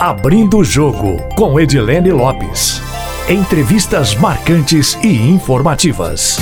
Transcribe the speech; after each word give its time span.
Abrindo 0.00 0.56
o 0.56 0.64
Jogo, 0.64 1.18
com 1.36 1.60
Edilene 1.60 2.10
Lopes. 2.10 2.80
Entrevistas 3.28 4.14
marcantes 4.14 4.94
e 5.02 5.08
informativas. 5.08 6.38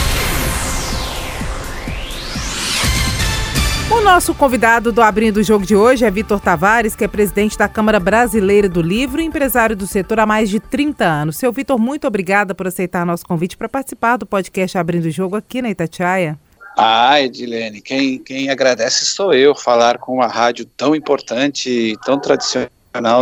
O 3.91 4.01
nosso 4.01 4.33
convidado 4.33 4.93
do 4.93 5.03
Abrindo 5.03 5.39
o 5.39 5.43
Jogo 5.43 5.67
de 5.67 5.75
hoje 5.75 6.05
é 6.05 6.11
Vitor 6.11 6.39
Tavares, 6.39 6.95
que 6.95 7.03
é 7.03 7.09
presidente 7.09 7.59
da 7.59 7.69
Câmara 7.69 7.99
Brasileira 7.99 8.69
do 8.69 8.81
Livro 8.81 9.21
e 9.21 9.25
empresário 9.25 9.75
do 9.75 9.89
setor 9.89 10.21
há 10.21 10.25
mais 10.25 10.49
de 10.49 10.61
30 10.61 11.05
anos. 11.05 11.37
Seu 11.37 11.51
Vitor, 11.51 11.81
muito 11.81 12.07
obrigada 12.07 12.55
por 12.55 12.69
aceitar 12.69 13.05
nosso 13.05 13.27
convite 13.27 13.57
para 13.57 13.69
participar 13.69 14.19
do 14.19 14.25
podcast 14.25 14.79
Abrindo 14.79 15.07
o 15.07 15.11
Jogo 15.11 15.35
aqui 15.35 15.61
na 15.61 15.69
Itatiaia. 15.69 16.39
Ah, 16.77 17.21
Edilene, 17.21 17.81
quem, 17.81 18.21
quem 18.21 18.51
agradece 18.51 19.05
sou 19.05 19.35
eu, 19.35 19.53
falar 19.53 19.99
com 19.99 20.15
uma 20.15 20.29
rádio 20.29 20.65
tão 20.65 20.95
importante 20.95 21.69
e 21.69 21.97
tão 21.97 22.21
tradicional 22.21 22.69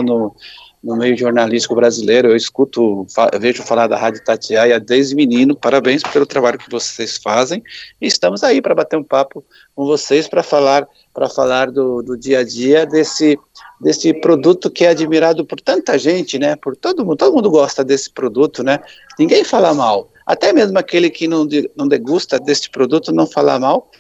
no, 0.02 0.34
no 0.82 0.96
meio 0.96 1.16
jornalístico 1.16 1.74
brasileiro. 1.74 2.28
Eu 2.28 2.36
escuto, 2.36 3.06
fa 3.12 3.30
vejo 3.38 3.62
falar 3.62 3.86
da 3.86 3.96
Rádio 3.96 4.24
Tatiaia 4.24 4.78
desde 4.78 5.14
menino. 5.14 5.56
Parabéns 5.56 6.02
pelo 6.02 6.24
trabalho 6.24 6.58
que 6.58 6.70
vocês 6.70 7.18
fazem. 7.18 7.62
E 8.00 8.06
estamos 8.06 8.44
aí 8.44 8.62
para 8.62 8.74
bater 8.74 8.96
um 8.96 9.02
papo 9.02 9.44
com 9.74 9.84
vocês 9.84 10.28
para 10.28 10.42
falar 10.42 10.86
para 11.12 11.28
falar 11.30 11.70
do, 11.70 12.02
do 12.02 12.16
dia 12.16 12.40
a 12.40 12.44
dia 12.44 12.84
desse 12.86 13.38
desse 13.80 14.14
produto 14.14 14.70
que 14.70 14.84
é 14.84 14.88
admirado 14.88 15.44
por 15.44 15.60
tanta 15.60 15.98
gente, 15.98 16.38
né? 16.38 16.56
Por 16.56 16.76
todo 16.76 17.04
mundo, 17.04 17.16
todo 17.16 17.34
mundo 17.34 17.50
gosta 17.50 17.84
desse 17.84 18.10
produto, 18.10 18.62
né? 18.62 18.80
Ninguém 19.18 19.44
fala 19.44 19.74
mal. 19.74 20.10
Até 20.26 20.52
mesmo 20.52 20.78
aquele 20.78 21.10
que 21.10 21.28
não, 21.28 21.46
não 21.76 21.86
degusta 21.86 22.38
desse 22.38 22.70
produto 22.70 23.12
não 23.12 23.26
fala 23.26 23.58
mal. 23.58 23.90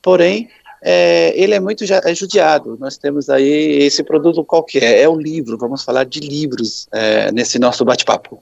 Porém, 0.00 0.48
é, 0.86 1.32
ele 1.34 1.54
é 1.54 1.60
muito 1.60 1.82
é 1.84 2.14
judiado. 2.14 2.76
Nós 2.78 2.98
temos 2.98 3.30
aí 3.30 3.78
esse 3.82 4.04
produto 4.04 4.44
qual 4.44 4.62
que 4.62 4.78
é? 4.78 5.00
É 5.00 5.08
o 5.08 5.16
livro, 5.16 5.56
vamos 5.56 5.82
falar 5.82 6.04
de 6.04 6.20
livros 6.20 6.86
é, 6.92 7.32
nesse 7.32 7.58
nosso 7.58 7.84
bate-papo. 7.86 8.38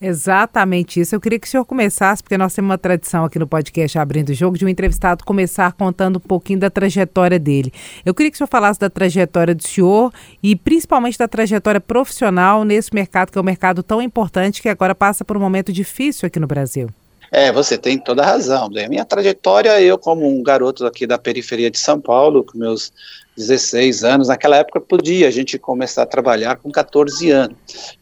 Exatamente 0.00 1.00
isso. 1.00 1.14
Eu 1.14 1.20
queria 1.20 1.38
que 1.38 1.46
o 1.46 1.50
senhor 1.50 1.64
começasse, 1.64 2.22
porque 2.22 2.36
nós 2.36 2.54
temos 2.54 2.70
uma 2.70 2.78
tradição 2.78 3.24
aqui 3.24 3.38
no 3.38 3.46
podcast 3.46 3.98
Abrindo 3.98 4.28
o 4.28 4.34
Jogo, 4.34 4.56
de 4.56 4.64
um 4.64 4.68
entrevistado 4.68 5.24
começar 5.24 5.72
contando 5.72 6.16
um 6.16 6.20
pouquinho 6.20 6.60
da 6.60 6.70
trajetória 6.70 7.38
dele. 7.38 7.72
Eu 8.04 8.14
queria 8.14 8.30
que 8.30 8.36
o 8.36 8.38
senhor 8.38 8.48
falasse 8.48 8.78
da 8.78 8.90
trajetória 8.90 9.54
do 9.54 9.66
senhor 9.66 10.12
e 10.42 10.54
principalmente 10.54 11.18
da 11.18 11.26
trajetória 11.26 11.80
profissional 11.80 12.62
nesse 12.62 12.94
mercado, 12.94 13.32
que 13.32 13.38
é 13.38 13.40
um 13.40 13.44
mercado 13.44 13.82
tão 13.82 14.00
importante 14.00 14.62
que 14.62 14.68
agora 14.68 14.94
passa 14.94 15.24
por 15.24 15.36
um 15.36 15.40
momento 15.40 15.72
difícil 15.72 16.26
aqui 16.26 16.38
no 16.38 16.46
Brasil. 16.46 16.88
É, 17.30 17.50
você 17.52 17.76
tem 17.76 17.98
toda 17.98 18.22
a 18.22 18.26
razão. 18.26 18.66
A 18.66 18.88
minha 18.88 19.04
trajetória, 19.04 19.80
eu 19.80 19.98
como 19.98 20.26
um 20.26 20.42
garoto 20.42 20.86
aqui 20.86 21.06
da 21.06 21.18
periferia 21.18 21.70
de 21.70 21.78
São 21.78 22.00
Paulo, 22.00 22.44
com 22.44 22.58
meus 22.58 22.92
16 23.36 24.02
anos, 24.02 24.28
naquela 24.28 24.56
época 24.56 24.80
podia 24.80 25.28
a 25.28 25.30
gente 25.30 25.58
começar 25.58 26.02
a 26.02 26.06
trabalhar 26.06 26.56
com 26.56 26.70
14 26.70 27.30
anos, 27.30 27.56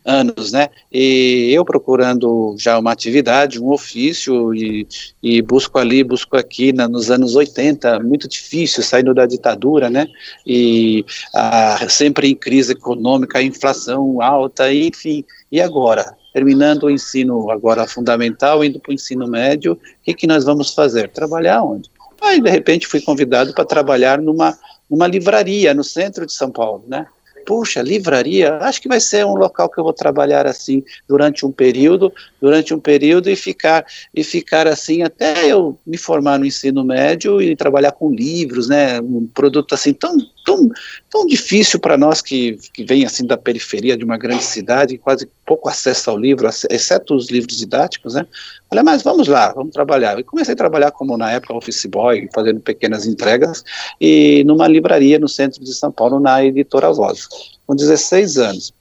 anos 0.05 0.53
né? 0.53 0.69
E 0.93 1.51
eu 1.53 1.65
procurando 1.65 2.55
já 2.57 2.79
uma 2.79 2.93
atividade, 2.93 3.61
um 3.61 3.73
ofício, 3.73 4.55
e, 4.55 4.87
e 5.21 5.43
busco 5.43 5.79
ali, 5.79 6.05
busco 6.05 6.37
aqui, 6.37 6.73
na, 6.73 6.89
nos 6.89 7.11
anos 7.11 7.35
80, 7.35 7.99
muito 8.01 8.29
difícil, 8.29 8.83
saindo 8.83 9.13
da 9.13 9.27
ditadura, 9.27 9.91
né? 9.91 10.07
E 10.47 11.05
a, 11.35 11.89
sempre 11.89 12.29
em 12.29 12.37
crise 12.37 12.73
econômica, 12.73 13.43
inflação 13.43 14.23
alta, 14.23 14.73
enfim. 14.73 15.25
E 15.51 15.61
agora? 15.61 16.17
Terminando 16.35 16.83
o 16.83 16.91
ensino 16.91 17.49
agora 17.49 17.87
fundamental, 17.87 18.65
indo 18.65 18.81
para 18.81 18.91
o 18.91 18.95
ensino 18.95 19.29
médio, 19.29 19.75
o 19.75 19.79
que, 20.03 20.13
que 20.13 20.27
nós 20.27 20.45
vamos 20.45 20.75
fazer? 20.75 21.09
Trabalhar 21.09 21.63
onde? 21.63 21.89
Aí, 22.21 22.41
de 22.41 22.51
repente, 22.51 22.89
fui 22.89 23.01
convidado 23.01 23.55
para 23.55 23.65
trabalhar 23.65 24.21
numa, 24.21 24.59
numa 24.91 25.07
livraria 25.07 25.73
no 25.73 25.85
centro 25.85 26.27
de 26.27 26.33
São 26.33 26.51
Paulo, 26.51 26.85
né? 26.89 27.07
puxa, 27.45 27.83
livraria, 27.83 28.57
acho 28.57 28.81
que 28.81 28.89
vai 28.89 28.99
ser 28.99 29.25
um 29.27 29.35
local 29.35 29.69
que 29.69 29.79
eu 29.79 29.85
vou 29.85 29.93
trabalhar 29.93 30.47
assim 30.47 30.83
durante 31.07 31.45
um 31.45 31.53
período, 31.53 32.13
durante 32.41 32.73
um 32.73 32.81
período 32.81 33.29
e 33.31 33.37
ficar 33.37 33.85
e 34.15 34.25
ficar 34.25 34.67
assim 34.67 35.03
até 35.03 35.47
eu 35.47 35.79
me 35.87 35.99
formar 35.99 36.39
no 36.39 36.47
ensino 36.47 36.83
médio 36.83 37.43
e 37.43 37.55
trabalhar 37.55 37.93
com 37.93 38.11
livros, 38.11 38.69
né, 38.69 39.01
um 39.01 39.27
produto 39.27 39.75
assim 39.75 39.93
tão 39.93 40.17
tão, 40.45 40.69
tão 41.11 41.27
difícil 41.27 41.81
para 41.81 41.97
nós 41.97 42.21
que, 42.21 42.59
que 42.73 42.85
vem 42.85 43.05
assim 43.05 43.27
da 43.27 43.37
periferia 43.37 43.97
de 43.97 44.05
uma 44.05 44.19
grande 44.19 44.45
cidade, 44.45 44.99
quase 44.99 45.29
pouco 45.47 45.69
acesso 45.69 46.11
ao 46.11 46.19
livro, 46.19 46.49
exceto 46.71 47.15
os 47.15 47.31
livros 47.31 47.57
didáticos, 47.57 48.15
né? 48.15 48.27
Olha, 48.71 48.83
mas 48.83 49.03
vamos 49.03 49.27
lá, 49.27 49.53
vamos 49.53 49.73
trabalhar. 49.73 50.19
E 50.19 50.23
comecei 50.23 50.55
a 50.55 50.57
trabalhar 50.57 50.91
como 50.91 51.17
na 51.17 51.33
época 51.33 51.55
office 51.55 51.87
boy, 51.87 52.29
fazendo 52.35 52.61
pequenas 52.61 53.07
entregas, 53.07 53.65
e 54.01 54.45
numa 54.45 54.69
livraria 54.69 55.19
no 55.19 55.29
centro 55.29 55.65
de 55.65 55.75
São 55.75 55.91
Paulo, 55.91 56.21
na 56.21 56.45
editora 56.45 56.93
Voz, 56.93 57.27
com 57.67 57.75
16 57.75 58.39
anos. 58.39 58.75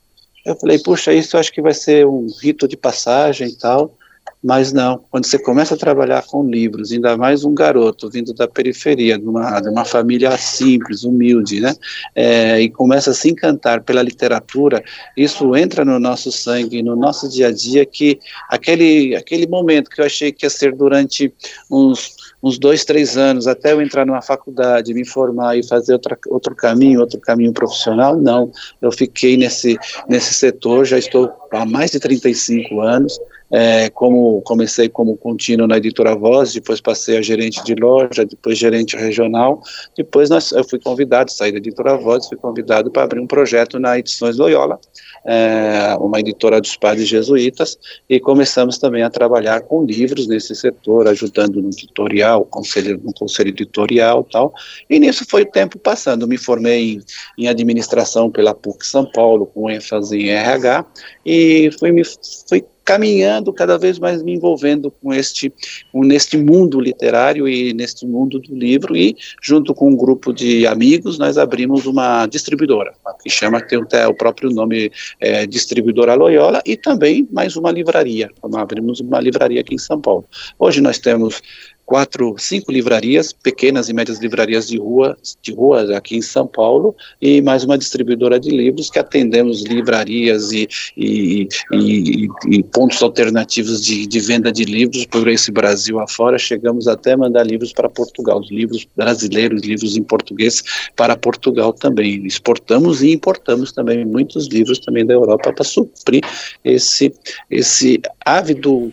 Eu 0.44 0.54
falei, 0.56 0.78
puxa, 0.78 1.12
isso 1.12 1.36
eu 1.36 1.40
acho 1.40 1.52
que 1.52 1.62
vai 1.62 1.72
ser 1.72 2.06
um 2.06 2.26
rito 2.42 2.68
de 2.68 2.76
passagem 2.76 3.48
e 3.48 3.56
tal. 3.56 3.96
Mas 4.44 4.74
não, 4.74 5.02
quando 5.10 5.24
você 5.24 5.38
começa 5.38 5.74
a 5.74 5.78
trabalhar 5.78 6.22
com 6.26 6.46
livros, 6.46 6.92
ainda 6.92 7.16
mais 7.16 7.46
um 7.46 7.54
garoto 7.54 8.10
vindo 8.10 8.34
da 8.34 8.46
periferia, 8.46 9.18
de 9.18 9.26
uma, 9.26 9.58
de 9.58 9.70
uma 9.70 9.86
família 9.86 10.36
simples, 10.36 11.02
humilde, 11.02 11.60
né, 11.60 11.74
é, 12.14 12.60
e 12.60 12.68
começa 12.68 13.12
a 13.12 13.14
se 13.14 13.30
encantar 13.30 13.82
pela 13.82 14.02
literatura, 14.02 14.84
isso 15.16 15.56
entra 15.56 15.82
no 15.82 15.98
nosso 15.98 16.30
sangue, 16.30 16.82
no 16.82 16.94
nosso 16.94 17.26
dia 17.26 17.48
a 17.48 17.50
dia, 17.50 17.86
que 17.86 18.20
aquele, 18.50 19.16
aquele 19.16 19.46
momento 19.46 19.88
que 19.88 20.02
eu 20.02 20.04
achei 20.04 20.30
que 20.30 20.44
ia 20.44 20.50
ser 20.50 20.74
durante 20.74 21.32
uns 21.70 22.22
uns 22.44 22.58
dois, 22.58 22.84
três 22.84 23.16
anos, 23.16 23.46
até 23.46 23.72
eu 23.72 23.80
entrar 23.80 24.04
numa 24.04 24.20
faculdade, 24.20 24.92
me 24.92 25.06
formar 25.06 25.56
e 25.56 25.66
fazer 25.66 25.94
outra, 25.94 26.18
outro 26.26 26.54
caminho, 26.54 27.00
outro 27.00 27.18
caminho 27.18 27.54
profissional, 27.54 28.18
não. 28.18 28.52
Eu 28.82 28.92
fiquei 28.92 29.34
nesse, 29.34 29.78
nesse 30.06 30.34
setor, 30.34 30.84
já 30.84 30.98
estou 30.98 31.32
há 31.50 31.64
mais 31.64 31.92
de 31.92 31.98
35 31.98 32.82
anos, 32.82 33.18
é, 33.50 33.90
como 33.90 34.40
comecei 34.42 34.88
como 34.88 35.16
contínuo 35.16 35.66
na 35.66 35.76
editora 35.76 36.14
Voz, 36.14 36.52
depois 36.52 36.80
passei 36.80 37.16
a 37.18 37.22
gerente 37.22 37.62
de 37.64 37.74
loja, 37.74 38.24
depois 38.24 38.58
gerente 38.58 38.96
regional, 38.96 39.62
depois 39.96 40.30
nós, 40.30 40.52
eu 40.52 40.64
fui 40.64 40.78
convidado, 40.80 41.30
saí 41.30 41.52
da 41.52 41.58
editora 41.58 41.96
Voz, 41.96 42.26
fui 42.26 42.36
convidado 42.36 42.90
para 42.90 43.04
abrir 43.04 43.20
um 43.20 43.26
projeto 43.26 43.78
na 43.78 43.98
Edições 43.98 44.36
Loyola, 44.36 44.80
é, 45.24 45.96
uma 46.00 46.20
editora 46.20 46.60
dos 46.60 46.76
padres 46.76 47.08
jesuítas, 47.08 47.78
e 48.08 48.18
começamos 48.18 48.78
também 48.78 49.02
a 49.02 49.10
trabalhar 49.10 49.60
com 49.62 49.84
livros 49.84 50.26
nesse 50.26 50.54
setor, 50.54 51.06
ajudando 51.08 51.60
no 51.60 51.68
editorial, 51.68 52.44
conselho, 52.44 53.00
no 53.02 53.12
conselho 53.12 53.50
editorial 53.50 54.24
tal, 54.24 54.52
e 54.88 54.98
nisso 54.98 55.24
foi 55.28 55.42
o 55.42 55.50
tempo 55.50 55.78
passando, 55.78 56.26
me 56.26 56.38
formei 56.38 56.94
em, 56.94 57.44
em 57.44 57.48
administração 57.48 58.30
pela 58.30 58.54
PUC 58.54 58.86
São 58.86 59.04
Paulo, 59.04 59.46
com 59.46 59.70
ênfase 59.70 60.18
em 60.18 60.30
RH, 60.30 60.84
e 61.24 61.70
fui, 61.78 61.92
me, 61.92 62.02
fui 62.48 62.64
caminhando 62.84 63.52
cada 63.52 63.78
vez 63.78 63.98
mais 63.98 64.22
me 64.22 64.34
envolvendo 64.34 64.90
com 64.90 65.12
este 65.12 65.52
com, 65.92 66.04
neste 66.04 66.36
mundo 66.36 66.80
literário 66.80 67.48
e 67.48 67.72
neste 67.72 68.06
mundo 68.06 68.38
do 68.38 68.54
livro. 68.54 68.96
E 68.96 69.16
junto 69.42 69.74
com 69.74 69.90
um 69.90 69.96
grupo 69.96 70.32
de 70.32 70.66
amigos 70.66 71.18
nós 71.18 71.38
abrimos 71.38 71.86
uma 71.86 72.26
distribuidora 72.26 72.92
que 73.22 73.30
chama 73.30 73.60
tem 73.60 73.80
até 73.80 74.06
o 74.06 74.14
próprio 74.14 74.50
nome 74.50 74.90
é, 75.20 75.46
distribuidora 75.46 76.14
Loyola 76.14 76.60
e 76.66 76.76
também 76.76 77.26
mais 77.32 77.56
uma 77.56 77.70
livraria. 77.70 78.30
Abrimos 78.54 79.00
uma 79.00 79.20
livraria 79.20 79.60
aqui 79.60 79.74
em 79.74 79.78
São 79.78 80.00
Paulo. 80.00 80.24
Hoje 80.58 80.80
nós 80.80 80.98
temos 80.98 81.40
quatro, 81.84 82.34
cinco 82.38 82.72
livrarias, 82.72 83.32
pequenas 83.32 83.88
e 83.88 83.92
médias 83.92 84.18
livrarias 84.18 84.66
de 84.66 84.78
rua, 84.78 85.16
de 85.42 85.52
rua 85.52 85.96
aqui 85.96 86.16
em 86.16 86.22
São 86.22 86.46
Paulo, 86.46 86.94
e 87.20 87.42
mais 87.42 87.64
uma 87.64 87.76
distribuidora 87.76 88.40
de 88.40 88.50
livros 88.50 88.90
que 88.90 88.98
atendemos 88.98 89.62
livrarias 89.62 90.50
e, 90.52 90.68
e, 90.96 91.48
e, 91.72 92.28
e 92.48 92.62
pontos 92.62 93.02
alternativos 93.02 93.84
de, 93.84 94.06
de, 94.06 94.20
venda 94.20 94.50
de 94.50 94.64
livros 94.64 95.04
por 95.06 95.28
esse 95.28 95.52
Brasil 95.52 96.00
afora. 96.00 96.38
Chegamos 96.38 96.88
até 96.88 97.12
a 97.12 97.16
mandar 97.16 97.44
livros 97.44 97.72
para 97.72 97.88
Portugal, 97.88 98.40
livros 98.50 98.86
brasileiros, 98.96 99.62
livros 99.62 99.96
em 99.96 100.02
português 100.02 100.62
para 100.96 101.16
Portugal 101.16 101.72
também. 101.72 102.26
Exportamos 102.26 103.02
e 103.02 103.12
importamos 103.12 103.72
também 103.72 104.04
muitos 104.04 104.48
livros 104.48 104.78
também 104.78 105.04
da 105.04 105.14
Europa 105.14 105.52
para 105.52 105.64
suprir 105.64 106.22
esse, 106.64 107.12
esse 107.50 108.00
ávido 108.24 108.92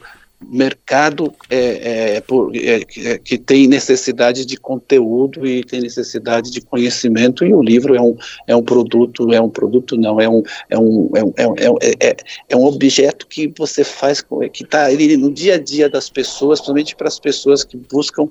mercado 0.50 1.34
é, 1.50 2.16
é, 2.16 2.22
por, 2.22 2.56
é, 2.56 2.82
é, 2.98 3.18
que 3.18 3.38
tem 3.38 3.68
necessidade 3.68 4.46
de 4.46 4.58
conteúdo 4.58 5.46
e 5.46 5.64
tem 5.64 5.82
necessidade 5.82 6.52
de 6.52 6.62
conhecimento 6.62 7.46
e 7.46 7.54
o 7.54 7.62
livro 7.62 7.96
é 7.96 8.02
um, 8.02 8.16
é 8.48 8.56
um 8.56 8.64
produto, 8.64 9.32
é 9.34 9.40
um 9.40 9.50
produto 9.50 9.96
não, 9.98 10.20
é 10.20 10.28
um, 10.28 10.44
é 10.70 10.78
um, 10.78 11.10
é 11.14 11.24
um, 11.24 11.34
é, 11.38 11.66
é, 11.66 12.10
é, 12.10 12.16
é 12.50 12.58
um 12.58 12.66
objeto 12.66 13.28
que 13.28 13.52
você 13.58 13.84
faz, 13.84 14.24
que 14.52 14.64
está 14.64 14.90
no 14.92 15.32
dia 15.32 15.56
a 15.56 15.58
dia 15.58 15.90
das 15.90 16.10
pessoas, 16.10 16.60
principalmente 16.60 16.96
para 16.96 17.08
as 17.08 17.20
pessoas 17.20 17.64
que 17.64 17.78
buscam 17.78 18.28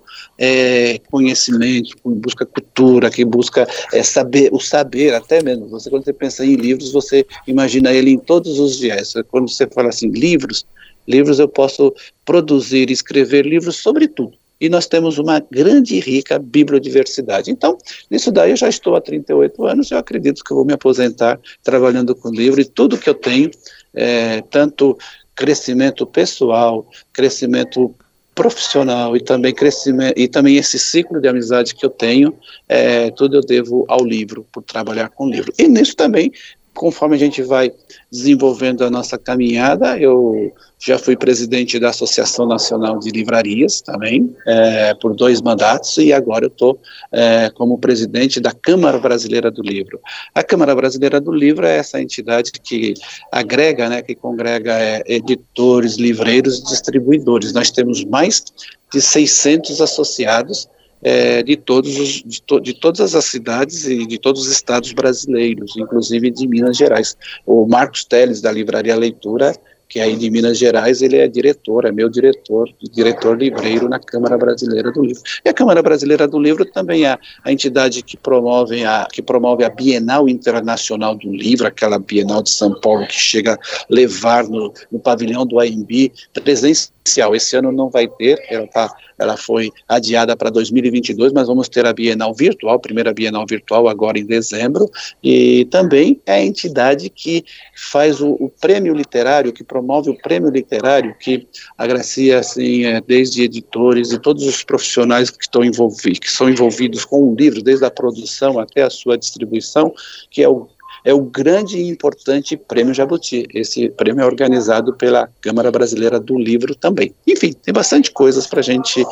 conhecimento, 1.10 1.96
que 1.96 2.02
busca 2.04 2.44
cultura, 2.44 3.10
que 3.10 3.24
busca 3.24 3.66
saber, 4.02 4.50
o 4.52 4.60
saber 4.60 5.14
até 5.14 5.42
mesmo, 5.42 5.68
você 5.68 5.88
quando 5.88 6.04
você 6.04 6.12
pensa 6.12 6.44
em 6.44 6.54
livros, 6.54 6.92
você 6.92 7.26
imagina 7.46 7.92
ele 7.92 8.10
em 8.10 8.18
todos 8.18 8.58
os 8.58 8.78
dias, 8.78 9.14
quando 9.30 9.48
você 9.48 9.66
fala 9.66 9.88
assim, 9.88 10.08
livros, 10.08 10.66
Livros 11.06 11.38
eu 11.38 11.48
posso 11.48 11.94
produzir, 12.24 12.90
escrever 12.90 13.46
livros 13.46 13.76
sobre 13.76 14.08
tudo. 14.08 14.38
e 14.60 14.68
nós 14.68 14.86
temos 14.86 15.16
uma 15.16 15.40
grande 15.50 15.96
e 15.96 16.00
rica 16.00 16.38
bibliodiversidade. 16.38 17.50
Então, 17.50 17.78
nisso 18.10 18.30
daí 18.30 18.50
eu 18.50 18.56
já 18.56 18.68
estou 18.68 18.94
há 18.94 19.00
38 19.00 19.64
anos, 19.64 19.90
eu 19.90 19.96
acredito 19.96 20.44
que 20.44 20.52
eu 20.52 20.56
vou 20.58 20.66
me 20.66 20.74
aposentar 20.74 21.40
trabalhando 21.64 22.14
com 22.14 22.28
livro 22.28 22.60
e 22.60 22.64
tudo 22.66 22.98
que 22.98 23.08
eu 23.08 23.14
tenho, 23.14 23.50
é, 23.94 24.42
tanto 24.50 24.98
crescimento 25.34 26.04
pessoal, 26.04 26.86
crescimento 27.10 27.94
profissional 28.34 29.16
e 29.16 29.20
também 29.20 29.54
crescimento 29.54 30.18
e 30.18 30.28
também 30.28 30.56
esse 30.56 30.78
ciclo 30.78 31.20
de 31.20 31.28
amizade 31.28 31.74
que 31.74 31.84
eu 31.84 31.90
tenho, 31.90 32.34
é, 32.68 33.10
tudo 33.10 33.36
eu 33.36 33.40
devo 33.40 33.84
ao 33.88 34.04
livro, 34.04 34.46
por 34.52 34.62
trabalhar 34.62 35.08
com 35.08 35.28
livro. 35.28 35.52
E 35.58 35.66
nisso 35.66 35.96
também 35.96 36.32
conforme 36.74 37.16
a 37.16 37.18
gente 37.18 37.42
vai 37.42 37.72
desenvolvendo 38.10 38.84
a 38.84 38.90
nossa 38.90 39.18
caminhada, 39.18 39.98
eu 39.98 40.52
já 40.78 40.98
fui 40.98 41.14
presidente 41.14 41.78
da 41.78 41.90
Associação 41.90 42.46
Nacional 42.46 42.98
de 42.98 43.10
Livrarias 43.10 43.82
também, 43.82 44.34
é, 44.46 44.94
por 44.94 45.14
dois 45.14 45.42
mandatos, 45.42 45.98
e 45.98 46.12
agora 46.12 46.46
eu 46.46 46.48
estou 46.48 46.80
é, 47.12 47.50
como 47.50 47.78
presidente 47.78 48.40
da 48.40 48.52
Câmara 48.52 48.98
Brasileira 48.98 49.50
do 49.50 49.62
Livro. 49.62 50.00
A 50.34 50.42
Câmara 50.42 50.74
Brasileira 50.74 51.20
do 51.20 51.32
Livro 51.32 51.66
é 51.66 51.76
essa 51.76 52.00
entidade 52.00 52.52
que 52.52 52.94
agrega, 53.30 53.88
né, 53.88 54.00
que 54.00 54.14
congrega 54.14 54.72
é, 54.72 55.02
editores, 55.06 55.96
livreiros 55.96 56.60
e 56.60 56.64
distribuidores. 56.64 57.52
Nós 57.52 57.70
temos 57.70 58.04
mais 58.04 58.42
de 58.90 59.02
600 59.02 59.80
associados, 59.80 60.68
é, 61.02 61.42
de, 61.42 61.56
todos 61.56 61.98
os, 61.98 62.22
de, 62.22 62.42
to, 62.42 62.60
de, 62.60 62.74
todas 62.74 63.14
as 63.14 63.24
cidades 63.24 63.86
e 63.86 64.06
de 64.06 64.18
todos 64.18 64.42
os 64.42 64.52
estados 64.52 64.92
brasileiros, 64.92 65.76
inclusive 65.76 66.30
de 66.30 66.46
Minas 66.46 66.76
Gerais. 66.76 67.16
O 67.46 67.66
Marcos 67.66 68.04
Teles, 68.04 68.40
da 68.40 68.52
Livraria 68.52 68.96
Leitura, 68.96 69.54
que 69.90 69.98
aí 69.98 70.16
de 70.16 70.30
Minas 70.30 70.56
Gerais, 70.56 71.02
ele 71.02 71.16
é 71.16 71.26
diretor, 71.26 71.84
é 71.84 71.90
meu 71.90 72.08
diretor, 72.08 72.70
diretor 72.92 73.36
livreiro 73.36 73.88
na 73.88 73.98
Câmara 73.98 74.38
Brasileira 74.38 74.92
do 74.92 75.02
Livro. 75.02 75.20
E 75.44 75.48
a 75.48 75.52
Câmara 75.52 75.82
Brasileira 75.82 76.28
do 76.28 76.38
Livro 76.38 76.64
também 76.64 77.04
é 77.04 77.18
a 77.44 77.52
entidade 77.52 78.00
que 78.00 78.16
promove 78.16 78.84
a, 78.84 79.08
que 79.12 79.20
promove 79.20 79.64
a 79.64 79.68
Bienal 79.68 80.28
Internacional 80.28 81.16
do 81.16 81.28
Livro, 81.28 81.66
aquela 81.66 81.98
Bienal 81.98 82.40
de 82.40 82.50
São 82.50 82.72
Paulo 82.80 83.04
que 83.04 83.18
chega 83.18 83.54
a 83.54 83.58
levar 83.90 84.44
no, 84.44 84.72
no 84.92 85.00
pavilhão 85.00 85.44
do 85.44 85.58
AMB 85.58 86.12
presencial. 86.44 87.34
Esse 87.34 87.56
ano 87.56 87.72
não 87.72 87.90
vai 87.90 88.06
ter, 88.06 88.40
ela, 88.48 88.68
tá, 88.68 88.94
ela 89.18 89.36
foi 89.36 89.72
adiada 89.88 90.36
para 90.36 90.50
2022, 90.50 91.32
mas 91.32 91.48
vamos 91.48 91.68
ter 91.68 91.84
a 91.84 91.92
Bienal 91.92 92.32
virtual, 92.32 92.78
primeira 92.78 93.12
Bienal 93.12 93.44
virtual 93.44 93.88
agora 93.88 94.20
em 94.20 94.24
dezembro, 94.24 94.88
e 95.24 95.64
também 95.64 96.20
é 96.24 96.34
a 96.34 96.44
entidade 96.44 97.10
que 97.10 97.44
faz 97.74 98.20
o, 98.20 98.30
o 98.34 98.48
prêmio 98.60 98.94
literário, 98.94 99.52
que 99.52 99.64
promove 99.64 99.79
promove 99.80 100.10
o 100.10 100.14
prêmio 100.16 100.50
literário 100.50 101.14
que 101.18 101.48
agracia 101.76 102.38
assim 102.38 102.84
é, 102.84 103.00
desde 103.00 103.42
editores 103.42 104.12
e 104.12 104.18
todos 104.18 104.46
os 104.46 104.62
profissionais 104.62 105.30
que 105.30 105.42
estão 105.42 105.64
envolvidos, 105.64 106.18
que 106.18 106.30
são 106.30 106.48
envolvidos 106.48 107.04
com 107.04 107.32
o 107.32 107.34
livro, 107.34 107.62
desde 107.62 107.84
a 107.84 107.90
produção 107.90 108.58
até 108.58 108.82
a 108.82 108.90
sua 108.90 109.16
distribuição, 109.16 109.92
que 110.30 110.42
é 110.42 110.48
o 110.48 110.68
é 111.02 111.14
o 111.14 111.22
grande 111.22 111.78
e 111.78 111.88
importante 111.88 112.58
Prêmio 112.58 112.92
Jabuti. 112.92 113.48
Esse 113.54 113.88
prêmio 113.88 114.22
é 114.22 114.26
organizado 114.26 114.92
pela 114.92 115.30
Câmara 115.40 115.70
Brasileira 115.70 116.20
do 116.20 116.38
Livro 116.38 116.74
também. 116.74 117.14
Enfim, 117.26 117.54
tem 117.54 117.72
bastante 117.72 118.10
coisas 118.10 118.46
para 118.46 118.60
gente, 118.60 119.02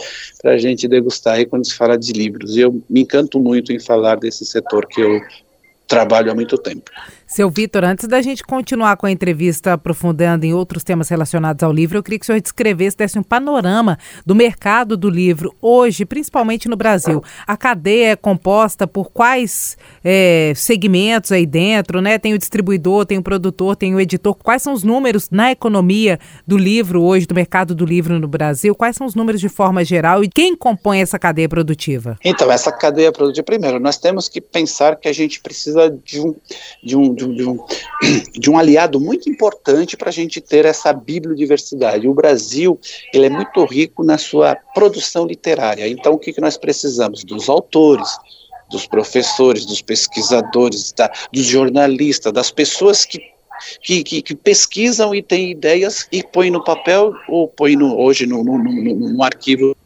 a 0.44 0.58
gente 0.58 0.86
degustar 0.86 1.36
aí 1.36 1.46
quando 1.46 1.66
se 1.66 1.74
fala 1.74 1.96
de 1.96 2.12
livros. 2.12 2.58
E 2.58 2.60
eu 2.60 2.82
me 2.90 3.00
encanto 3.00 3.40
muito 3.40 3.72
em 3.72 3.80
falar 3.80 4.16
desse 4.16 4.44
setor 4.44 4.86
que 4.86 5.00
eu 5.00 5.18
trabalho 5.86 6.30
há 6.30 6.34
muito 6.34 6.58
tempo. 6.58 6.90
Seu 7.28 7.50
Vitor, 7.50 7.84
antes 7.84 8.08
da 8.08 8.22
gente 8.22 8.42
continuar 8.42 8.96
com 8.96 9.04
a 9.04 9.10
entrevista 9.10 9.74
aprofundando 9.74 10.46
em 10.46 10.54
outros 10.54 10.82
temas 10.82 11.10
relacionados 11.10 11.62
ao 11.62 11.70
livro, 11.70 11.98
eu 11.98 12.02
queria 12.02 12.18
que 12.18 12.24
o 12.24 12.26
senhor 12.26 12.40
descrevesse, 12.40 12.96
desse 12.96 13.18
um 13.18 13.22
panorama 13.22 13.98
do 14.24 14.34
mercado 14.34 14.96
do 14.96 15.10
livro 15.10 15.54
hoje, 15.60 16.06
principalmente 16.06 16.70
no 16.70 16.76
Brasil. 16.76 17.22
A 17.46 17.54
cadeia 17.54 18.12
é 18.12 18.16
composta 18.16 18.86
por 18.86 19.10
quais 19.10 19.76
é, 20.02 20.54
segmentos 20.56 21.30
aí 21.30 21.44
dentro, 21.44 22.00
né? 22.00 22.18
Tem 22.18 22.32
o 22.32 22.38
distribuidor, 22.38 23.04
tem 23.04 23.18
o 23.18 23.22
produtor, 23.22 23.76
tem 23.76 23.94
o 23.94 24.00
editor. 24.00 24.34
Quais 24.34 24.62
são 24.62 24.72
os 24.72 24.82
números 24.82 25.28
na 25.30 25.52
economia 25.52 26.18
do 26.46 26.56
livro 26.56 27.02
hoje, 27.02 27.26
do 27.26 27.34
mercado 27.34 27.74
do 27.74 27.84
livro 27.84 28.18
no 28.18 28.26
Brasil? 28.26 28.74
Quais 28.74 28.96
são 28.96 29.06
os 29.06 29.14
números 29.14 29.38
de 29.38 29.50
forma 29.50 29.84
geral 29.84 30.24
e 30.24 30.30
quem 30.30 30.56
compõe 30.56 31.02
essa 31.02 31.18
cadeia 31.18 31.48
produtiva? 31.48 32.16
Então, 32.24 32.50
essa 32.50 32.72
cadeia 32.72 33.12
produtiva, 33.12 33.44
primeiro, 33.44 33.78
nós 33.78 33.98
temos 33.98 34.30
que 34.30 34.40
pensar 34.40 34.96
que 34.96 35.08
a 35.08 35.12
gente 35.12 35.42
precisa 35.42 35.90
de 35.90 36.20
um, 36.20 36.34
de 36.82 36.96
um 36.96 37.17
de 37.18 37.24
um, 37.24 37.34
de 37.34 37.44
um, 37.44 37.58
de 38.32 38.50
um 38.50 38.56
aliado 38.56 39.00
muito 39.00 39.28
importante 39.28 39.96
para 39.96 40.08
a 40.08 40.12
gente 40.12 40.40
ter 40.40 40.64
essa 40.64 40.92
bibliodiversidade. 40.92 42.08
O 42.08 42.14
Brasil 42.14 42.80
ele 43.12 43.26
é 43.26 43.30
muito 43.30 43.64
rico 43.64 44.02
na 44.02 44.16
sua 44.16 44.56
produção 44.74 45.26
literária. 45.26 45.86
Então, 45.86 46.14
o 46.14 46.18
que, 46.18 46.32
que 46.32 46.40
nós 46.40 46.56
precisamos? 46.56 47.24
Dos 47.24 47.48
autores, 47.48 48.08
dos 48.70 48.86
professores, 48.86 49.66
dos 49.66 49.82
pesquisadores, 49.82 50.92
da, 50.92 51.10
dos 51.32 51.44
jornalistas, 51.44 52.32
das 52.32 52.50
pessoas 52.50 53.04
que 53.04 53.20
que, 53.82 54.04
que, 54.04 54.22
que, 54.22 54.36
pesquisam 54.36 55.12
e 55.12 55.20
têm 55.20 55.50
ideias 55.50 56.06
e 56.12 56.22
põem 56.22 56.48
no 56.48 56.62
papel 56.62 57.12
ou 57.28 57.48
põem 57.48 57.74
no, 57.74 57.98
hoje 57.98 58.24
no, 58.24 58.44
no, 58.44 58.56
no, 58.56 58.94
no 58.94 59.22
arquivo 59.24 59.76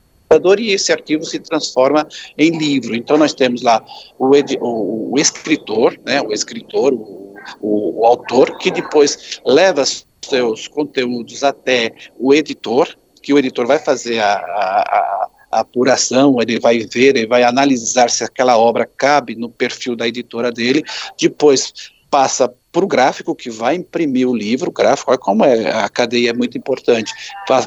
e 0.59 0.71
esse 0.71 0.91
arquivo 0.93 1.25
se 1.25 1.39
transforma 1.39 2.07
em 2.39 2.57
livro. 2.57 2.95
Então 2.95 3.19
nós 3.19 3.35
temos 3.35 3.63
lá 3.63 3.85
o, 4.19 4.31
o, 4.61 5.13
o 5.13 5.19
escritor, 5.19 5.99
né, 6.07 6.23
o 6.23 6.33
escritor, 6.33 6.95
o, 6.95 7.22
o, 7.61 8.01
o 8.03 8.07
autor, 8.07 8.59
que 8.59 8.71
depois 8.71 9.41
leva 9.45 9.85
seus 10.25 10.69
conteúdos 10.69 11.43
até 11.43 11.93
o 12.19 12.33
editor, 12.33 12.89
que 13.23 13.33
o 13.33 13.39
editor 13.39 13.67
vai 13.67 13.79
fazer 13.79 14.19
a, 14.21 14.33
a, 14.35 15.29
a 15.53 15.61
apuração, 15.61 16.41
ele 16.41 16.59
vai 16.59 16.79
ver, 16.81 17.17
ele 17.17 17.27
vai 17.27 17.43
analisar 17.43 18.11
se 18.11 18.25
aquela 18.25 18.57
obra 18.57 18.87
cabe 18.87 19.35
no 19.35 19.49
perfil 19.49 19.95
da 19.95 20.09
editora 20.09 20.51
dele, 20.51 20.83
depois 21.21 21.73
passa 22.11 22.53
para 22.73 22.85
o 22.85 22.89
gráfico 22.89 23.35
que 23.35 23.51
vai 23.51 23.75
imprimir 23.75 24.29
o 24.29 24.35
livro, 24.35 24.71
o 24.71 24.73
gráfico, 24.73 25.11
olha 25.11 25.19
como 25.19 25.45
é, 25.45 25.71
a 25.71 25.89
cadeia 25.89 26.31
é 26.31 26.33
muito 26.33 26.57
importante, 26.57 27.13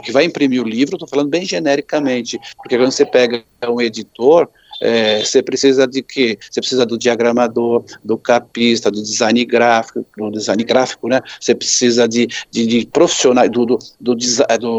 que 0.04 0.12
vai 0.12 0.25
imprimir 0.25 0.62
o 0.62 0.68
livro, 0.68 0.95
estou 0.95 1.07
falando 1.07 1.30
bem 1.30 1.45
genericamente, 1.45 2.39
porque 2.57 2.75
quando 2.75 2.92
você 2.92 3.06
pega 3.06 3.44
um 3.68 3.80
editor, 3.80 4.50
é, 4.81 5.24
você 5.24 5.42
precisa 5.42 5.88
de 5.88 6.01
quê? 6.01 6.38
Você 6.50 6.60
precisa 6.60 6.86
do 6.86 6.98
diagramador, 6.98 7.83
do 8.04 8.18
capista, 8.18 8.92
do 8.92 9.01
design 9.01 9.44
gráfico, 9.45 10.06
do 10.18 10.31
design 10.31 10.63
gráfico, 10.63 11.07
né? 11.07 11.22
Você 11.39 11.56
precisa 11.56 12.07
de, 12.07 12.27
de, 12.51 12.66
de 12.66 12.86
do, 12.86 13.66
do, 13.66 13.77
do, 14.00 14.16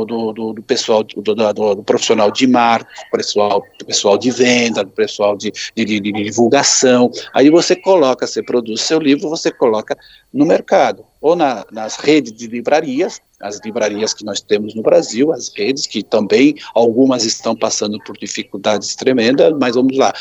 do, 0.05 0.33
do, 0.33 0.53
do 0.53 0.63
pessoal, 0.63 1.03
do, 1.03 1.35
do, 1.35 1.83
profissional 1.83 2.31
de 2.31 2.47
marketing, 2.47 3.11
pessoal, 3.11 3.63
pessoal 3.87 4.19
de 4.19 4.31
venda, 4.31 4.85
do 4.85 4.91
pessoal 4.91 5.37
de, 5.37 5.53
de, 5.75 5.85
de, 5.85 6.01
de 6.01 6.13
divulgação. 6.13 7.11
Aí 7.35 7.51
você 7.51 7.77
coloca, 7.77 8.27
você 8.27 8.43
produz 8.43 8.83
seu 8.83 8.99
livro, 8.99 9.29
você 9.29 9.51
coloca 9.51 9.97
no 10.33 10.45
mercado, 10.45 11.05
ou 11.26 11.34
na, 11.34 11.67
nas 11.73 11.96
redes 11.96 12.32
de 12.32 12.47
livrarias, 12.47 13.21
as 13.40 13.59
livrarias 13.64 14.14
que 14.14 14.25
nós 14.25 14.40
temos 14.40 14.76
no 14.76 14.83
Brasil, 14.83 15.33
as 15.33 15.52
redes 15.52 15.85
que 15.85 16.00
também 16.00 16.54
algumas 16.73 17.25
estão 17.25 17.56
passando 17.56 17.99
por 18.04 18.16
dificuldades 18.16 18.95
tremendas, 18.95 19.52
mas 19.59 19.75
vamos 19.75 19.99
lá, 19.99 20.14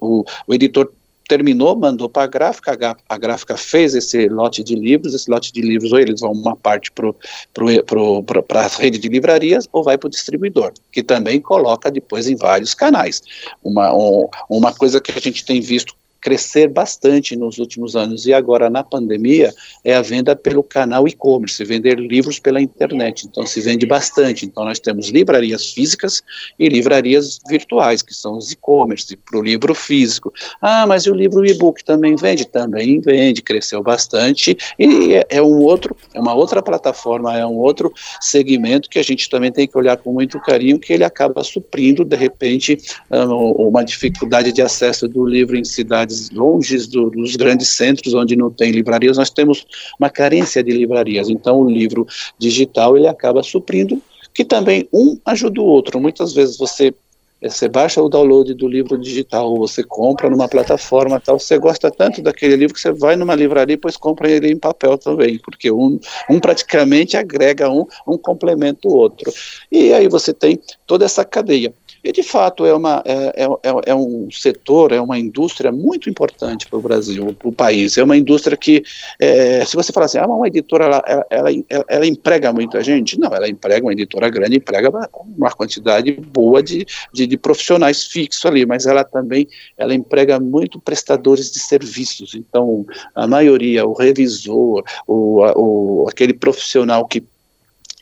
o, 0.00 0.24
o 0.48 0.52
editor 0.52 0.90
terminou, 1.28 1.76
mandou 1.76 2.08
para 2.08 2.24
a 2.24 2.26
gráfica, 2.26 2.96
a 3.08 3.18
gráfica 3.18 3.56
fez 3.56 3.94
esse 3.94 4.28
lote 4.28 4.64
de 4.64 4.74
livros, 4.74 5.14
esse 5.14 5.30
lote 5.30 5.52
de 5.52 5.60
livros 5.60 5.92
ou 5.92 6.00
eles 6.00 6.20
vão 6.20 6.32
uma 6.32 6.56
parte 6.56 6.90
para 6.90 8.60
a 8.60 8.66
rede 8.66 8.98
de 8.98 9.08
livrarias 9.08 9.68
ou 9.72 9.84
vai 9.84 9.96
para 9.96 10.08
o 10.08 10.10
distribuidor, 10.10 10.72
que 10.90 11.04
também 11.04 11.40
coloca 11.40 11.88
depois 11.88 12.26
em 12.26 12.34
vários 12.34 12.74
canais. 12.74 13.22
Uma, 13.62 13.94
um, 13.94 14.28
uma 14.50 14.74
coisa 14.74 15.00
que 15.00 15.12
a 15.12 15.20
gente 15.20 15.44
tem 15.44 15.60
visto 15.60 15.94
crescer 16.26 16.66
bastante 16.68 17.36
nos 17.36 17.58
últimos 17.58 17.94
anos 17.94 18.26
e 18.26 18.34
agora 18.34 18.68
na 18.68 18.82
pandemia 18.82 19.54
é 19.84 19.94
a 19.94 20.02
venda 20.02 20.34
pelo 20.34 20.60
canal 20.60 21.06
e-commerce, 21.06 21.64
vender 21.64 22.00
livros 22.00 22.40
pela 22.40 22.60
internet. 22.60 23.28
Então 23.28 23.46
se 23.46 23.60
vende 23.60 23.86
bastante. 23.86 24.44
Então 24.44 24.64
nós 24.64 24.80
temos 24.80 25.08
livrarias 25.08 25.72
físicas 25.72 26.24
e 26.58 26.68
livrarias 26.68 27.38
virtuais, 27.48 28.02
que 28.02 28.12
são 28.12 28.38
os 28.38 28.50
e-commerce 28.50 29.16
para 29.16 29.38
o 29.38 29.42
livro 29.42 29.72
físico. 29.72 30.34
Ah, 30.60 30.84
mas 30.84 31.04
e 31.04 31.10
o 31.12 31.14
livro 31.14 31.46
e-book 31.46 31.84
também 31.84 32.16
vende? 32.16 32.44
Também 32.44 33.00
vende, 33.00 33.40
cresceu 33.40 33.80
bastante 33.80 34.58
e 34.76 35.14
é, 35.14 35.26
é 35.28 35.40
um 35.40 35.62
outro, 35.62 35.96
é 36.12 36.18
uma 36.18 36.34
outra 36.34 36.60
plataforma, 36.60 37.38
é 37.38 37.46
um 37.46 37.58
outro 37.58 37.92
segmento 38.20 38.90
que 38.90 38.98
a 38.98 39.04
gente 39.04 39.30
também 39.30 39.52
tem 39.52 39.68
que 39.68 39.78
olhar 39.78 39.96
com 39.96 40.12
muito 40.12 40.40
carinho, 40.40 40.80
que 40.80 40.92
ele 40.92 41.04
acaba 41.04 41.44
suprindo 41.44 42.04
de 42.04 42.16
repente 42.16 42.76
ah, 43.12 43.26
uma 43.26 43.84
dificuldade 43.84 44.50
de 44.50 44.60
acesso 44.60 45.06
do 45.06 45.24
livro 45.24 45.56
em 45.56 45.62
cidades 45.62 46.15
cidades 46.16 46.30
longe 46.30 46.86
do, 46.88 47.10
dos 47.10 47.36
grandes 47.36 47.68
centros, 47.68 48.14
onde 48.14 48.36
não 48.36 48.50
tem 48.50 48.70
livrarias, 48.70 49.16
nós 49.16 49.30
temos 49.30 49.66
uma 49.98 50.10
carência 50.10 50.62
de 50.62 50.70
livrarias. 50.70 51.28
Então, 51.28 51.60
o 51.60 51.70
livro 51.70 52.06
digital 52.38 52.96
ele 52.96 53.06
acaba 53.06 53.42
suprindo, 53.42 54.00
que 54.34 54.44
também 54.44 54.88
um 54.92 55.18
ajuda 55.24 55.60
o 55.60 55.64
outro. 55.64 56.00
Muitas 56.00 56.32
vezes 56.32 56.56
você 56.56 56.94
você 57.42 57.68
baixa 57.68 58.00
o 58.00 58.08
download 58.08 58.54
do 58.54 58.66
livro 58.66 58.96
digital, 58.96 59.50
ou 59.50 59.58
você 59.58 59.84
compra 59.84 60.30
numa 60.30 60.48
plataforma 60.48 61.20
tal, 61.20 61.38
você 61.38 61.58
gosta 61.58 61.90
tanto 61.90 62.22
daquele 62.22 62.56
livro 62.56 62.74
que 62.74 62.80
você 62.80 62.90
vai 62.90 63.14
numa 63.14 63.34
livraria 63.34 63.74
e 63.74 63.76
depois 63.76 63.94
compra 63.94 64.30
ele 64.30 64.50
em 64.50 64.56
papel 64.56 64.96
também, 64.96 65.38
porque 65.38 65.70
um, 65.70 66.00
um 66.30 66.40
praticamente 66.40 67.14
agrega 67.18 67.70
um, 67.70 67.86
um 68.08 68.16
complementa 68.16 68.88
o 68.88 68.94
outro. 68.94 69.30
E 69.70 69.92
aí 69.92 70.08
você 70.08 70.32
tem 70.32 70.58
toda 70.86 71.04
essa 71.04 71.26
cadeia. 71.26 71.74
E, 72.06 72.12
de 72.12 72.22
fato, 72.22 72.64
é, 72.64 72.72
uma, 72.72 73.02
é, 73.04 73.42
é, 73.42 73.44
é, 73.44 73.90
é 73.90 73.94
um 73.94 74.28
setor, 74.30 74.92
é 74.92 75.00
uma 75.00 75.18
indústria 75.18 75.72
muito 75.72 76.08
importante 76.08 76.68
para 76.68 76.78
o 76.78 76.80
Brasil, 76.80 77.34
para 77.36 77.48
o 77.48 77.52
país. 77.52 77.98
É 77.98 78.04
uma 78.04 78.16
indústria 78.16 78.56
que, 78.56 78.84
é, 79.18 79.64
se 79.64 79.74
você 79.74 79.92
falar 79.92 80.06
assim, 80.06 80.18
ah, 80.18 80.26
uma 80.28 80.46
editora, 80.46 80.84
ela, 80.84 81.04
ela, 81.28 81.50
ela, 81.68 81.84
ela, 81.88 82.06
emprega 82.06 82.52
muita 82.52 82.80
gente? 82.80 83.18
Não, 83.18 83.34
ela 83.34 83.48
emprega, 83.48 83.84
uma 83.84 83.92
editora 83.92 84.30
grande, 84.30 84.58
emprega 84.58 84.88
uma 85.36 85.50
quantidade 85.50 86.12
boa 86.12 86.62
de, 86.62 86.86
de, 87.12 87.26
de 87.26 87.36
profissionais 87.36 88.04
fixos 88.04 88.46
ali, 88.46 88.64
mas 88.64 88.86
ela 88.86 89.02
também, 89.02 89.48
ela 89.76 89.92
emprega 89.92 90.38
muito 90.38 90.78
prestadores 90.78 91.50
de 91.50 91.58
serviços. 91.58 92.36
Então, 92.36 92.86
a 93.16 93.26
maioria, 93.26 93.84
o 93.84 93.94
revisor, 93.94 94.84
o, 95.08 95.42
o, 95.56 96.08
aquele 96.08 96.34
profissional 96.34 97.04
que 97.04 97.24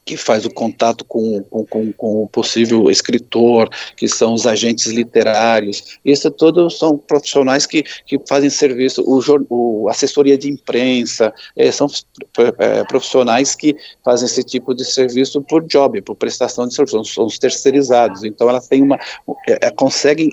que 0.04 0.16
faz 0.16 0.44
o 0.44 0.50
contato 0.50 1.04
com, 1.04 1.42
com, 1.44 1.92
com, 1.92 2.22
o 2.22 2.28
possível 2.28 2.90
escritor, 2.90 3.68
que 3.96 4.06
são 4.06 4.34
os 4.34 4.46
agentes 4.46 4.86
literários. 4.86 5.98
Isso 6.04 6.30
tudo 6.30 6.68
são 6.68 6.98
profissionais 6.98 7.66
que, 7.66 7.82
que 8.06 8.20
fazem 8.28 8.50
serviço, 8.50 9.02
o, 9.02 9.20
o 9.48 9.88
assessoria 9.88 10.36
de 10.36 10.50
imprensa, 10.50 11.32
é, 11.56 11.70
são 11.70 11.86
é, 12.58 12.84
profissionais 12.84 13.54
que 13.54 13.76
fazem 14.04 14.26
esse 14.26 14.42
tipo 14.42 14.74
de 14.74 14.84
serviço 14.84 15.40
por 15.42 15.64
job, 15.64 16.00
por 16.02 16.14
prestação 16.14 16.66
de 16.68 16.74
serviço, 16.74 17.04
são 17.04 17.26
os 17.26 17.38
terceirizados. 17.38 18.24
Então, 18.24 18.48
ela 18.48 18.60
tem 18.60 18.82
uma, 18.82 18.98
é, 19.46 19.70
conseguem 19.70 20.30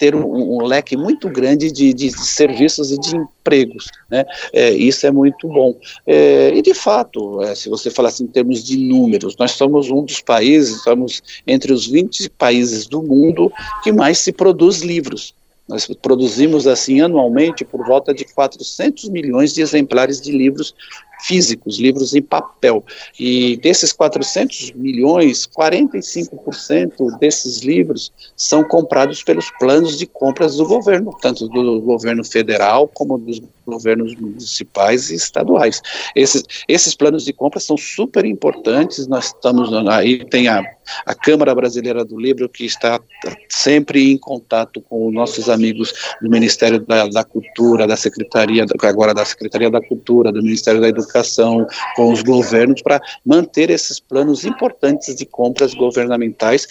ter 0.00 0.14
um, 0.14 0.56
um 0.56 0.62
leque 0.62 0.96
muito 0.96 1.28
grande 1.28 1.70
de, 1.70 1.92
de, 1.92 2.10
serviços 2.10 2.90
e 2.90 2.98
de 2.98 3.14
empregos, 3.14 3.84
né? 4.10 4.24
É, 4.50 4.70
isso 4.70 5.06
é 5.06 5.10
muito 5.10 5.46
bom. 5.46 5.76
É, 6.06 6.54
e 6.54 6.62
de 6.62 6.72
fato, 6.72 7.42
é, 7.42 7.54
se 7.54 7.68
você 7.68 7.90
falar 7.90 8.08
assim 8.08 8.24
em 8.24 8.28
termos 8.28 8.64
de 8.64 8.78
números, 8.78 9.36
nós 9.38 9.50
somos 9.50 9.90
um 9.90 10.02
dos 10.02 10.22
países, 10.22 10.76
estamos 10.76 11.22
entre 11.46 11.70
os 11.70 11.86
20 11.86 12.30
países 12.30 12.86
do 12.86 13.02
mundo 13.02 13.52
que 13.82 13.92
mais 13.92 14.18
se 14.18 14.32
produz 14.32 14.80
livros. 14.80 15.34
Nós 15.68 15.86
produzimos 15.86 16.66
assim 16.66 17.02
anualmente 17.02 17.62
por 17.62 17.86
volta 17.86 18.14
de 18.14 18.24
400 18.24 19.06
milhões 19.10 19.52
de 19.52 19.60
exemplares 19.60 20.18
de 20.18 20.32
livros 20.32 20.74
físicos, 21.22 21.78
livros 21.78 22.14
em 22.14 22.22
papel. 22.22 22.84
E 23.18 23.56
desses 23.58 23.92
400 23.92 24.72
milhões, 24.72 25.46
45% 25.46 27.18
desses 27.18 27.58
livros 27.58 28.12
são 28.36 28.64
comprados 28.64 29.22
pelos 29.22 29.50
planos 29.58 29.98
de 29.98 30.06
compras 30.06 30.56
do 30.56 30.66
governo, 30.66 31.16
tanto 31.20 31.48
do 31.48 31.80
governo 31.80 32.24
federal 32.24 32.88
como 32.88 33.18
dos 33.18 33.40
governos 33.70 34.14
municipais 34.16 35.10
e 35.10 35.14
estaduais. 35.14 35.80
Esses, 36.14 36.42
esses 36.66 36.94
planos 36.94 37.24
de 37.24 37.32
compra 37.32 37.60
são 37.60 37.76
super 37.76 38.24
importantes, 38.24 39.06
nós 39.06 39.26
estamos, 39.26 39.72
aí 39.88 40.24
tem 40.24 40.48
a, 40.48 40.62
a 41.06 41.14
Câmara 41.14 41.54
Brasileira 41.54 42.04
do 42.04 42.18
Livro, 42.18 42.48
que 42.48 42.64
está 42.64 43.00
sempre 43.48 44.10
em 44.10 44.18
contato 44.18 44.80
com 44.80 45.06
os 45.06 45.14
nossos 45.14 45.48
amigos 45.48 45.92
do 46.20 46.28
Ministério 46.28 46.80
da, 46.80 47.06
da 47.06 47.24
Cultura, 47.24 47.86
da 47.86 47.96
Secretaria, 47.96 48.64
agora 48.82 49.14
da 49.14 49.24
Secretaria 49.24 49.70
da 49.70 49.80
Cultura, 49.80 50.32
do 50.32 50.42
Ministério 50.42 50.80
da 50.80 50.88
Educação, 50.88 51.09
com 51.96 52.12
os 52.12 52.22
governos, 52.22 52.82
para 52.82 53.00
manter 53.24 53.70
esses 53.70 53.98
planos 54.00 54.44
importantes 54.44 55.14
de 55.14 55.26
compras 55.26 55.74
governamentais, 55.74 56.66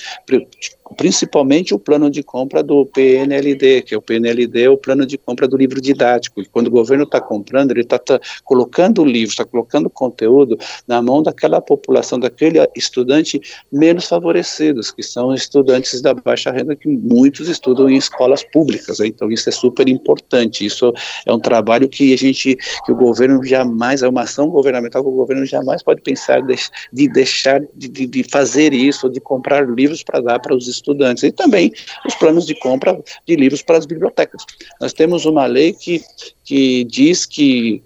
principalmente 0.98 1.74
o 1.74 1.80
plano 1.80 2.10
de 2.10 2.24
compra 2.24 2.64
do 2.64 2.86
PNLD, 2.86 3.84
que 3.84 3.94
é 3.94 3.98
o 3.98 4.02
PNLD 4.02 4.64
é 4.64 4.70
o 4.70 4.78
plano 4.78 5.06
de 5.06 5.18
compra 5.18 5.48
do 5.48 5.58
livro 5.58 5.82
didático, 5.82 6.42
e 6.42 6.46
quando 6.46 6.68
o 6.68 6.72
governo 6.72 7.04
está 7.04 7.22
comprando, 7.22 7.72
ele 7.72 7.82
está 7.82 8.00
tá 8.00 8.20
colocando 8.44 9.02
o 9.02 9.06
livro, 9.06 9.32
está 9.32 9.46
colocando 9.46 9.90
conteúdo 9.90 10.58
na 10.88 11.02
mão 11.02 11.22
daquela 11.22 11.62
população, 11.62 12.20
daquele 12.20 12.60
estudante 12.76 13.40
menos 13.72 14.08
favorecidos, 14.08 14.92
que 14.92 15.04
são 15.04 15.34
estudantes 15.34 16.02
da 16.02 16.14
baixa 16.14 16.52
renda, 16.52 16.76
que 16.76 16.88
muitos 16.88 17.48
estudam 17.48 17.90
em 17.90 17.98
escolas 17.98 18.44
públicas, 18.44 19.00
né? 19.00 19.08
então 19.08 19.32
isso 19.32 19.50
é 19.50 19.52
super 19.52 19.88
importante, 19.88 20.66
isso 20.66 20.94
é 21.26 21.32
um 21.32 21.40
trabalho 21.40 21.88
que 21.88 22.14
a 22.14 22.18
gente, 22.18 22.58
que 22.86 22.92
o 22.92 22.96
governo 22.96 23.44
jamais, 23.44 24.02
é 24.02 24.08
uma 24.08 24.26
ação 24.30 24.50
governamental 24.50 25.04
que 25.04 25.10
o 25.10 25.14
governo 25.14 25.46
jamais 25.46 25.82
pode 25.82 26.02
pensar 26.02 26.42
de, 26.42 26.56
de 26.94 27.10
deixar 27.10 27.62
de, 27.76 27.88
de 27.88 28.24
fazer 28.24 28.74
isso, 28.74 29.10
de 29.10 29.20
comprar 29.20 29.68
livros 29.68 30.04
para 30.04 30.22
dar 30.22 30.40
para 30.40 30.56
os 30.56 30.68
estudantes, 30.68 31.24
e 31.24 31.32
também 31.32 31.72
os 32.06 32.16
planos 32.16 32.46
de 32.46 32.56
compra 32.56 33.00
de 33.28 33.36
livros 33.36 33.62
para 33.62 33.78
as 33.78 33.86
bibliotecas. 33.86 34.46
Nós 34.80 34.94
temos 34.94 35.26
uma 35.26 35.46
lei 35.46 35.74
que, 35.74 36.02
que 36.46 36.84
diz 36.86 37.26
que 37.26 37.84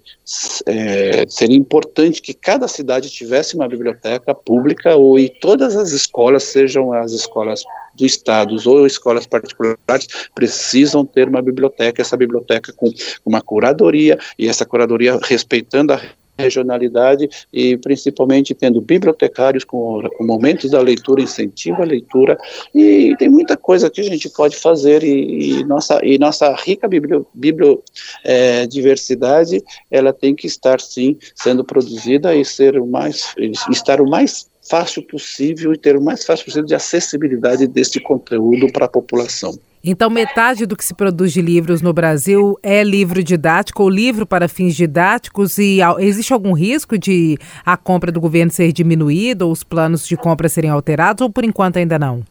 é, 0.66 1.24
seria 1.28 1.56
importante 1.56 2.22
que 2.22 2.32
cada 2.32 2.66
cidade 2.66 3.10
tivesse 3.10 3.54
uma 3.54 3.68
biblioteca 3.68 4.34
pública 4.34 4.96
ou 4.96 5.18
e 5.18 5.28
todas 5.28 5.76
as 5.76 5.90
escolas, 5.90 6.44
sejam 6.44 6.92
as 6.92 7.12
escolas 7.12 7.62
do 7.94 8.04
Estado 8.04 8.56
ou 8.66 8.86
escolas 8.86 9.26
particulares, 9.26 10.08
precisam 10.34 11.04
ter 11.04 11.28
uma 11.28 11.42
biblioteca, 11.42 12.02
essa 12.02 12.16
biblioteca 12.16 12.72
com 12.72 12.90
uma 13.24 13.40
curadoria, 13.40 14.18
e 14.38 14.48
essa 14.48 14.64
curadoria 14.64 15.18
respeitando 15.22 15.92
a 15.92 16.00
regionalidade 16.38 17.28
e 17.52 17.76
principalmente 17.76 18.54
tendo 18.54 18.80
bibliotecários 18.80 19.64
com, 19.64 20.00
com 20.16 20.24
momentos 20.24 20.70
da 20.70 20.80
leitura, 20.80 21.20
incentiva 21.22 21.82
a 21.82 21.86
leitura 21.86 22.38
e 22.74 23.14
tem 23.18 23.28
muita 23.28 23.54
coisa 23.56 23.90
que 23.90 24.00
a 24.00 24.04
gente 24.04 24.28
pode 24.28 24.56
fazer 24.56 25.04
e, 25.04 25.60
e 25.60 25.64
nossa, 25.64 26.00
e 26.02 26.18
nossa 26.18 26.52
rica 26.54 26.88
bibliodiversidade 26.88 29.56
é, 29.56 29.60
ela 29.90 30.12
tem 30.12 30.34
que 30.34 30.46
estar 30.46 30.80
sim 30.80 31.16
sendo 31.34 31.64
produzida 31.64 32.34
e 32.34 32.44
ser 32.44 32.78
o 32.78 32.86
mais, 32.86 33.34
estar 33.70 34.00
o 34.00 34.08
mais 34.08 34.48
fácil 34.68 35.02
possível 35.02 35.72
e 35.72 35.78
ter 35.78 35.96
o 35.96 36.02
mais 36.02 36.24
fácil 36.24 36.46
possível 36.46 36.66
de 36.66 36.74
acessibilidade 36.74 37.66
deste 37.66 38.00
conteúdo 38.00 38.72
para 38.72 38.86
a 38.86 38.88
população. 38.88 39.56
Então, 39.86 40.08
metade 40.08 40.64
do 40.64 40.74
que 40.74 40.84
se 40.84 40.94
produz 40.94 41.30
de 41.30 41.42
livros 41.42 41.82
no 41.82 41.92
Brasil 41.92 42.58
é 42.62 42.82
livro 42.82 43.22
didático 43.22 43.82
ou 43.82 43.90
livro 43.90 44.24
para 44.26 44.48
fins 44.48 44.74
didáticos 44.74 45.58
e 45.58 45.80
existe 45.98 46.32
algum 46.32 46.54
risco 46.54 46.96
de 46.96 47.36
a 47.66 47.76
compra 47.76 48.10
do 48.10 48.18
governo 48.18 48.50
ser 48.50 48.72
diminuída 48.72 49.44
ou 49.44 49.52
os 49.52 49.62
planos 49.62 50.08
de 50.08 50.16
compra 50.16 50.48
serem 50.48 50.70
alterados 50.70 51.20
ou 51.20 51.28
por 51.28 51.44
enquanto 51.44 51.76
ainda 51.76 51.98
não? 51.98 52.22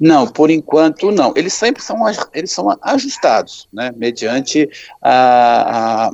Não, 0.00 0.26
por 0.26 0.50
enquanto 0.50 1.12
não. 1.12 1.32
Eles 1.36 1.52
sempre 1.52 1.80
são, 1.80 1.96
eles 2.34 2.50
são 2.50 2.76
ajustados, 2.82 3.68
né, 3.72 3.92
mediante 3.96 4.68
a, 5.00 6.10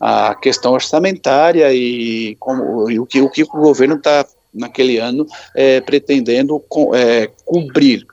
a, 0.00 0.28
a 0.28 0.34
questão 0.34 0.72
orçamentária 0.72 1.72
e, 1.72 2.36
como, 2.38 2.90
e 2.90 3.00
o, 3.00 3.06
que, 3.06 3.22
o 3.22 3.30
que 3.30 3.44
o 3.44 3.46
governo 3.46 3.94
está 3.94 4.26
naquele 4.52 4.98
ano 4.98 5.26
é, 5.54 5.80
pretendendo 5.80 6.62
é, 6.94 7.30
cobrir 7.44 8.06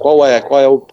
qual 0.00 0.26
é 0.26 0.40
qual 0.40 0.60
é 0.60 0.68
o, 0.68 0.86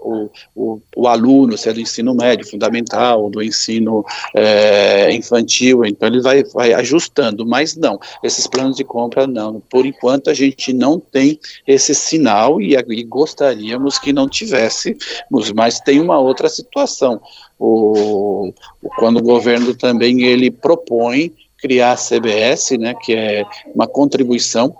o, 0.55 0.81
o, 0.95 1.07
aluno 1.07 1.57
se 1.57 1.69
é 1.69 1.73
do 1.73 1.81
ensino 1.81 2.13
médio 2.13 2.47
fundamental 2.47 3.29
do 3.29 3.41
ensino 3.41 4.05
é, 4.35 5.11
infantil 5.11 5.83
então 5.85 6.07
ele 6.07 6.21
vai, 6.21 6.43
vai 6.43 6.73
ajustando 6.73 7.45
mas 7.45 7.75
não 7.75 7.99
esses 8.23 8.47
planos 8.47 8.77
de 8.77 8.83
compra 8.83 9.27
não. 9.27 9.61
Por 9.69 9.85
enquanto 9.85 10.29
a 10.29 10.33
gente 10.33 10.73
não 10.73 10.99
tem 10.99 11.39
esse 11.67 11.93
sinal 11.93 12.61
e, 12.61 12.75
e 12.75 13.03
gostaríamos 13.03 13.97
que 13.97 14.11
não 14.11 14.27
tivéssemos 14.27 14.99
mas 15.55 15.79
tem 15.79 15.99
uma 15.99 16.19
outra 16.19 16.49
situação. 16.49 17.21
O, 17.57 18.53
quando 18.97 19.17
o 19.17 19.23
governo 19.23 19.75
também 19.75 20.21
ele 20.23 20.49
propõe 20.49 21.33
criar 21.61 21.93
a 21.93 21.97
CBS, 21.97 22.71
né, 22.77 22.93
que 22.93 23.13
é 23.15 23.45
uma 23.73 23.87
contribuição 23.87 24.75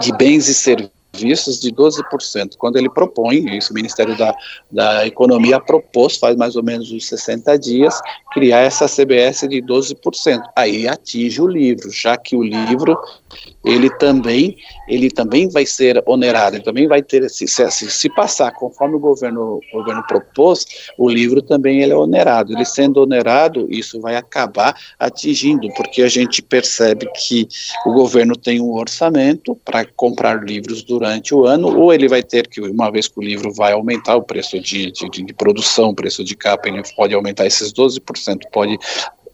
de 0.00 0.12
bens 0.16 0.48
e 0.48 0.54
serviços 0.54 1.01
vistos 1.14 1.60
de 1.60 1.70
12%. 1.70 2.56
Quando 2.56 2.76
ele 2.76 2.88
propõe, 2.88 3.56
isso 3.56 3.72
o 3.72 3.74
Ministério 3.74 4.16
da, 4.16 4.34
da 4.70 5.06
Economia 5.06 5.60
propôs, 5.60 6.16
faz 6.16 6.36
mais 6.36 6.56
ou 6.56 6.62
menos 6.62 6.90
uns 6.90 7.06
60 7.06 7.58
dias, 7.58 8.00
criar 8.32 8.60
essa 8.60 8.86
CBS 8.86 9.42
de 9.48 9.60
12%. 9.62 10.42
Aí 10.56 10.88
atinge 10.88 11.40
o 11.40 11.46
livro, 11.46 11.90
já 11.90 12.16
que 12.16 12.34
o 12.34 12.42
livro, 12.42 12.98
ele 13.64 13.90
também, 13.98 14.56
ele 14.88 15.10
também 15.10 15.48
vai 15.48 15.66
ser 15.66 16.02
onerado, 16.06 16.56
ele 16.56 16.64
também 16.64 16.88
vai 16.88 17.02
ter, 17.02 17.28
se, 17.28 17.46
se, 17.46 17.70
se 17.70 18.08
passar 18.10 18.52
conforme 18.52 18.96
o 18.96 19.00
governo, 19.00 19.60
o 19.72 19.78
governo 19.78 20.02
propôs, 20.06 20.66
o 20.96 21.08
livro 21.08 21.42
também 21.42 21.82
ele 21.82 21.92
é 21.92 21.96
onerado. 21.96 22.52
Ele 22.52 22.64
sendo 22.64 23.02
onerado, 23.02 23.66
isso 23.70 24.00
vai 24.00 24.16
acabar 24.16 24.74
atingindo, 24.98 25.68
porque 25.76 26.02
a 26.02 26.08
gente 26.08 26.42
percebe 26.42 27.06
que 27.14 27.46
o 27.84 27.92
governo 27.92 28.34
tem 28.34 28.60
um 28.60 28.72
orçamento 28.72 29.54
para 29.64 29.84
comprar 29.84 30.42
livros 30.42 30.82
durante 30.82 31.01
durante 31.02 31.34
o 31.34 31.44
ano, 31.44 31.76
ou 31.76 31.92
ele 31.92 32.06
vai 32.06 32.22
ter 32.22 32.46
que, 32.46 32.60
uma 32.60 32.88
vez 32.88 33.08
que 33.08 33.18
o 33.18 33.22
livro 33.22 33.52
vai 33.52 33.72
aumentar 33.72 34.14
o 34.14 34.22
preço 34.22 34.60
de, 34.60 34.92
de, 34.92 35.08
de 35.08 35.34
produção, 35.34 35.90
o 35.90 35.94
preço 35.94 36.22
de 36.22 36.36
capa, 36.36 36.68
ele 36.68 36.80
pode 36.94 37.12
aumentar 37.12 37.44
esses 37.44 37.72
12%, 37.72 38.42
pode 38.52 38.78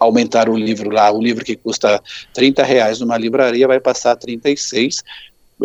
aumentar 0.01 0.49
o 0.49 0.57
livro 0.57 0.89
lá, 0.89 1.11
o 1.13 1.21
livro 1.21 1.45
que 1.45 1.57
custa 1.57 2.03
30 2.33 2.63
reais 2.63 3.01
numa 3.01 3.19
livraria 3.19 3.69
vai 3.69 3.79
passar 3.79 4.13
a 4.13 4.17
36, 4.17 5.05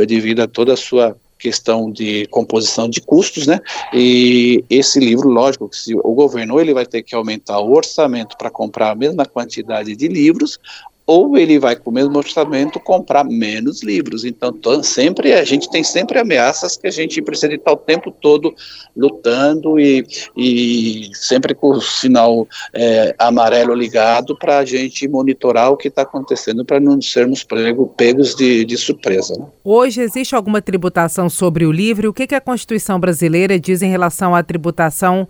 devido 0.05 0.41
a 0.41 0.48
toda 0.48 0.74
a 0.74 0.77
sua 0.77 1.15
questão 1.39 1.89
de 1.89 2.25
composição 2.27 2.89
de 2.89 3.00
custos, 3.00 3.48
né? 3.48 3.60
E 3.93 4.63
esse 4.69 5.00
livro, 5.00 5.29
lógico, 5.29 5.69
se 5.74 5.93
o 5.95 6.13
governo 6.13 6.60
ele 6.60 6.74
vai 6.74 6.86
ter 6.86 7.01
que 7.03 7.15
aumentar 7.15 7.60
o 7.60 7.74
orçamento 7.74 8.38
para 8.38 8.50
comprar 8.50 8.91
a 8.91 8.95
mesma 8.95 9.25
quantidade 9.25 9.95
de 9.95 10.07
livros, 10.07 10.60
ou 11.05 11.38
ele 11.38 11.60
vai 11.60 11.75
com 11.75 11.89
o 11.89 11.93
mesmo 11.93 12.17
orçamento 12.17 12.79
comprar 12.79 13.25
menos 13.25 13.83
livros. 13.83 14.24
Então, 14.24 14.53
sempre 14.81 15.33
a 15.33 15.43
gente 15.43 15.69
tem 15.69 15.83
sempre 15.83 16.17
ameaças 16.17 16.77
que 16.77 16.88
a 16.88 16.91
gente 16.91 17.22
precisa 17.22 17.53
estar 17.53 17.74
o 17.74 17.77
tempo 17.77 18.10
todo 18.10 18.53
lutando 18.95 19.79
e, 19.79 20.05
e 20.38 21.10
sempre 21.13 21.53
com 21.53 21.72
o 21.72 21.81
sinal 21.81 22.48
é, 22.74 23.13
amarelo 23.19 23.74
ligado 23.74 24.38
para 24.38 24.60
a 24.60 24.65
gente 24.65 25.07
monitorar 25.07 25.72
o 25.72 25.77
que 25.77 25.89
está 25.89 26.03
acontecendo 26.03 26.63
para 26.63 26.79
não 26.79 27.01
sermos 27.01 27.43
prego, 27.43 27.88
pegos 27.98 28.33
de, 28.36 28.63
de 28.63 28.77
surpresa. 28.77 29.36
Né? 29.38 29.45
Hoje 29.63 30.01
existe 30.01 30.36
alguma 30.36 30.62
tributação 30.62 31.29
sobre 31.29 31.65
o 31.65 31.72
livro? 31.72 32.10
O 32.10 32.13
que, 32.13 32.27
que 32.27 32.36
a 32.36 32.41
Constituição 32.41 33.00
brasileira 33.00 33.60
diz 33.60 33.81
em 33.81 33.89
relação 33.89 34.33
à 34.33 34.41
tributação 34.41 35.27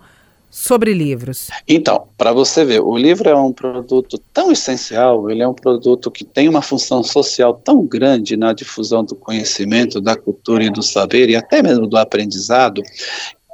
sobre 0.54 0.94
livros? 0.94 1.50
Então, 1.68 2.08
para 2.16 2.32
você 2.32 2.64
ver, 2.64 2.80
o 2.80 2.96
livro 2.96 3.28
é 3.28 3.36
um 3.36 3.52
produto 3.52 4.20
tão 4.32 4.52
essencial, 4.52 5.28
ele 5.28 5.42
é 5.42 5.48
um 5.48 5.54
produto 5.54 6.12
que 6.12 6.24
tem 6.24 6.48
uma 6.48 6.62
função 6.62 7.02
social 7.02 7.56
tão 7.56 7.84
grande 7.84 8.38
na 8.38 8.54
difusão 8.54 9.04
do 9.04 9.16
conhecimento, 9.16 10.00
da 10.00 10.16
cultura 10.16 10.64
e 10.64 10.70
do 10.70 10.84
saber, 10.84 11.28
e 11.28 11.36
até 11.36 11.64
mesmo 11.64 11.88
do 11.88 11.98
aprendizado, 11.98 12.84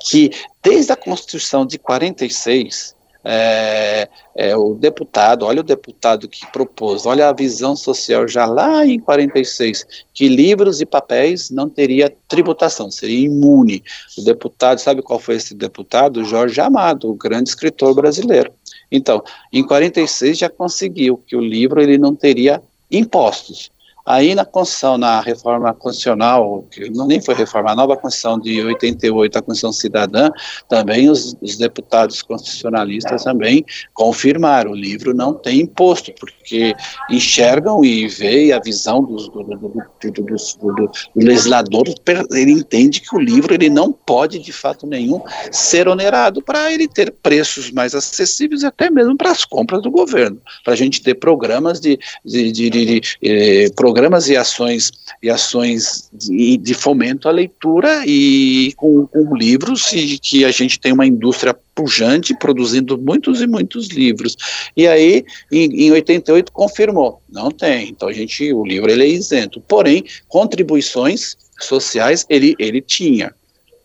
que 0.10 0.30
desde 0.62 0.92
a 0.92 0.98
Constituição 0.98 1.66
de 1.66 1.80
46, 1.80 2.94
é, 3.24 4.08
é, 4.36 4.56
o 4.56 4.74
deputado, 4.74 5.46
olha 5.46 5.60
o 5.60 5.64
deputado 5.64 6.28
que 6.28 6.46
propôs, 6.52 7.06
olha 7.06 7.28
a 7.28 7.34
visão 7.34 7.76
social 7.76 8.28
já 8.28 8.46
lá 8.46 8.86
em 8.86 9.00
46, 9.00 9.86
que 10.14 10.28
livros 10.28 10.80
e 10.80 10.86
papéis 10.86 11.50
não 11.50 11.70
teria 11.70 12.14
tributação, 12.28 12.90
seria 12.90 13.26
imune. 13.26 13.84
O 14.18 14.24
deputado, 14.24 14.80
sabe 14.80 15.02
qual 15.02 15.20
foi 15.20 15.36
esse 15.36 15.54
deputado? 15.54 16.24
Jorge 16.24 16.62
Amado, 16.62 17.10
o 17.10 17.16
grande 17.16 17.50
escritor 17.50 17.94
brasileiro. 17.94 18.52
Então, 18.92 19.24
em 19.52 19.66
46 19.66 20.38
já 20.38 20.50
conseguiu 20.50 21.18
que 21.18 21.36
o 21.36 21.42
livro 21.42 21.82
ele 21.82 21.98
não 21.98 22.16
teria 22.16 22.62
impostos. 22.90 23.70
Aí 24.10 24.34
na 24.34 24.44
Constituição, 24.44 24.98
na 24.98 25.22
reforma 25.22 25.72
constitucional, 25.72 26.66
que 26.72 26.90
não 26.90 27.06
nem 27.06 27.22
foi 27.22 27.36
reforma, 27.36 27.74
a 27.74 27.76
nova 27.76 27.96
Constituição 27.96 28.40
de 28.40 28.60
88, 28.60 29.38
a 29.38 29.42
Constituição 29.44 29.72
Cidadã, 29.72 30.32
também 30.68 31.12
os, 31.12 31.36
os 31.40 31.58
deputados 31.58 32.24
constitucionalistas 32.24 33.24
também 33.24 33.64
confirmaram, 33.94 34.72
o 34.72 34.76
livro 34.76 35.14
não 35.14 35.36
tem 35.36 35.62
imposto, 35.62 36.12
porque 36.20 36.74
enxergam 37.12 37.86
e 37.86 38.08
veem 38.08 38.52
a 38.52 38.60
visão 38.60 39.04
do, 39.04 39.16
do, 39.16 39.44
do, 39.44 40.26
do, 40.26 40.92
legislador, 41.16 41.84
ele 42.32 42.54
entende 42.54 43.02
que 43.02 43.16
o 43.16 43.20
livro 43.20 43.54
ele 43.54 43.70
não 43.70 43.92
pode, 43.92 44.40
de 44.40 44.52
fato 44.52 44.88
nenhum, 44.88 45.22
ser 45.52 45.88
onerado 45.88 46.42
para 46.42 46.74
ele 46.74 46.88
ter 46.88 47.12
preços 47.12 47.70
mais 47.70 47.94
acessíveis, 47.94 48.64
até 48.64 48.90
mesmo 48.90 49.16
para 49.16 49.30
as 49.30 49.46
compras 49.46 49.84
do 49.84 49.92
governo, 49.92 50.42
para 50.64 50.74
a 50.74 50.76
gente 50.76 51.00
ter 51.04 51.14
programas 51.14 51.80
de, 51.80 52.00
de, 52.26 52.52
de, 52.52 52.70
de, 52.72 52.86
de 52.86 53.02
eh, 53.22 53.70
programas 53.76 53.99
e 54.28 54.38
ações 54.38 54.92
e 55.22 55.30
ações 55.30 56.10
de, 56.14 56.58
de 56.58 56.74
fomento 56.74 57.28
à 57.28 57.32
leitura 57.32 58.04
e 58.06 58.74
com, 58.76 59.06
com, 59.08 59.36
livros 59.36 59.92
e 59.94 60.18
que 60.18 60.46
a 60.46 60.52
gente 60.52 60.80
tem 60.80 60.92
uma 60.92 61.06
indústria 61.06 61.56
pujante 61.76 62.38
produzindo 62.38 62.98
muitos 62.98 63.42
e 63.42 63.48
muitos 63.48 63.88
livros. 63.88 64.36
E 64.76 64.88
aí, 64.88 65.26
em, 65.52 65.88
em 65.88 65.92
88 65.92 66.52
confirmou, 66.52 67.22
não 67.30 67.52
tem. 67.52 67.90
Então 67.90 68.08
a 68.08 68.14
gente, 68.14 68.52
o 68.54 68.66
livro 68.66 68.90
ele 68.90 69.04
é 69.04 69.08
isento. 69.08 69.62
Porém, 69.62 70.04
contribuições 70.28 71.36
sociais 71.60 72.26
ele 72.30 72.56
ele 72.58 72.82
tinha 72.82 73.34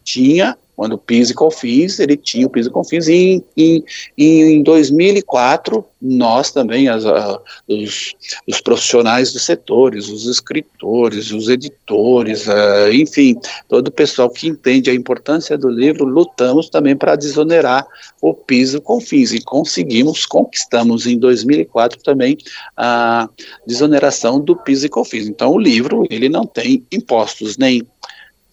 tinha 0.05 0.57
quando 0.77 0.95
o 0.95 0.99
PIS 0.99 1.31
e 1.31 1.35
COFINS, 1.35 1.99
ele 2.01 2.17
tinha 2.17 2.47
o 2.47 2.51
PIS 2.51 2.67
e 2.67 2.71
COFINS, 2.71 3.09
e 3.09 3.45
em, 3.57 3.85
em, 4.19 4.43
em 4.57 4.63
2004, 4.63 5.85
nós 6.03 6.51
também, 6.51 6.89
as, 6.89 7.07
a, 7.07 7.41
os, 7.69 8.15
os, 8.47 8.61
profissionais 8.61 9.33
dos 9.33 9.43
setores, 9.43 10.09
os 10.09 10.27
escritores, 10.27 11.31
os 11.31 11.49
editores, 11.49 12.49
a, 12.49 12.93
enfim, 12.93 13.37
todo 13.69 13.89
o 13.89 13.93
pessoal 13.93 14.29
que 14.29 14.49
entende 14.49 14.91
a 14.91 14.95
importância 14.95 15.57
do 15.57 15.69
livro, 15.69 16.05
lutamos 16.05 16.69
também 16.69 16.97
para 16.97 17.17
desonerar 17.17 17.87
o 18.21 18.35
PIS 18.35 18.75
e 18.75 18.81
COFINS, 18.81 19.33
e 19.33 19.41
conseguimos, 19.43 20.27
conquistamos 20.27 21.07
em 21.07 21.19
2004 21.19 22.03
também 22.03 22.37
a 22.77 23.29
desoneração 23.67 24.41
do 24.41 24.57
PIS 24.57 24.85
e 24.85 24.89
COFINS. 24.89 25.29
Então, 25.29 25.53
o 25.53 25.59
livro, 25.59 26.05
ele 26.11 26.29
não 26.29 26.45
tem 26.45 26.85
impostos 26.91 27.57
nem 27.57 27.83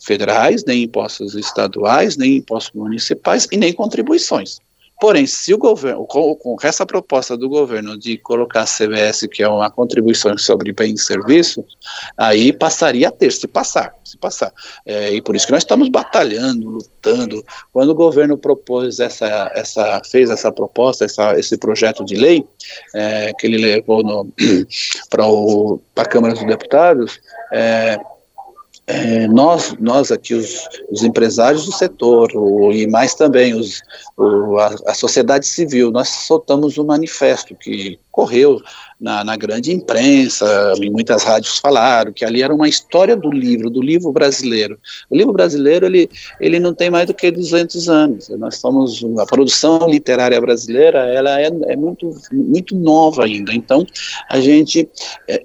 federais, 0.02 0.66
nem 0.66 0.84
impostos 0.84 1.36
estaduais, 1.36 2.18
nem 2.18 2.38
impostos 2.38 2.74
municipais 2.74 3.48
e 3.52 3.58
nem 3.58 3.72
contribuições. 3.74 4.60
Porém, 5.02 5.26
se 5.26 5.52
o 5.52 5.58
governo, 5.58 6.06
com, 6.06 6.36
com, 6.36 6.56
essa 6.62 6.86
proposta 6.86 7.36
do 7.36 7.50
governo 7.50 7.98
de 7.98 8.20
colocar 8.20 8.62
a 8.62 8.66
CBS, 8.68 9.28
que 9.32 9.42
é 9.42 9.50
uma 9.50 9.68
contribuição 9.72 10.38
sobre 10.38 10.72
bem 10.72 10.94
e 10.94 11.00
serviço, 11.00 11.66
aí 12.16 12.54
passaria 12.54 13.08
a 13.08 13.12
ter, 13.12 13.32
se 13.32 13.48
passar, 13.48 13.96
se 14.04 14.16
passar. 14.16 14.54
É, 14.86 15.12
e 15.12 15.20
por 15.20 15.36
isso 15.36 15.48
que 15.48 15.54
nós 15.54 15.64
estamos 15.64 15.90
batalhando, 15.90 16.70
lutando. 16.70 17.44
Quando 17.74 17.90
o 17.90 17.96
governo 17.96 18.38
propôs 18.38 19.00
essa, 19.00 19.52
essa 19.56 20.04
fez 20.06 20.30
essa 20.30 20.52
proposta, 20.52 21.04
essa, 21.04 21.34
esse 21.34 21.58
projeto 21.58 22.06
de 22.06 22.16
lei, 22.16 22.46
é, 22.94 23.34
que 23.40 23.48
ele 23.48 23.58
levou 23.58 24.04
para 25.10 25.24
a 26.04 26.06
Câmara 26.06 26.36
dos 26.36 26.46
Deputados, 26.46 27.20
é, 27.52 27.98
é, 28.88 29.28
nós, 29.28 29.76
nós 29.80 30.12
aqui, 30.12 30.34
os, 30.34 30.68
os, 30.90 31.04
empresários 31.04 31.66
do 31.66 31.72
setor, 31.72 32.30
o, 32.36 32.72
e 32.72 32.88
mais 32.88 33.14
também 33.14 33.54
os, 33.54 33.82
o, 34.18 34.58
a, 34.58 34.76
a, 34.88 34.94
sociedade 34.94 35.46
civil, 35.48 35.92
nós 35.92 36.10
soltamos 36.10 36.78
um 36.78 36.86
manifesto 36.86 37.56
que 37.56 38.00
correu 38.12 38.60
na, 39.00 39.24
na, 39.24 39.38
grande 39.38 39.72
imprensa, 39.72 40.74
muitas 40.92 41.24
rádios 41.24 41.60
falaram 41.60 42.12
que 42.12 42.26
ali 42.26 42.42
era 42.42 42.54
uma 42.54 42.68
história 42.68 43.16
do 43.16 43.32
livro, 43.32 43.70
do 43.70 43.82
livro 43.82 44.12
brasileiro. 44.12 44.78
O 45.10 45.16
livro 45.16 45.32
brasileiro, 45.32 45.86
ele, 45.86 46.10
ele 46.40 46.60
não 46.60 46.74
tem 46.74 46.90
mais 46.90 47.08
do 47.08 47.14
que 47.14 47.32
200 47.32 47.88
anos. 47.88 48.30
Nós 48.30 48.58
somos, 48.58 49.04
a 49.20 49.26
produção 49.26 49.88
literária 49.88 50.42
brasileira, 50.42 51.00
ela 51.08 51.40
é, 51.40 51.50
é 51.68 51.76
muito, 51.76 52.14
muito 52.32 52.76
nova 52.76 53.26
ainda. 53.26 53.54
Então, 53.54 53.86
a 54.30 54.40
gente... 54.42 54.90
É, 55.28 55.44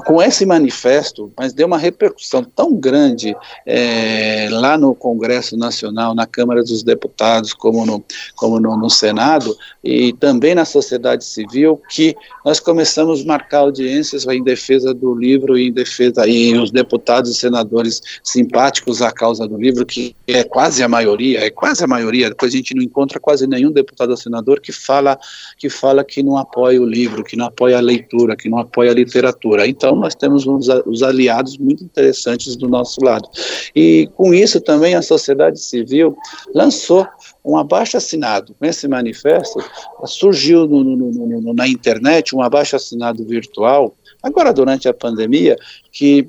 com 0.00 0.22
esse 0.22 0.44
manifesto, 0.44 1.32
mas 1.38 1.52
deu 1.52 1.66
uma 1.66 1.78
repercussão 1.78 2.42
tão 2.42 2.74
grande 2.74 3.36
é, 3.66 4.48
lá 4.50 4.76
no 4.76 4.94
Congresso 4.94 5.56
Nacional, 5.56 6.14
na 6.14 6.26
Câmara 6.26 6.62
dos 6.62 6.82
Deputados, 6.82 7.52
como 7.52 7.84
no, 7.86 8.04
como 8.34 8.58
no, 8.58 8.76
no, 8.76 8.90
Senado, 8.90 9.56
e 9.82 10.12
também 10.14 10.54
na 10.54 10.64
sociedade 10.64 11.24
civil, 11.24 11.80
que 11.88 12.16
nós 12.44 12.58
começamos 12.58 13.22
a 13.22 13.24
marcar 13.24 13.58
audiências 13.58 14.26
em 14.26 14.42
defesa 14.42 14.92
do 14.92 15.14
livro 15.14 15.56
e 15.56 15.68
em 15.68 15.72
defesa, 15.72 16.26
e 16.26 16.56
os 16.56 16.70
deputados 16.70 17.30
e 17.30 17.34
senadores 17.34 18.00
simpáticos 18.22 19.02
à 19.02 19.12
causa 19.12 19.46
do 19.46 19.56
livro, 19.56 19.86
que 19.86 20.14
é 20.26 20.42
quase 20.42 20.82
a 20.82 20.88
maioria, 20.88 21.40
é 21.40 21.50
quase 21.50 21.84
a 21.84 21.86
maioria, 21.86 22.30
depois 22.30 22.52
a 22.52 22.56
gente 22.56 22.74
não 22.74 22.82
encontra 22.82 23.20
quase 23.20 23.46
nenhum 23.46 23.70
deputado 23.70 24.10
ou 24.10 24.16
senador 24.16 24.60
que 24.60 24.72
fala 24.72 25.18
que, 25.58 25.68
fala 25.68 26.04
que 26.04 26.22
não 26.22 26.36
apoia 26.36 26.80
o 26.80 26.86
livro, 26.86 27.22
que 27.22 27.36
não 27.36 27.46
apoia 27.46 27.78
a 27.78 27.80
leitura, 27.80 28.36
que 28.36 28.48
não 28.48 28.58
apoia 28.58 28.90
a 28.90 28.94
literatura. 28.94 29.66
Então, 29.66 29.83
então, 29.84 29.96
nós 29.96 30.14
temos 30.14 30.46
uns, 30.46 30.66
os 30.86 31.02
aliados 31.02 31.58
muito 31.58 31.84
interessantes 31.84 32.56
do 32.56 32.66
nosso 32.66 33.04
lado. 33.04 33.28
E 33.76 34.08
com 34.16 34.32
isso 34.32 34.58
também 34.58 34.94
a 34.94 35.02
sociedade 35.02 35.60
civil 35.60 36.16
lançou 36.54 37.06
um 37.44 37.58
abaixo 37.58 37.98
assinado. 37.98 38.54
Com 38.58 38.64
esse 38.64 38.88
manifesto, 38.88 39.62
surgiu 40.06 40.66
no, 40.66 40.82
no, 40.82 41.40
no, 41.40 41.52
na 41.52 41.68
internet 41.68 42.34
um 42.34 42.40
abaixo 42.40 42.76
assinado 42.76 43.22
virtual, 43.26 43.94
agora 44.22 44.54
durante 44.54 44.88
a 44.88 44.94
pandemia, 44.94 45.56
que 45.92 46.26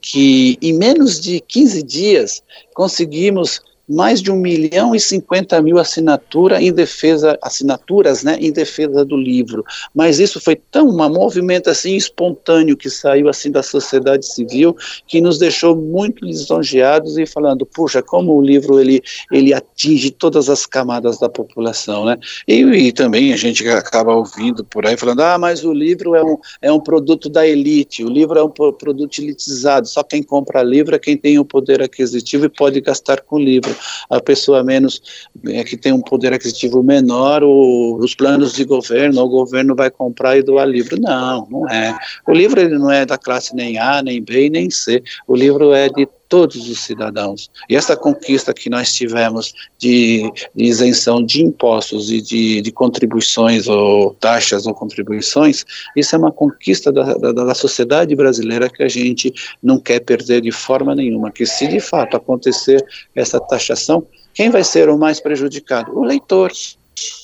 que 0.00 0.56
em 0.62 0.72
menos 0.72 1.18
de 1.18 1.40
15 1.40 1.82
dias 1.82 2.42
conseguimos 2.74 3.60
mais 3.90 4.22
de 4.22 4.30
um 4.30 4.36
milhão 4.36 4.94
e 4.94 5.00
cinquenta 5.00 5.60
mil 5.60 5.78
assinatura 5.78 6.62
em 6.62 6.72
defesa, 6.72 7.36
assinaturas 7.42 8.22
né, 8.22 8.38
em 8.40 8.52
defesa 8.52 9.04
do 9.04 9.16
livro. 9.16 9.64
Mas 9.92 10.20
isso 10.20 10.40
foi 10.40 10.54
tão 10.54 10.88
um 10.88 11.08
movimento 11.08 11.68
assim 11.68 11.96
espontâneo 11.96 12.76
que 12.76 12.88
saiu 12.88 13.28
assim 13.28 13.50
da 13.50 13.62
sociedade 13.62 14.26
civil 14.26 14.76
que 15.08 15.20
nos 15.20 15.38
deixou 15.38 15.74
muito 15.74 16.24
lisonjeados 16.24 17.18
e 17.18 17.26
falando, 17.26 17.66
puxa, 17.66 18.00
como 18.00 18.36
o 18.36 18.42
livro 18.42 18.78
ele, 18.78 19.02
ele 19.32 19.52
atinge 19.52 20.10
todas 20.10 20.48
as 20.48 20.66
camadas 20.66 21.18
da 21.18 21.28
população, 21.28 22.04
né? 22.04 22.16
E, 22.46 22.60
e 22.60 22.92
também 22.92 23.32
a 23.32 23.36
gente 23.36 23.66
acaba 23.68 24.14
ouvindo 24.14 24.64
por 24.64 24.86
aí 24.86 24.96
falando, 24.96 25.20
ah, 25.20 25.38
mas 25.38 25.64
o 25.64 25.72
livro 25.72 26.14
é 26.14 26.22
um, 26.22 26.38
é 26.62 26.72
um 26.72 26.80
produto 26.80 27.28
da 27.28 27.46
elite, 27.46 28.04
o 28.04 28.08
livro 28.08 28.38
é 28.38 28.42
um 28.42 28.50
produto 28.50 29.18
elitizado, 29.18 29.88
só 29.88 30.02
quem 30.04 30.22
compra 30.22 30.62
livro 30.62 30.94
é 30.94 30.98
quem 30.98 31.16
tem 31.16 31.38
o 31.38 31.44
poder 31.44 31.82
aquisitivo 31.82 32.44
e 32.44 32.48
pode 32.48 32.80
gastar 32.80 33.22
com 33.22 33.38
livro 33.38 33.74
a 34.08 34.20
pessoa 34.20 34.62
menos 34.62 35.28
é, 35.48 35.64
que 35.64 35.76
tem 35.76 35.92
um 35.92 36.00
poder 36.00 36.32
aquisitivo 36.32 36.82
menor, 36.82 37.42
o, 37.42 37.96
os 37.96 38.14
planos 38.14 38.54
de 38.54 38.64
governo, 38.64 39.22
o 39.22 39.28
governo 39.28 39.74
vai 39.74 39.90
comprar 39.90 40.36
e 40.36 40.42
doar 40.42 40.66
livro. 40.66 41.00
Não, 41.00 41.46
não 41.50 41.68
é. 41.68 41.96
O 42.26 42.32
livro 42.32 42.60
ele 42.60 42.78
não 42.78 42.90
é 42.90 43.04
da 43.04 43.18
classe 43.18 43.54
nem 43.54 43.78
A, 43.78 44.02
nem 44.02 44.22
B 44.22 44.50
nem 44.50 44.70
C. 44.70 45.02
O 45.26 45.34
livro 45.34 45.72
é 45.72 45.88
de 45.88 46.06
todos 46.30 46.70
os 46.70 46.78
cidadãos. 46.78 47.50
E 47.68 47.74
essa 47.74 47.96
conquista 47.96 48.54
que 48.54 48.70
nós 48.70 48.94
tivemos 48.94 49.52
de, 49.76 50.32
de 50.54 50.64
isenção 50.64 51.22
de 51.22 51.42
impostos 51.42 52.10
e 52.10 52.22
de, 52.22 52.62
de, 52.62 52.70
contribuições 52.70 53.66
ou 53.66 54.14
taxas 54.14 54.64
ou 54.64 54.72
contribuições, 54.72 55.66
isso 55.96 56.14
é 56.14 56.18
uma 56.18 56.30
conquista 56.30 56.92
da, 56.92 57.14
da, 57.14 57.32
da 57.32 57.54
sociedade 57.54 58.14
brasileira 58.14 58.70
que 58.70 58.82
a 58.84 58.88
gente 58.88 59.34
não 59.60 59.78
quer 59.78 59.98
perder 59.98 60.40
de 60.40 60.52
forma 60.52 60.94
nenhuma. 60.94 61.32
Que 61.32 61.44
se 61.44 61.66
de 61.66 61.80
fato 61.80 62.16
acontecer 62.16 62.82
essa 63.14 63.40
taxação, 63.40 64.06
quem 64.32 64.50
vai 64.50 64.62
ser 64.62 64.88
o 64.88 64.96
mais 64.96 65.18
prejudicado? 65.18 65.98
O 65.98 66.04
leitor 66.04 66.52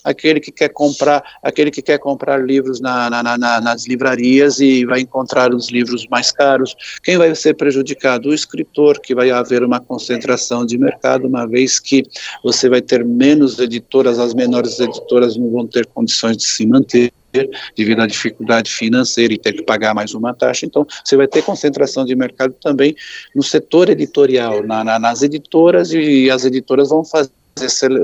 aquele 0.04 0.40
que 0.40 0.52
quer 0.52 0.68
comprar, 0.68 1.22
aquele 1.42 1.70
que 1.70 1.82
quer 1.82 1.98
comprar 1.98 2.44
livros 2.44 2.80
na, 2.80 3.10
na, 3.10 3.36
na, 3.36 3.60
nas 3.60 3.86
livrarias 3.86 4.60
e 4.60 4.84
vai 4.84 5.00
encontrar 5.00 5.52
os 5.52 5.68
livros 5.68 6.06
mais 6.08 6.30
caros. 6.30 6.74
Quem 7.02 7.16
vai 7.16 7.34
ser 7.34 7.54
prejudicado? 7.54 8.28
O 8.28 8.34
escritor, 8.34 9.00
que 9.00 9.14
vai 9.14 9.30
haver 9.30 9.62
uma 9.62 9.80
concentração 9.80 10.64
de 10.64 10.78
mercado, 10.78 11.26
uma 11.26 11.46
vez 11.46 11.78
que 11.78 12.04
você 12.42 12.68
vai 12.68 12.80
ter 12.80 13.04
menos 13.04 13.58
editoras, 13.58 14.18
as 14.18 14.34
menores 14.34 14.78
editoras 14.78 15.36
não 15.36 15.50
vão 15.50 15.66
ter 15.66 15.86
condições 15.86 16.36
de 16.36 16.44
se 16.44 16.66
manter 16.66 17.12
devido 17.76 18.00
à 18.00 18.06
dificuldade 18.06 18.70
financeira 18.70 19.34
e 19.34 19.38
ter 19.38 19.52
que 19.52 19.62
pagar 19.62 19.94
mais 19.94 20.14
uma 20.14 20.32
taxa. 20.32 20.64
Então, 20.64 20.86
você 21.04 21.16
vai 21.16 21.26
ter 21.26 21.42
concentração 21.42 22.04
de 22.04 22.14
mercado 22.14 22.54
também 22.62 22.96
no 23.34 23.42
setor 23.42 23.90
editorial, 23.90 24.62
na, 24.62 24.82
na, 24.82 24.98
nas 24.98 25.22
editoras, 25.22 25.92
e 25.92 26.30
as 26.30 26.44
editoras 26.44 26.88
vão 26.88 27.04
fazer 27.04 27.30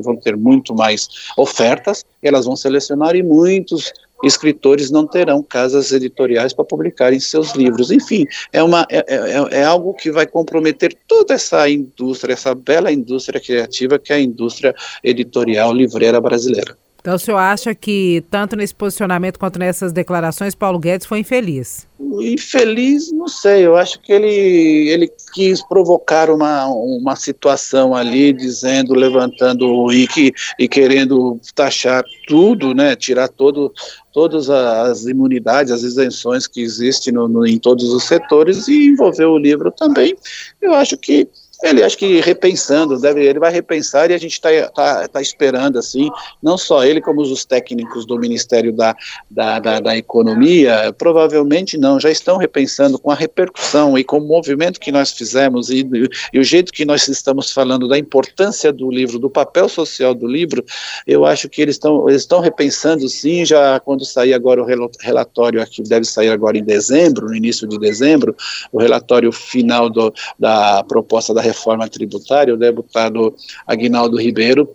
vão 0.02 0.16
ter 0.16 0.36
muito 0.36 0.74
mais 0.74 1.08
ofertas, 1.36 2.04
elas 2.22 2.46
vão 2.46 2.56
selecionar 2.56 3.14
e 3.14 3.22
muitos 3.22 3.92
escritores 4.22 4.90
não 4.90 5.06
terão 5.06 5.42
casas 5.42 5.92
editoriais 5.92 6.52
para 6.52 6.64
publicarem 6.64 7.18
seus 7.18 7.52
livros. 7.52 7.90
Enfim, 7.90 8.24
é, 8.52 8.62
uma, 8.62 8.86
é, 8.88 9.04
é, 9.08 9.60
é, 9.60 9.64
algo 9.64 9.94
que 9.94 10.10
vai 10.10 10.26
comprometer 10.26 10.96
toda 11.06 11.34
essa 11.34 11.68
indústria, 11.68 12.32
essa 12.32 12.54
bela 12.54 12.92
indústria 12.92 13.40
criativa 13.40 13.98
que 13.98 14.12
é 14.12 14.16
a 14.16 14.20
indústria 14.20 14.74
editorial 15.02 15.72
livreira 15.72 16.20
brasileira. 16.20 16.76
Então 17.02 17.16
o 17.16 17.18
senhor 17.18 17.38
acha 17.38 17.74
que, 17.74 18.24
tanto 18.30 18.54
nesse 18.54 18.72
posicionamento 18.72 19.36
quanto 19.36 19.58
nessas 19.58 19.92
declarações, 19.92 20.54
Paulo 20.54 20.78
Guedes 20.78 21.04
foi 21.04 21.18
infeliz? 21.18 21.84
Infeliz, 22.20 23.10
não 23.10 23.26
sei, 23.26 23.66
eu 23.66 23.76
acho 23.76 24.00
que 24.00 24.12
ele, 24.12 24.88
ele 24.88 25.12
quis 25.34 25.60
provocar 25.66 26.30
uma, 26.30 26.66
uma 26.68 27.16
situação 27.16 27.92
ali, 27.92 28.32
dizendo, 28.32 28.94
levantando 28.94 29.92
e, 29.92 30.06
que, 30.06 30.32
e 30.56 30.68
querendo 30.68 31.40
taxar 31.56 32.04
tudo, 32.28 32.72
né, 32.72 32.94
tirar 32.94 33.26
todo, 33.26 33.74
todas 34.12 34.48
as 34.48 35.04
imunidades, 35.04 35.72
as 35.72 35.82
isenções 35.82 36.46
que 36.46 36.60
existem 36.60 37.12
no, 37.12 37.26
no, 37.26 37.44
em 37.44 37.58
todos 37.58 37.92
os 37.92 38.04
setores 38.04 38.68
e 38.68 38.86
envolver 38.86 39.24
o 39.24 39.38
livro 39.38 39.72
também. 39.72 40.14
Eu 40.60 40.72
acho 40.72 40.96
que 40.96 41.28
ele 41.62 41.83
acho 41.83 41.96
que 41.96 42.20
repensando, 42.20 42.98
deve, 42.98 43.25
ele 43.25 43.38
vai 43.38 43.53
repensar 43.53 44.11
e 44.11 44.14
a 44.14 44.18
gente 44.18 44.33
está 44.33 44.51
tá, 44.68 45.09
tá 45.09 45.22
esperando 45.22 45.79
assim, 45.79 46.11
não 46.42 46.59
só 46.59 46.85
ele 46.85 47.01
como 47.01 47.20
os 47.20 47.44
técnicos 47.44 48.05
do 48.05 48.18
Ministério 48.18 48.72
da, 48.72 48.96
da, 49.31 49.59
da, 49.59 49.81
da, 49.81 49.96
Economia, 49.96 50.92
provavelmente 50.98 51.79
não, 51.79 52.01
já 52.01 52.11
estão 52.11 52.37
repensando 52.37 52.98
com 52.98 53.11
a 53.11 53.14
repercussão 53.14 53.96
e 53.96 54.03
com 54.03 54.18
o 54.18 54.27
movimento 54.27 54.81
que 54.81 54.90
nós 54.90 55.12
fizemos 55.12 55.70
e, 55.70 55.88
e 56.33 56.38
o 56.38 56.44
jeito 56.44 56.72
que 56.72 56.85
nós 56.85 57.07
estamos 57.07 57.53
falando 57.53 57.87
da 57.87 57.96
importância 57.96 58.72
do 58.72 58.90
livro, 58.90 59.18
do 59.18 59.31
papel 59.31 59.68
social 59.68 60.14
do 60.14 60.27
livro, 60.27 60.64
eu 61.07 61.25
acho 61.25 61.48
que 61.48 61.62
eles 61.62 61.77
estão 61.77 62.09
eles 62.09 62.22
estão 62.22 62.40
repensando 62.40 63.09
sim, 63.09 63.44
já 63.44 63.79
quando 63.81 64.05
sair 64.05 64.35
agora 64.35 64.62
o 64.62 64.90
relatório 65.01 65.62
aqui, 65.62 65.83
deve 65.83 66.05
sair 66.05 66.31
agora 66.31 66.59
em 66.59 66.64
dezembro, 66.64 67.27
no 67.27 67.37
início 67.37 67.68
de 67.68 67.79
dezembro, 67.79 68.35
o 68.72 68.81
relatório 68.81 69.31
final 69.31 69.88
do, 69.88 70.12
da 70.38 70.83
proposta 70.85 71.33
da 71.33 71.40
reforma 71.52 71.88
tributária, 71.88 72.54
o 72.54 72.56
deputado 72.56 73.34
Aguinaldo 73.66 74.20
Ribeiro, 74.20 74.68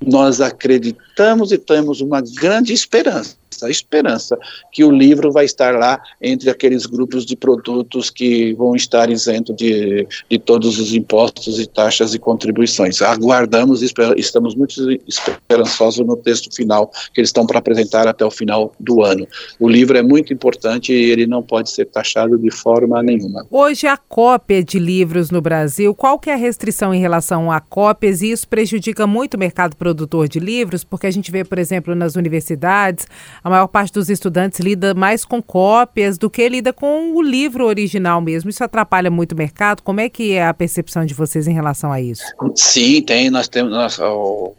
nós 0.00 0.40
acreditamos 0.40 1.52
e 1.52 1.58
temos 1.58 2.00
uma 2.00 2.22
grande 2.22 2.72
esperança 2.72 3.39
a 3.62 3.68
esperança 3.68 4.38
que 4.72 4.84
o 4.84 4.90
livro 4.90 5.32
vai 5.32 5.44
estar 5.44 5.74
lá 5.74 6.00
entre 6.22 6.48
aqueles 6.48 6.86
grupos 6.86 7.26
de 7.26 7.36
produtos 7.36 8.08
que 8.08 8.54
vão 8.54 8.74
estar 8.76 9.10
isentos 9.10 9.54
de, 9.56 10.06
de 10.30 10.38
todos 10.38 10.78
os 10.78 10.94
impostos 10.94 11.58
e 11.58 11.66
taxas 11.66 12.14
e 12.14 12.18
contribuições. 12.18 13.02
Aguardamos 13.02 13.82
estamos 13.82 14.54
muito 14.54 14.72
esperançosos 15.06 16.06
no 16.06 16.16
texto 16.16 16.54
final 16.54 16.90
que 17.12 17.20
eles 17.20 17.28
estão 17.28 17.46
para 17.46 17.58
apresentar 17.58 18.06
até 18.06 18.24
o 18.24 18.30
final 18.30 18.72
do 18.78 19.02
ano. 19.02 19.26
O 19.58 19.68
livro 19.68 19.98
é 19.98 20.02
muito 20.02 20.32
importante 20.32 20.92
e 20.92 21.10
ele 21.10 21.26
não 21.26 21.42
pode 21.42 21.70
ser 21.70 21.86
taxado 21.86 22.38
de 22.38 22.50
forma 22.50 23.02
nenhuma. 23.02 23.46
Hoje 23.50 23.86
a 23.86 23.96
cópia 23.96 24.62
de 24.62 24.78
livros 24.78 25.30
no 25.30 25.40
Brasil, 25.40 25.94
qual 25.94 26.20
é 26.26 26.32
a 26.32 26.36
restrição 26.36 26.94
em 26.94 27.00
relação 27.00 27.50
a 27.50 27.60
cópias 27.60 28.22
e 28.22 28.30
isso 28.30 28.46
prejudica 28.46 29.06
muito 29.06 29.34
o 29.34 29.38
mercado 29.38 29.76
produtor 29.76 30.28
de 30.28 30.38
livros, 30.38 30.84
porque 30.84 31.06
a 31.06 31.10
gente 31.10 31.30
vê, 31.30 31.44
por 31.44 31.58
exemplo, 31.58 31.94
nas 31.94 32.14
universidades, 32.14 33.06
a 33.42 33.50
maior 33.50 33.66
parte 33.66 33.92
dos 33.92 34.08
estudantes 34.08 34.60
lida 34.60 34.94
mais 34.94 35.24
com 35.24 35.42
cópias 35.42 36.18
do 36.18 36.28
que 36.28 36.48
lida 36.48 36.72
com 36.72 37.14
o 37.14 37.22
livro 37.22 37.66
original 37.66 38.20
mesmo. 38.20 38.50
Isso 38.50 38.62
atrapalha 38.62 39.10
muito 39.10 39.32
o 39.32 39.36
mercado? 39.36 39.82
Como 39.82 40.00
é 40.00 40.08
que 40.08 40.32
é 40.32 40.46
a 40.46 40.54
percepção 40.54 41.04
de 41.04 41.14
vocês 41.14 41.48
em 41.48 41.52
relação 41.52 41.92
a 41.92 42.00
isso? 42.00 42.24
Sim, 42.54 43.02
tem. 43.02 43.30
Nós 43.30 43.48
temos 43.48 43.72
nós, 43.72 43.98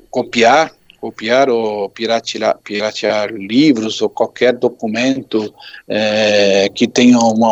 copiar 0.09 0.71
copiar 1.01 1.49
ou 1.49 1.89
piratear, 1.89 2.59
piratear 2.63 3.33
livros 3.33 3.99
ou 4.03 4.09
qualquer 4.09 4.53
documento 4.53 5.51
é, 5.87 6.69
que 6.69 6.87
tenha 6.87 7.17
uma 7.17 7.51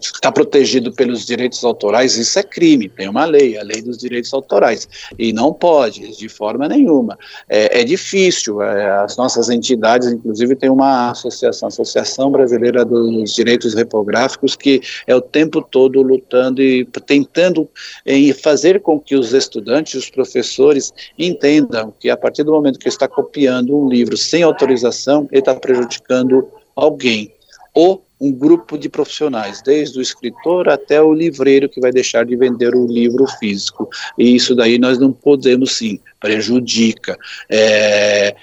está 0.00 0.32
protegido 0.32 0.92
pelos 0.92 1.24
direitos 1.24 1.62
autorais, 1.64 2.16
isso 2.16 2.38
é 2.38 2.42
crime, 2.42 2.88
tem 2.88 3.08
uma 3.08 3.24
lei, 3.24 3.56
a 3.56 3.62
lei 3.62 3.80
dos 3.80 3.96
direitos 3.98 4.34
autorais, 4.34 4.88
e 5.18 5.32
não 5.32 5.52
pode, 5.52 6.16
de 6.16 6.28
forma 6.28 6.68
nenhuma. 6.68 7.16
É, 7.48 7.80
é 7.80 7.84
difícil, 7.84 8.60
é, 8.62 8.90
as 8.98 9.16
nossas 9.16 9.48
entidades, 9.48 10.08
inclusive, 10.08 10.56
tem 10.56 10.70
uma 10.70 11.10
associação, 11.10 11.68
Associação 11.68 12.30
Brasileira 12.30 12.84
dos 12.84 13.32
Direitos 13.34 13.74
Repográficos, 13.74 14.56
que 14.56 14.80
é 15.06 15.14
o 15.14 15.20
tempo 15.20 15.62
todo 15.62 16.02
lutando 16.02 16.60
e 16.62 16.84
tentando 17.06 17.68
em 18.04 18.32
fazer 18.32 18.80
com 18.80 18.98
que 18.98 19.14
os 19.14 19.32
estudantes, 19.32 19.94
os 19.94 20.10
professores 20.10 20.92
entendam 21.18 21.92
que 21.98 22.07
a 22.10 22.16
partir 22.16 22.44
do 22.44 22.52
momento 22.52 22.78
que 22.78 22.88
está 22.88 23.08
copiando 23.08 23.76
um 23.76 23.88
livro 23.88 24.16
sem 24.16 24.42
autorização, 24.42 25.28
ele 25.30 25.40
está 25.40 25.54
prejudicando 25.54 26.48
alguém. 26.74 27.32
Ou 27.74 28.04
um 28.20 28.32
grupo 28.32 28.76
de 28.76 28.88
profissionais, 28.88 29.62
desde 29.62 29.98
o 29.98 30.02
escritor 30.02 30.68
até 30.68 31.00
o 31.00 31.14
livreiro 31.14 31.68
que 31.68 31.80
vai 31.80 31.92
deixar 31.92 32.24
de 32.24 32.34
vender 32.34 32.74
o 32.74 32.86
livro 32.86 33.26
físico. 33.38 33.88
E 34.18 34.34
isso 34.34 34.54
daí 34.54 34.78
nós 34.78 34.98
não 34.98 35.12
podemos 35.12 35.72
sim, 35.72 36.00
prejudica. 36.20 37.16
É, 37.50 38.34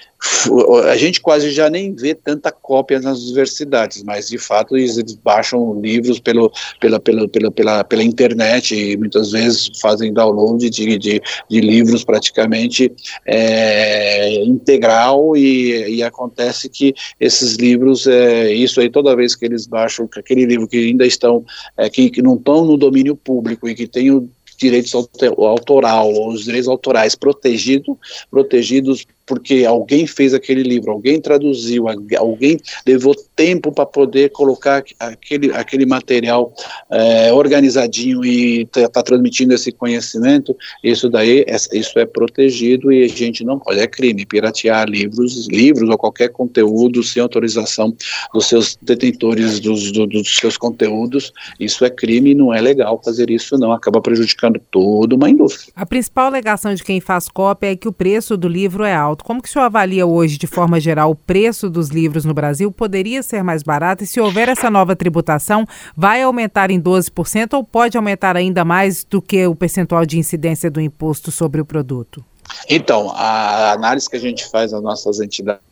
a 0.88 0.96
gente 0.96 1.20
quase 1.20 1.50
já 1.50 1.68
nem 1.68 1.94
vê 1.94 2.14
tanta 2.14 2.50
cópia 2.50 2.98
nas 3.00 3.22
universidades, 3.22 4.02
mas 4.02 4.28
de 4.28 4.38
fato 4.38 4.76
eles, 4.76 4.96
baixam 5.22 5.78
livros 5.80 6.18
pelo, 6.18 6.50
pela, 6.80 6.98
pela, 6.98 7.28
pela, 7.28 7.50
pela, 7.50 7.84
pela 7.84 8.02
internet 8.02 8.74
e 8.74 8.96
muitas 8.96 9.32
vezes 9.32 9.70
fazem 9.80 10.12
download 10.12 10.68
de, 10.68 10.98
de, 10.98 11.22
de 11.48 11.60
livros 11.60 12.02
praticamente 12.02 12.90
é, 13.26 14.42
integral 14.44 15.36
e, 15.36 15.96
e, 15.96 16.02
acontece 16.02 16.68
que 16.68 16.94
esses 17.20 17.56
livros, 17.56 18.06
é, 18.06 18.52
isso 18.52 18.80
aí 18.80 18.88
toda 18.88 19.16
vez 19.16 19.34
que 19.34 19.44
eles 19.44 19.66
baixam 19.66 20.08
aquele 20.16 20.46
livro 20.46 20.66
que 20.66 20.88
ainda 20.88 21.06
estão, 21.06 21.44
é, 21.76 21.90
que, 21.90 22.10
que 22.10 22.22
não 22.22 22.36
estão 22.36 22.64
no 22.64 22.76
domínio 22.76 23.14
público 23.14 23.68
e 23.68 23.74
que 23.74 23.86
tem 23.86 24.10
o 24.10 24.28
direitos 24.56 24.94
autoral, 24.94 26.10
os 26.28 26.44
direitos 26.44 26.68
autorais 26.68 27.14
protegido, 27.14 27.98
protegidos 28.30 29.06
porque 29.26 29.64
alguém 29.64 30.06
fez 30.06 30.32
aquele 30.32 30.62
livro, 30.62 30.92
alguém 30.92 31.20
traduziu, 31.20 31.86
alguém 32.16 32.58
levou 32.86 33.14
tempo 33.34 33.72
para 33.72 33.84
poder 33.84 34.30
colocar 34.30 34.84
aquele, 35.00 35.52
aquele 35.52 35.84
material 35.84 36.54
é, 36.90 37.32
organizadinho 37.32 38.24
e 38.24 38.62
está 38.62 38.88
tá 38.88 39.02
transmitindo 39.02 39.52
esse 39.52 39.72
conhecimento, 39.72 40.56
isso 40.82 41.10
daí 41.10 41.44
é, 41.46 41.56
isso 41.72 41.98
é 41.98 42.06
protegido 42.06 42.92
e 42.92 43.04
a 43.04 43.08
gente 43.08 43.44
não 43.44 43.58
pode, 43.58 43.80
é 43.80 43.86
crime, 43.86 44.24
piratear 44.24 44.88
livros, 44.88 45.48
livros 45.48 45.90
ou 45.90 45.98
qualquer 45.98 46.28
conteúdo 46.28 47.02
sem 47.02 47.20
autorização 47.20 47.94
dos 48.32 48.46
seus 48.46 48.78
detentores 48.80 49.58
dos, 49.58 49.90
do, 49.90 50.06
dos 50.06 50.36
seus 50.36 50.56
conteúdos, 50.56 51.32
isso 51.58 51.84
é 51.84 51.90
crime 51.90 52.30
e 52.30 52.34
não 52.34 52.54
é 52.54 52.60
legal 52.60 53.00
fazer 53.04 53.28
isso 53.30 53.58
não, 53.58 53.72
acaba 53.72 54.00
prejudicando 54.00 54.60
toda 54.70 55.16
uma 55.16 55.28
indústria. 55.28 55.72
A 55.74 55.84
principal 55.84 56.26
alegação 56.26 56.72
de 56.72 56.84
quem 56.84 57.00
faz 57.00 57.28
cópia 57.28 57.72
é 57.72 57.76
que 57.76 57.88
o 57.88 57.92
preço 57.92 58.36
do 58.36 58.46
livro 58.46 58.84
é 58.84 58.94
alto 58.94 59.15
Como 59.24 59.42
que 59.42 59.48
o 59.48 59.52
senhor 59.52 59.64
avalia 59.64 60.06
hoje, 60.06 60.38
de 60.38 60.46
forma 60.46 60.80
geral, 60.80 61.10
o 61.10 61.14
preço 61.14 61.68
dos 61.68 61.88
livros 61.88 62.24
no 62.24 62.34
Brasil? 62.34 62.70
Poderia 62.70 63.22
ser 63.22 63.42
mais 63.42 63.62
barato? 63.62 64.04
E 64.04 64.06
se 64.06 64.20
houver 64.20 64.48
essa 64.48 64.70
nova 64.70 64.96
tributação, 64.96 65.66
vai 65.96 66.22
aumentar 66.22 66.70
em 66.70 66.80
12% 66.80 67.54
ou 67.54 67.64
pode 67.64 67.96
aumentar 67.96 68.36
ainda 68.36 68.64
mais 68.64 69.04
do 69.04 69.20
que 69.20 69.46
o 69.46 69.54
percentual 69.54 70.06
de 70.06 70.18
incidência 70.18 70.70
do 70.70 70.80
imposto 70.80 71.30
sobre 71.30 71.60
o 71.60 71.64
produto? 71.64 72.24
Então, 72.68 73.10
a 73.14 73.72
análise 73.72 74.08
que 74.08 74.16
a 74.16 74.20
gente 74.20 74.48
faz 74.48 74.72
nas 74.72 74.82
nossas 74.82 75.20
entidades 75.20 75.65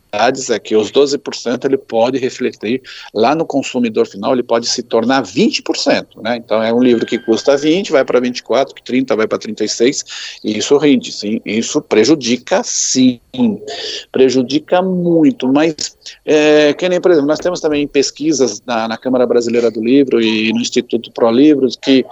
é 0.51 0.59
que 0.59 0.77
os 0.77 0.91
12% 0.91 1.65
ele 1.65 1.77
pode 1.77 2.19
refletir 2.19 2.83
lá 3.13 3.35
no 3.35 3.47
consumidor 3.47 4.07
final, 4.07 4.33
ele 4.33 4.43
pode 4.43 4.67
se 4.67 4.83
tornar 4.83 5.23
20%, 5.23 6.23
né? 6.23 6.37
Então 6.37 6.63
é 6.63 6.73
um 6.73 6.83
livro 6.83 7.07
que 7.07 7.19
custa 7.19 7.57
20, 7.57 7.93
vai 7.93 8.05
para 8.05 8.21
24, 8.21 8.75
30 8.83 9.17
vai 9.17 9.27
para 9.27 9.39
36, 9.39 10.41
e 10.45 10.59
isso 10.59 10.77
rende, 10.77 11.13
sim, 11.13 11.41
isso 11.45 11.81
prejudica 11.81 12.63
sim, 12.65 13.21
prejudica 14.11 14.83
muito, 14.83 15.49
mas 15.49 15.97
é, 16.25 16.73
que 16.73 16.89
nem, 16.89 17.01
por 17.01 17.11
exemplo, 17.11 17.29
nós 17.29 17.39
temos 17.39 17.61
também 17.61 17.87
pesquisas 17.87 18.63
na, 18.67 18.89
na 18.89 18.97
Câmara 18.97 19.27
Brasileira 19.27 19.71
do 19.71 19.83
Livro 19.83 20.21
e 20.21 20.53
no 20.53 20.61
Instituto 20.61 21.11
Pro 21.13 21.31
Livros 21.31 21.77
que 21.77 22.05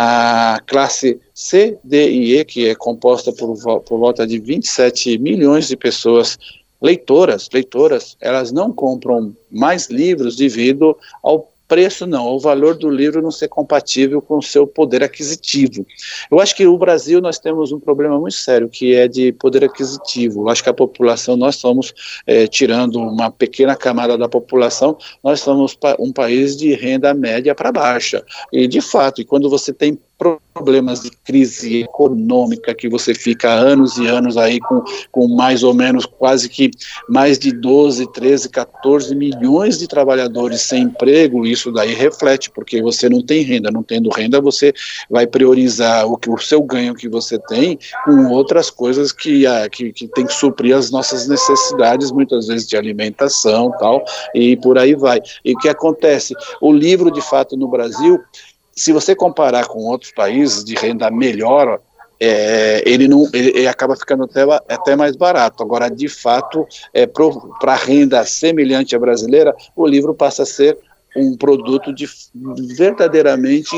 a 0.00 0.60
classe 0.64 1.20
C, 1.34 1.76
D 1.82 2.08
e 2.08 2.36
E, 2.36 2.44
que 2.44 2.68
é 2.68 2.74
composta 2.76 3.32
por, 3.32 3.56
por 3.80 3.98
volta 3.98 4.24
de 4.24 4.38
27 4.38 5.18
milhões 5.18 5.66
de 5.66 5.76
pessoas 5.76 6.38
leitoras, 6.80 7.48
leitoras, 7.52 8.16
elas 8.20 8.52
não 8.52 8.72
compram 8.72 9.34
mais 9.50 9.88
livros 9.88 10.36
devido 10.36 10.96
ao 11.22 11.48
preço 11.68 12.06
não, 12.06 12.26
o 12.28 12.40
valor 12.40 12.74
do 12.74 12.88
livro 12.88 13.20
não 13.20 13.30
ser 13.30 13.48
compatível 13.48 14.22
com 14.22 14.38
o 14.38 14.42
seu 14.42 14.66
poder 14.66 15.04
aquisitivo. 15.04 15.86
Eu 16.30 16.40
acho 16.40 16.56
que 16.56 16.66
o 16.66 16.78
Brasil 16.78 17.20
nós 17.20 17.38
temos 17.38 17.70
um 17.70 17.78
problema 17.78 18.18
muito 18.18 18.36
sério, 18.36 18.70
que 18.70 18.94
é 18.94 19.06
de 19.06 19.32
poder 19.32 19.62
aquisitivo. 19.62 20.40
Eu 20.40 20.48
acho 20.48 20.62
que 20.62 20.70
a 20.70 20.74
população, 20.74 21.36
nós 21.36 21.56
somos, 21.56 21.92
é, 22.26 22.46
tirando 22.46 22.98
uma 22.98 23.30
pequena 23.30 23.76
camada 23.76 24.16
da 24.16 24.28
população, 24.28 24.96
nós 25.22 25.40
somos 25.40 25.76
um 26.00 26.10
país 26.10 26.56
de 26.56 26.72
renda 26.72 27.12
média 27.12 27.54
para 27.54 27.70
baixa. 27.70 28.24
E, 28.50 28.66
de 28.66 28.80
fato, 28.80 29.20
e 29.20 29.24
quando 29.24 29.50
você 29.50 29.72
tem 29.72 29.98
problemas 30.18 31.02
de 31.02 31.10
crise 31.10 31.82
econômica 31.82 32.74
que 32.74 32.88
você 32.88 33.14
fica 33.14 33.48
anos 33.48 33.96
e 33.96 34.06
anos 34.08 34.36
aí 34.36 34.58
com, 34.58 34.82
com 35.12 35.28
mais 35.28 35.62
ou 35.62 35.72
menos 35.72 36.04
quase 36.04 36.48
que 36.48 36.70
mais 37.08 37.38
de 37.38 37.52
12, 37.52 38.10
13, 38.12 38.48
14 38.48 39.14
milhões 39.14 39.78
de 39.78 39.86
trabalhadores 39.86 40.62
sem 40.62 40.82
emprego, 40.82 41.46
isso 41.46 41.70
daí 41.70 41.94
reflete, 41.94 42.50
porque 42.50 42.82
você 42.82 43.08
não 43.08 43.22
tem 43.22 43.42
renda, 43.42 43.70
não 43.70 43.84
tendo 43.84 44.10
renda 44.10 44.40
você 44.40 44.72
vai 45.08 45.26
priorizar 45.26 46.06
o, 46.06 46.16
que, 46.16 46.28
o 46.28 46.38
seu 46.38 46.60
ganho 46.62 46.94
que 46.94 47.08
você 47.08 47.38
tem 47.38 47.78
com 48.04 48.26
outras 48.30 48.70
coisas 48.70 49.12
que, 49.12 49.46
a, 49.46 49.68
que, 49.68 49.92
que 49.92 50.08
tem 50.08 50.26
que 50.26 50.34
suprir 50.34 50.76
as 50.76 50.90
nossas 50.90 51.28
necessidades, 51.28 52.10
muitas 52.10 52.48
vezes 52.48 52.66
de 52.66 52.76
alimentação 52.76 53.70
tal, 53.78 54.04
e 54.34 54.56
por 54.56 54.76
aí 54.76 54.96
vai. 54.96 55.20
E 55.44 55.52
o 55.52 55.58
que 55.58 55.68
acontece? 55.68 56.34
O 56.60 56.72
livro, 56.72 57.12
de 57.12 57.20
fato, 57.20 57.56
no 57.56 57.68
Brasil, 57.68 58.18
se 58.78 58.92
você 58.92 59.14
comparar 59.14 59.66
com 59.66 59.80
outros 59.80 60.12
países 60.12 60.64
de 60.64 60.74
renda 60.74 61.10
melhor, 61.10 61.80
é, 62.20 62.82
ele 62.86 63.06
não 63.06 63.28
ele, 63.32 63.66
acaba 63.66 63.96
ficando 63.96 64.24
até, 64.24 64.42
até 64.68 64.96
mais 64.96 65.16
barato. 65.16 65.62
Agora, 65.62 65.88
de 65.88 66.08
fato, 66.08 66.66
é, 66.92 67.06
para 67.06 67.74
renda 67.74 68.24
semelhante 68.24 68.96
à 68.96 68.98
brasileira, 68.98 69.54
o 69.76 69.86
livro 69.86 70.14
passa 70.14 70.42
a 70.42 70.46
ser 70.46 70.78
um 71.16 71.36
produto 71.36 71.92
de, 71.92 72.08
verdadeiramente 72.76 73.76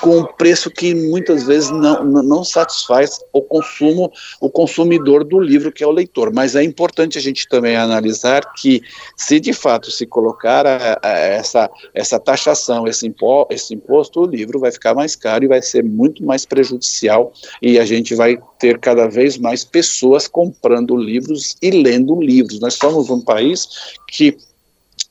com 0.00 0.18
um 0.18 0.24
preço 0.24 0.70
que 0.70 0.94
muitas 0.94 1.44
vezes 1.44 1.70
não, 1.70 2.04
não 2.04 2.44
satisfaz 2.44 3.20
o 3.32 3.42
consumo, 3.42 4.10
o 4.40 4.50
consumidor 4.50 5.24
do 5.24 5.38
livro, 5.38 5.72
que 5.72 5.82
é 5.82 5.86
o 5.86 5.90
leitor. 5.90 6.32
Mas 6.32 6.54
é 6.54 6.62
importante 6.62 7.18
a 7.18 7.20
gente 7.20 7.48
também 7.48 7.76
analisar 7.76 8.52
que, 8.54 8.82
se 9.16 9.40
de 9.40 9.52
fato 9.52 9.90
se 9.90 10.06
colocar 10.06 10.66
a, 10.66 10.98
a 11.02 11.10
essa, 11.10 11.70
essa 11.94 12.18
taxação, 12.18 12.86
esse, 12.86 13.06
impo, 13.06 13.46
esse 13.50 13.74
imposto, 13.74 14.20
o 14.20 14.26
livro 14.26 14.58
vai 14.60 14.70
ficar 14.70 14.94
mais 14.94 15.16
caro 15.16 15.44
e 15.44 15.48
vai 15.48 15.62
ser 15.62 15.84
muito 15.84 16.24
mais 16.24 16.44
prejudicial, 16.44 17.32
e 17.60 17.78
a 17.78 17.84
gente 17.84 18.14
vai 18.14 18.38
ter 18.58 18.78
cada 18.78 19.08
vez 19.08 19.38
mais 19.38 19.64
pessoas 19.64 20.28
comprando 20.28 20.96
livros 20.96 21.56
e 21.62 21.70
lendo 21.70 22.20
livros. 22.20 22.60
Nós 22.60 22.74
somos 22.74 23.10
um 23.10 23.20
país 23.20 23.68
que 24.08 24.36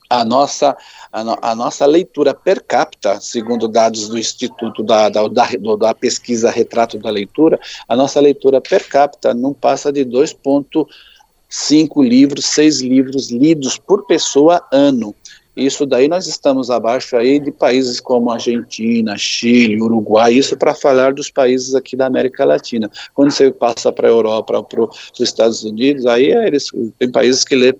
a 0.09 0.25
nossa, 0.25 0.75
a, 1.11 1.23
no, 1.23 1.37
a, 1.41 1.53
nossa 1.53 1.85
leitura 1.85 2.33
per 2.33 2.63
capita, 2.63 3.21
segundo 3.21 3.67
dados 3.67 4.09
do 4.09 4.17
Instituto 4.17 4.81
da, 4.81 5.07
da, 5.07 5.27
da, 5.27 5.47
da, 5.77 5.93
pesquisa 5.93 6.49
Retrato 6.49 6.97
da 6.97 7.11
Leitura, 7.11 7.59
a 7.87 7.95
nossa 7.95 8.19
leitura 8.19 8.59
per 8.59 8.87
capita 8.87 9.33
não 9.33 9.53
passa 9.53 9.91
de 9.91 10.03
2,5 10.03 12.03
livros, 12.03 12.45
6 12.45 12.81
livros 12.81 13.29
lidos 13.29 13.77
por 13.77 14.07
pessoa 14.07 14.65
ano. 14.71 15.13
Isso 15.55 15.85
daí 15.85 16.07
nós 16.07 16.25
estamos 16.25 16.71
abaixo 16.71 17.17
aí 17.17 17.39
de 17.39 17.51
países 17.51 17.99
como 17.99 18.31
Argentina, 18.31 19.17
Chile, 19.17 19.81
Uruguai, 19.81 20.33
isso 20.33 20.55
para 20.55 20.73
falar 20.73 21.13
dos 21.13 21.29
países 21.29 21.75
aqui 21.75 21.97
da 21.97 22.05
América 22.05 22.45
Latina. 22.45 22.89
Quando 23.13 23.31
você 23.31 23.51
passa 23.51 23.91
para 23.91 24.07
a 24.07 24.11
Europa, 24.11 24.63
para 24.63 24.83
os 24.83 25.19
Estados 25.19 25.63
Unidos, 25.63 26.05
aí 26.05 26.31
eles 26.31 26.71
tem 26.97 27.11
países 27.11 27.43
que 27.43 27.55
lê 27.55 27.75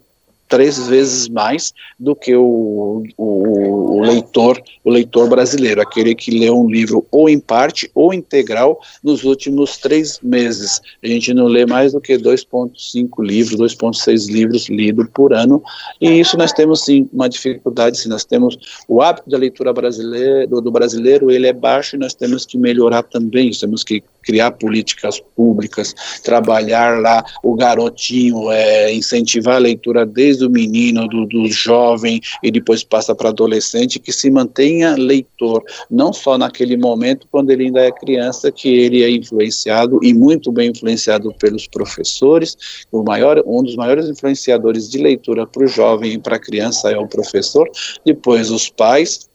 três 0.50 0.88
vezes 0.88 1.30
mais 1.30 1.74
do 1.98 2.16
que 2.16 2.36
o, 2.36 3.04
o, 3.16 3.98
o, 3.98 4.02
leitor 4.02 4.62
o 4.84 4.90
leitor 4.90 5.30
brasileiro, 5.30 5.80
aquele 5.82 6.16
que 6.16 6.32
lê 6.32 6.50
um 6.50 6.68
livro 6.68 7.06
ou 7.12 7.30
em 7.30 7.40
parte 7.40 7.90
ou 7.94 8.12
integral 8.12 8.82
nos 9.04 9.24
últimos 9.24 9.78
três 9.78 10.20
meses. 10.22 10.82
A 11.04 11.08
gente 11.08 11.34
não 11.34 11.46
lê 11.46 11.66
mais 11.66 11.94
do 11.94 12.02
que 12.02 12.18
2,5 12.18 13.24
livros, 13.24 13.60
2,6 13.60 14.28
livros 14.32 14.68
lidos 14.68 15.08
por 15.14 15.34
ano, 15.34 15.62
e 16.02 16.20
isso 16.20 16.36
nós 16.36 16.52
temos 16.52 16.84
sim 16.84 17.08
uma 17.14 17.30
dificuldade, 17.30 18.00
se 18.00 18.10
nós 18.10 18.26
temos 18.26 18.58
o 18.88 19.02
hábito 19.02 19.30
da 19.30 19.38
leitura 19.38 19.72
brasileira, 19.72 20.48
do, 20.48 20.60
do 20.60 20.72
brasileiro, 20.72 21.30
ele 21.30 21.48
é 21.48 21.54
baixo 21.54 21.96
e 21.96 22.00
nós 22.00 22.16
temos 22.16 22.46
que 22.46 22.58
melhorar 22.58 23.04
também, 23.04 23.52
temos 23.52 23.84
que 23.84 24.04
criar 24.24 24.52
políticas 24.52 25.20
públicas, 25.36 25.94
trabalhar 26.24 27.00
lá 27.00 27.24
o 27.44 27.56
garotinho, 27.56 28.52
é, 28.52 28.94
incentivar 28.94 29.56
a 29.56 29.60
leitura 29.60 30.06
desde 30.06 30.46
o 30.46 30.50
menino, 30.50 31.08
do, 31.08 31.26
do 31.26 31.48
jovem 31.48 32.22
e 32.44 32.52
depois 32.52 32.84
passa 32.84 33.16
para 33.16 33.30
adolescente, 33.30 34.00
que 34.00 34.12
se 34.12 34.30
mantenha 34.30 34.96
leitor, 34.96 35.64
não 35.90 36.12
só 36.14 36.38
naquele 36.38 36.78
momento 36.78 37.28
quando 37.32 37.52
ele 37.52 37.66
ainda 37.66 37.82
é 37.82 37.92
criança, 37.92 38.52
que 38.52 38.70
ele 38.70 39.04
é 39.04 39.10
influenciado 39.10 40.00
e 40.04 40.14
muito 40.14 40.52
bem 40.52 40.70
influenciado 40.70 41.34
pelos 41.40 41.68
professores. 41.68 42.58
O 42.92 43.04
maior, 43.04 43.42
um 43.46 43.64
dos 43.64 43.76
maiores 43.76 44.08
influenciadores 44.08 44.90
de 44.90 44.98
leitura 44.98 45.46
para 45.46 45.64
o 45.64 45.68
jovem 45.68 46.14
e 46.14 46.18
para 46.18 46.36
a 46.36 46.40
criança 46.40 46.92
é 46.92 46.98
o 46.98 47.08
professor, 47.08 47.70
depois 48.06 48.52
os 48.52 48.70
pais, 48.70 49.29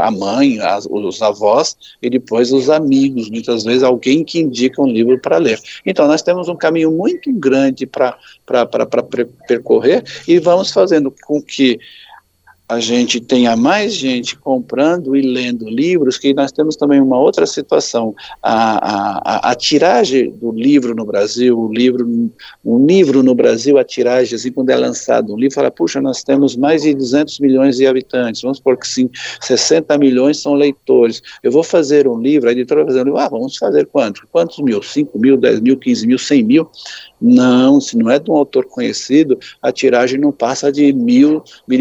a 0.00 0.10
mãe, 0.10 0.58
as, 0.60 0.86
os 0.90 1.20
avós 1.22 1.76
e 2.02 2.08
depois 2.08 2.52
os 2.52 2.70
amigos, 2.70 3.30
muitas 3.30 3.64
vezes 3.64 3.82
alguém 3.82 4.24
que 4.24 4.40
indica 4.40 4.80
um 4.82 4.86
livro 4.86 5.18
para 5.18 5.38
ler. 5.38 5.60
Então 5.84 6.06
nós 6.06 6.22
temos 6.22 6.48
um 6.48 6.56
caminho 6.56 6.90
muito 6.90 7.32
grande 7.32 7.86
para 7.86 8.18
percorrer 9.46 10.02
e 10.26 10.38
vamos 10.38 10.70
fazendo 10.72 11.14
com 11.24 11.42
que 11.42 11.78
a 12.70 12.78
gente 12.78 13.20
tenha 13.20 13.56
mais 13.56 13.92
gente 13.92 14.36
comprando 14.36 15.16
e 15.16 15.22
lendo 15.22 15.68
livros, 15.68 16.16
que 16.16 16.32
nós 16.32 16.52
temos 16.52 16.76
também 16.76 17.00
uma 17.00 17.18
outra 17.18 17.44
situação. 17.44 18.14
A, 18.40 19.48
a, 19.48 19.50
a 19.50 19.54
tiragem 19.56 20.30
do 20.30 20.52
livro 20.52 20.94
no 20.94 21.04
Brasil, 21.04 21.58
o 21.58 21.72
livro, 21.72 22.30
um 22.64 22.86
livro 22.86 23.24
no 23.24 23.34
Brasil, 23.34 23.76
a 23.76 23.82
tiragem, 23.82 24.36
assim, 24.36 24.52
quando 24.52 24.70
é 24.70 24.76
lançado 24.76 25.34
um 25.34 25.36
livro, 25.36 25.56
fala, 25.56 25.68
puxa, 25.68 26.00
nós 26.00 26.22
temos 26.22 26.54
mais 26.54 26.82
de 26.82 26.94
200 26.94 27.40
milhões 27.40 27.76
de 27.76 27.88
habitantes, 27.88 28.40
vamos 28.40 28.58
supor 28.58 28.76
que 28.76 28.86
sim, 28.86 29.10
60 29.40 29.98
milhões 29.98 30.38
são 30.38 30.54
leitores. 30.54 31.20
Eu 31.42 31.50
vou 31.50 31.64
fazer 31.64 32.06
um 32.06 32.20
livro, 32.20 32.48
a 32.48 32.52
editora 32.52 32.84
vai 32.84 32.94
dizer, 32.94 33.18
ah, 33.18 33.28
vamos 33.28 33.56
fazer 33.56 33.86
quantos? 33.86 34.22
Quantos 34.30 34.60
mil? 34.60 34.80
5 34.80 35.18
mil, 35.18 35.36
10 35.36 35.58
mil, 35.58 35.76
15 35.76 36.06
mil, 36.06 36.18
100 36.20 36.44
mil? 36.44 36.70
Não, 37.20 37.80
se 37.80 37.98
não 37.98 38.10
é 38.10 38.18
de 38.18 38.30
um 38.30 38.36
autor 38.36 38.64
conhecido, 38.64 39.38
a 39.60 39.70
tiragem 39.70 40.18
não 40.18 40.32
passa 40.32 40.72
de 40.72 40.92
mil, 40.92 41.42
mil 41.68 41.80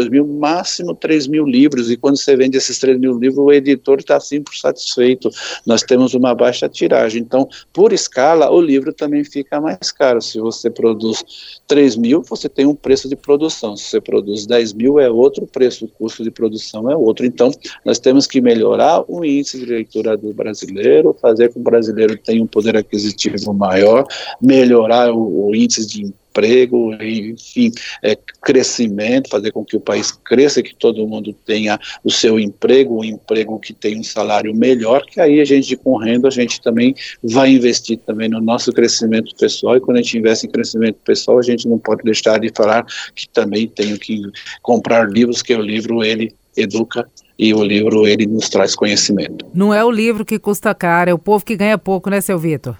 e 0.00 0.08
quinhentos, 0.08 0.08
dois 0.08 0.08
mil, 0.08 0.26
máximo 0.26 0.94
três 0.94 1.26
mil 1.26 1.44
livros, 1.44 1.90
e 1.90 1.96
quando 1.96 2.16
você 2.16 2.36
vende 2.36 2.56
esses 2.56 2.78
três 2.78 2.98
mil 2.98 3.18
livros, 3.18 3.38
o 3.38 3.52
editor 3.52 3.98
está 3.98 4.20
sempre 4.20 4.56
satisfeito. 4.58 5.30
Nós 5.66 5.82
temos 5.82 6.14
uma 6.14 6.34
baixa 6.34 6.68
tiragem, 6.68 7.22
então, 7.22 7.48
por 7.72 7.92
escala, 7.92 8.50
o 8.50 8.60
livro 8.60 8.92
também 8.92 9.24
fica 9.24 9.60
mais 9.60 9.90
caro. 9.92 10.20
Se 10.20 10.38
você 10.38 10.70
produz 10.70 11.24
três 11.66 11.96
mil, 11.96 12.22
você 12.22 12.48
tem 12.48 12.66
um 12.66 12.74
preço 12.74 13.08
de 13.08 13.16
produção. 13.16 13.76
Se 13.76 13.84
você 13.84 14.00
produz 14.00 14.46
dez 14.46 14.72
mil, 14.72 14.98
é 14.98 15.10
outro 15.10 15.46
preço, 15.46 15.84
o 15.84 15.88
custo 15.88 16.22
de 16.22 16.30
produção 16.30 16.90
é 16.90 16.96
outro. 16.96 17.24
Então, 17.24 17.50
nós 17.84 17.98
temos 17.98 18.26
que 18.26 18.40
melhorar 18.40 19.04
o 19.08 19.24
índice 19.24 19.58
de 19.58 19.66
leitura 19.66 20.16
do 20.16 20.32
brasileiro, 20.32 21.16
fazer 21.20 21.48
com 21.48 21.54
que 21.54 21.60
o 21.60 21.62
brasileiro 21.62 22.16
tenha 22.18 22.42
um 22.42 22.46
poder 22.46 22.76
aquisitivo 22.76 23.52
maior, 23.52 24.06
melhorar 24.40 25.12
o, 25.12 25.48
o 25.48 25.54
índice 25.54 25.86
de 25.86 26.12
emprego, 26.36 26.94
enfim, 27.02 27.72
é, 28.02 28.16
crescimento, 28.42 29.30
fazer 29.30 29.50
com 29.52 29.64
que 29.64 29.76
o 29.76 29.80
país 29.80 30.12
cresça, 30.12 30.62
que 30.62 30.74
todo 30.74 31.06
mundo 31.06 31.34
tenha 31.46 31.80
o 32.04 32.10
seu 32.10 32.38
emprego, 32.38 33.00
um 33.00 33.04
emprego 33.04 33.58
que 33.58 33.72
tenha 33.72 33.98
um 33.98 34.04
salário 34.04 34.54
melhor, 34.54 35.04
que 35.06 35.20
aí 35.20 35.40
a 35.40 35.44
gente 35.44 35.76
com 35.76 35.96
renda, 35.96 36.28
a 36.28 36.30
gente 36.30 36.60
também 36.60 36.94
vai 37.22 37.50
investir 37.50 37.98
também 37.98 38.28
no 38.28 38.40
nosso 38.40 38.70
crescimento 38.72 39.34
pessoal, 39.36 39.76
e 39.76 39.80
quando 39.80 39.96
a 39.96 40.02
gente 40.02 40.18
investe 40.18 40.46
em 40.46 40.50
crescimento 40.50 40.98
pessoal, 41.04 41.38
a 41.38 41.42
gente 41.42 41.66
não 41.66 41.78
pode 41.78 42.02
deixar 42.02 42.38
de 42.38 42.50
falar 42.54 42.84
que 43.14 43.28
também 43.28 43.66
tenho 43.66 43.98
que 43.98 44.20
comprar 44.62 45.08
livros, 45.08 45.42
que 45.42 45.54
o 45.54 45.60
livro, 45.60 46.04
ele 46.04 46.34
educa 46.56 47.08
e 47.38 47.52
o 47.52 47.62
livro 47.62 48.06
ele 48.06 48.26
nos 48.26 48.48
traz 48.48 48.74
conhecimento. 48.74 49.46
Não 49.52 49.72
é 49.72 49.84
o 49.84 49.90
livro 49.90 50.24
que 50.24 50.38
custa 50.38 50.74
caro, 50.74 51.10
é 51.10 51.14
o 51.14 51.18
povo 51.18 51.44
que 51.44 51.56
ganha 51.56 51.76
pouco, 51.76 52.08
né, 52.08 52.20
seu 52.20 52.38
Vitor? 52.38 52.76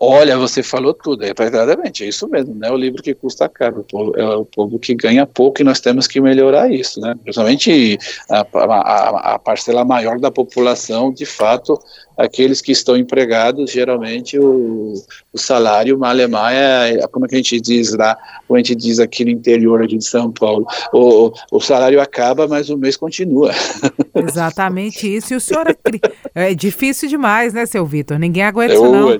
Olha, 0.00 0.38
você 0.38 0.62
falou 0.62 0.94
tudo, 0.94 1.24
é 1.24 1.34
verdadeiramente, 1.34 2.04
é 2.04 2.08
isso 2.08 2.28
mesmo, 2.28 2.54
não 2.54 2.68
é 2.68 2.72
o 2.72 2.76
livro 2.76 3.02
que 3.02 3.12
custa 3.14 3.48
caro, 3.48 3.84
é 4.16 4.24
o 4.24 4.44
povo 4.44 4.78
que 4.78 4.94
ganha 4.94 5.26
pouco 5.26 5.60
e 5.60 5.64
nós 5.64 5.80
temos 5.80 6.06
que 6.06 6.20
melhorar 6.20 6.70
isso, 6.72 7.00
né? 7.00 7.16
Principalmente 7.20 7.98
a, 8.30 8.46
a, 8.54 9.34
a 9.34 9.38
parcela 9.40 9.84
maior 9.84 10.20
da 10.20 10.30
população, 10.30 11.12
de 11.12 11.26
fato, 11.26 11.76
aqueles 12.16 12.60
que 12.60 12.70
estão 12.70 12.96
empregados, 12.96 13.72
geralmente 13.72 14.38
o, 14.38 14.94
o 15.32 15.38
salário 15.38 15.98
malemar 15.98 16.52
é, 16.52 17.06
como 17.08 17.26
é 17.26 17.28
que 17.28 17.34
a 17.34 17.38
gente 17.38 17.60
diz 17.60 17.92
lá, 17.94 18.16
como 18.46 18.56
a 18.56 18.58
gente 18.58 18.76
diz 18.76 19.00
aqui 19.00 19.24
no 19.24 19.30
interior 19.30 19.82
aqui 19.82 19.96
de 19.96 20.04
São 20.04 20.30
Paulo, 20.30 20.64
o, 20.92 21.32
o 21.50 21.60
salário 21.60 22.00
acaba, 22.00 22.46
mas 22.46 22.70
o 22.70 22.78
mês 22.78 22.96
continua. 22.96 23.52
Exatamente 24.14 25.14
isso, 25.14 25.34
e 25.34 25.36
o 25.36 25.40
senhor 25.40 25.66
é, 26.34 26.50
é 26.50 26.54
difícil 26.54 27.08
demais, 27.08 27.52
né, 27.52 27.66
seu 27.66 27.84
Vitor? 27.84 28.18
Ninguém 28.18 28.42
aguenta 28.42 28.74
isso 28.74 28.90
não. 28.90 29.18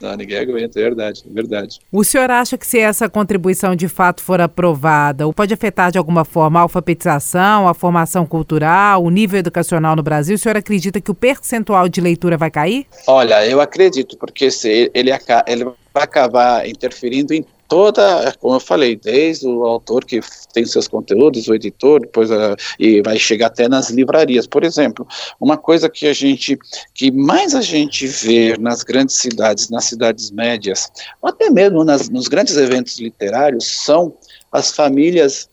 Não, 0.00 0.16
ninguém 0.16 0.38
aguenta, 0.38 0.80
é 0.80 0.82
verdade, 0.82 1.22
é 1.30 1.32
verdade. 1.32 1.78
O 1.92 2.02
senhor 2.02 2.30
acha 2.30 2.56
que 2.56 2.66
se 2.66 2.78
essa 2.78 3.06
contribuição 3.06 3.76
de 3.76 3.86
fato 3.86 4.22
for 4.22 4.40
aprovada, 4.40 5.28
o 5.28 5.32
pode 5.32 5.52
afetar 5.52 5.92
de 5.92 5.98
alguma 5.98 6.24
forma 6.24 6.58
a 6.58 6.62
alfabetização, 6.62 7.68
a 7.68 7.74
formação 7.74 8.24
cultural, 8.24 9.04
o 9.04 9.10
nível 9.10 9.38
educacional 9.38 9.94
no 9.94 10.02
Brasil? 10.02 10.36
O 10.36 10.38
senhor 10.38 10.56
acredita 10.56 11.02
que 11.02 11.10
o 11.10 11.14
percentual 11.14 11.86
de 11.86 12.00
leitura 12.00 12.38
vai 12.38 12.50
cair? 12.50 12.86
Olha, 13.06 13.46
eu 13.46 13.60
acredito, 13.60 14.16
porque 14.16 14.50
se 14.50 14.90
ele, 14.94 15.10
ele 15.46 15.64
vai 15.92 16.02
acabar 16.02 16.66
interferindo 16.66 17.34
em 17.34 17.44
toda, 17.70 18.34
como 18.40 18.56
eu 18.56 18.60
falei, 18.60 18.96
desde 18.96 19.46
o 19.46 19.64
autor 19.64 20.04
que 20.04 20.20
tem 20.52 20.66
seus 20.66 20.88
conteúdos, 20.88 21.46
o 21.46 21.54
editor, 21.54 22.00
depois 22.00 22.28
uh, 22.28 22.56
e 22.80 23.00
vai 23.00 23.16
chegar 23.16 23.46
até 23.46 23.68
nas 23.68 23.90
livrarias. 23.90 24.44
Por 24.44 24.64
exemplo, 24.64 25.06
uma 25.40 25.56
coisa 25.56 25.88
que 25.88 26.08
a 26.08 26.12
gente, 26.12 26.58
que 26.92 27.12
mais 27.12 27.54
a 27.54 27.62
gente 27.62 28.08
vê 28.08 28.56
nas 28.58 28.82
grandes 28.82 29.14
cidades, 29.16 29.70
nas 29.70 29.84
cidades 29.84 30.32
médias, 30.32 30.90
ou 31.22 31.28
até 31.30 31.48
mesmo 31.48 31.84
nas, 31.84 32.10
nos 32.10 32.26
grandes 32.26 32.56
eventos 32.56 32.98
literários, 32.98 33.64
são 33.84 34.14
as 34.50 34.72
famílias 34.72 35.48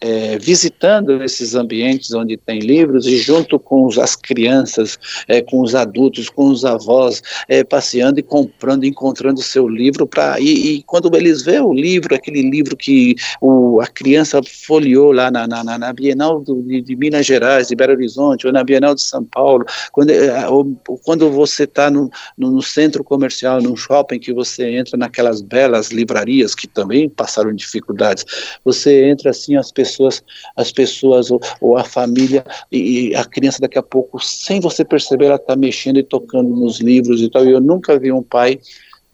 é, 0.00 0.38
visitando 0.38 1.22
esses 1.22 1.54
ambientes 1.54 2.12
onde 2.12 2.36
tem 2.36 2.58
livros 2.58 3.06
e 3.06 3.16
junto 3.16 3.58
com 3.58 3.86
os, 3.86 3.98
as 3.98 4.14
crianças, 4.14 4.98
é, 5.26 5.40
com 5.40 5.62
os 5.62 5.74
adultos, 5.74 6.28
com 6.28 6.48
os 6.48 6.64
avós, 6.64 7.22
é, 7.48 7.64
passeando 7.64 8.20
e 8.20 8.22
comprando, 8.22 8.84
encontrando 8.84 9.40
seu 9.40 9.66
livro 9.66 10.06
para 10.06 10.38
e, 10.38 10.76
e, 10.76 10.82
quando 10.82 11.14
eles 11.16 11.42
vê 11.42 11.60
o 11.60 11.72
livro, 11.72 12.14
aquele 12.14 12.42
livro 12.42 12.76
que 12.76 13.16
o, 13.40 13.80
a 13.80 13.86
criança 13.86 14.40
folheou 14.42 15.12
lá 15.12 15.30
na, 15.30 15.46
na, 15.46 15.78
na 15.78 15.92
Bienal 15.92 16.40
do, 16.40 16.62
de, 16.62 16.82
de, 16.82 16.96
Minas 16.96 17.24
Gerais, 17.24 17.68
de 17.68 17.74
Belo 17.74 17.92
Horizonte, 17.92 18.46
ou 18.46 18.52
na 18.52 18.62
Bienal 18.62 18.94
de 18.94 19.02
São 19.02 19.24
Paulo, 19.24 19.64
quando, 19.92 20.10
é, 20.10 20.46
ou, 20.48 20.76
quando 21.04 21.30
você 21.30 21.64
está 21.64 21.90
no, 21.90 22.10
no, 22.36 22.50
no 22.50 22.62
centro 22.62 23.02
comercial, 23.02 23.62
num 23.62 23.76
shopping, 23.76 24.18
que 24.18 24.32
você 24.32 24.76
entra 24.76 24.96
naquelas 24.96 25.40
belas 25.40 25.90
livrarias 25.90 26.54
que 26.54 26.66
também 26.66 27.08
passaram 27.08 27.54
dificuldades, 27.54 28.24
você 28.64 29.06
entra 29.08 29.30
assim, 29.30 29.56
as 29.56 29.72
pessoas 29.72 29.85
pessoas, 29.86 30.22
as 30.56 30.72
pessoas 30.72 31.30
ou, 31.30 31.40
ou 31.60 31.76
a 31.76 31.84
família 31.84 32.44
e, 32.70 33.14
a 33.14 33.24
criança 33.24 33.60
daqui 33.60 33.78
a 33.78 33.82
pouco, 33.82 34.18
sem 34.20 34.60
você 34.60 34.84
perceber, 34.84 35.26
ela 35.26 35.36
está 35.36 35.56
mexendo 35.56 35.98
e 35.98 36.02
tocando 36.02 36.48
nos 36.48 36.80
livros 36.80 37.20
e 37.22 37.30
tal. 37.30 37.44
E 37.44 37.50
eu 37.50 37.60
nunca 37.60 37.98
vi 37.98 38.12
um 38.12 38.22
pai 38.22 38.58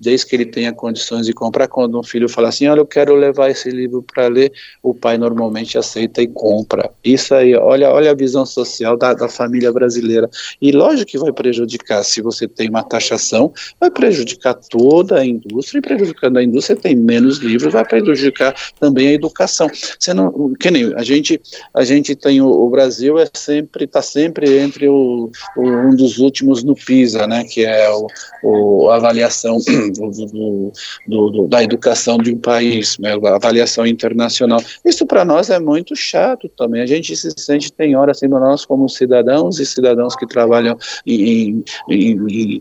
desde 0.02 0.26
que 0.26 0.34
ele 0.34 0.46
tenha 0.46 0.72
condições 0.72 1.26
de 1.26 1.32
comprar. 1.32 1.68
Quando 1.68 1.98
um 1.98 2.02
filho 2.02 2.28
fala 2.28 2.48
assim, 2.48 2.66
olha, 2.66 2.80
eu 2.80 2.86
quero 2.86 3.14
levar 3.14 3.50
esse 3.50 3.70
livro 3.70 4.02
para 4.02 4.26
ler, 4.26 4.52
o 4.82 4.92
pai 4.92 5.16
normalmente 5.16 5.78
aceita 5.78 6.20
e 6.20 6.26
compra. 6.26 6.90
Isso 7.04 7.34
aí, 7.34 7.54
olha, 7.54 7.88
olha 7.90 8.10
a 8.10 8.14
visão 8.14 8.44
social 8.44 8.96
da, 8.96 9.14
da 9.14 9.28
família 9.28 9.72
brasileira. 9.72 10.28
E 10.60 10.72
lógico 10.72 11.12
que 11.12 11.18
vai 11.18 11.32
prejudicar, 11.32 12.02
se 12.04 12.20
você 12.20 12.48
tem 12.48 12.68
uma 12.68 12.82
taxação, 12.82 13.52
vai 13.80 13.90
prejudicar 13.90 14.54
toda 14.54 15.20
a 15.20 15.24
indústria, 15.24 15.78
e 15.78 15.82
prejudicando 15.82 16.38
a 16.38 16.42
indústria 16.42 16.76
tem 16.76 16.96
menos 16.96 17.38
livros, 17.38 17.72
vai 17.72 17.84
prejudicar 17.84 18.54
também 18.80 19.08
a 19.08 19.12
educação. 19.12 19.70
Você 19.98 20.12
não, 20.12 20.52
que 20.54 20.70
nem 20.70 20.92
a 20.96 21.04
gente, 21.04 21.40
a 21.72 21.84
gente 21.84 22.16
tem 22.16 22.40
o, 22.40 22.48
o 22.48 22.68
Brasil 22.70 23.18
é 23.18 23.28
sempre, 23.32 23.84
está 23.84 24.02
sempre 24.02 24.58
entre 24.58 24.88
o, 24.88 25.30
o, 25.56 25.62
um 25.62 25.94
dos 25.94 26.18
últimos 26.18 26.64
no 26.64 26.74
PISA, 26.74 27.26
né, 27.28 27.44
que 27.44 27.64
é 27.64 27.88
o, 27.90 28.06
o 28.42 28.90
a 28.90 28.96
avaliação 28.96 29.58
do, 29.92 30.72
do, 31.06 31.30
do, 31.30 31.48
da 31.48 31.62
educação 31.62 32.18
de 32.18 32.32
um 32.32 32.38
país, 32.38 32.98
né, 32.98 33.12
avaliação 33.12 33.86
internacional. 33.86 34.60
Isso 34.84 35.06
para 35.06 35.24
nós 35.24 35.50
é 35.50 35.58
muito 35.58 35.94
chato 35.94 36.48
também. 36.56 36.82
A 36.82 36.86
gente 36.86 37.14
se 37.16 37.30
sente, 37.36 37.72
tem 37.72 37.96
hora 37.96 38.12
assim, 38.12 38.28
nós 38.28 38.64
como 38.64 38.88
cidadãos 38.88 39.58
e 39.58 39.66
cidadãos 39.66 40.16
que 40.16 40.26
trabalham 40.26 40.76
e, 41.06 41.62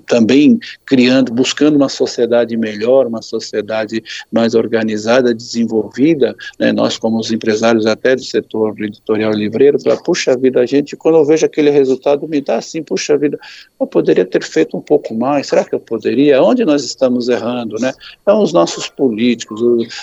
também 0.08 0.60
criando, 0.86 1.34
buscando 1.34 1.76
uma 1.76 1.90
sociedade 1.90 2.56
melhor, 2.58 3.08
uma 3.08 3.22
sociedade 3.22 4.04
mais 4.32 4.56
organizada, 4.56 5.34
desenvolvida, 5.34 6.36
né, 6.60 6.72
nós 6.72 6.98
como 6.98 7.20
os 7.20 7.32
empresários 7.32 7.86
até 7.86 8.16
do 8.16 8.24
setor 8.24 8.76
editorial 8.80 9.32
livreiro, 9.32 9.78
para 9.82 9.98
puxa 9.98 10.38
vida, 10.38 10.60
a 10.60 10.66
gente, 10.66 10.96
quando 10.96 11.18
eu 11.18 11.26
vejo 11.26 11.46
aquele 11.46 11.70
resultado, 11.70 12.28
me 12.28 12.42
dá 12.42 12.58
assim, 12.58 12.84
puxa 12.84 13.18
vida, 13.18 13.40
eu 13.80 13.88
poderia 13.88 14.26
ter 14.26 14.44
feito 14.44 14.78
um 14.78 14.82
pouco 14.82 15.14
mais, 15.14 15.48
será 15.48 15.64
que 15.64 15.74
eu 15.74 15.80
poderia? 15.80 16.42
Onde 16.42 16.66
nós 16.66 16.84
estamos 16.84 17.21
estamos 17.22 17.30
errando, 17.30 17.76
né? 17.80 17.94
Então, 18.22 18.42
os 18.42 18.52
nossos 18.54 18.88
políticos, 18.90 19.62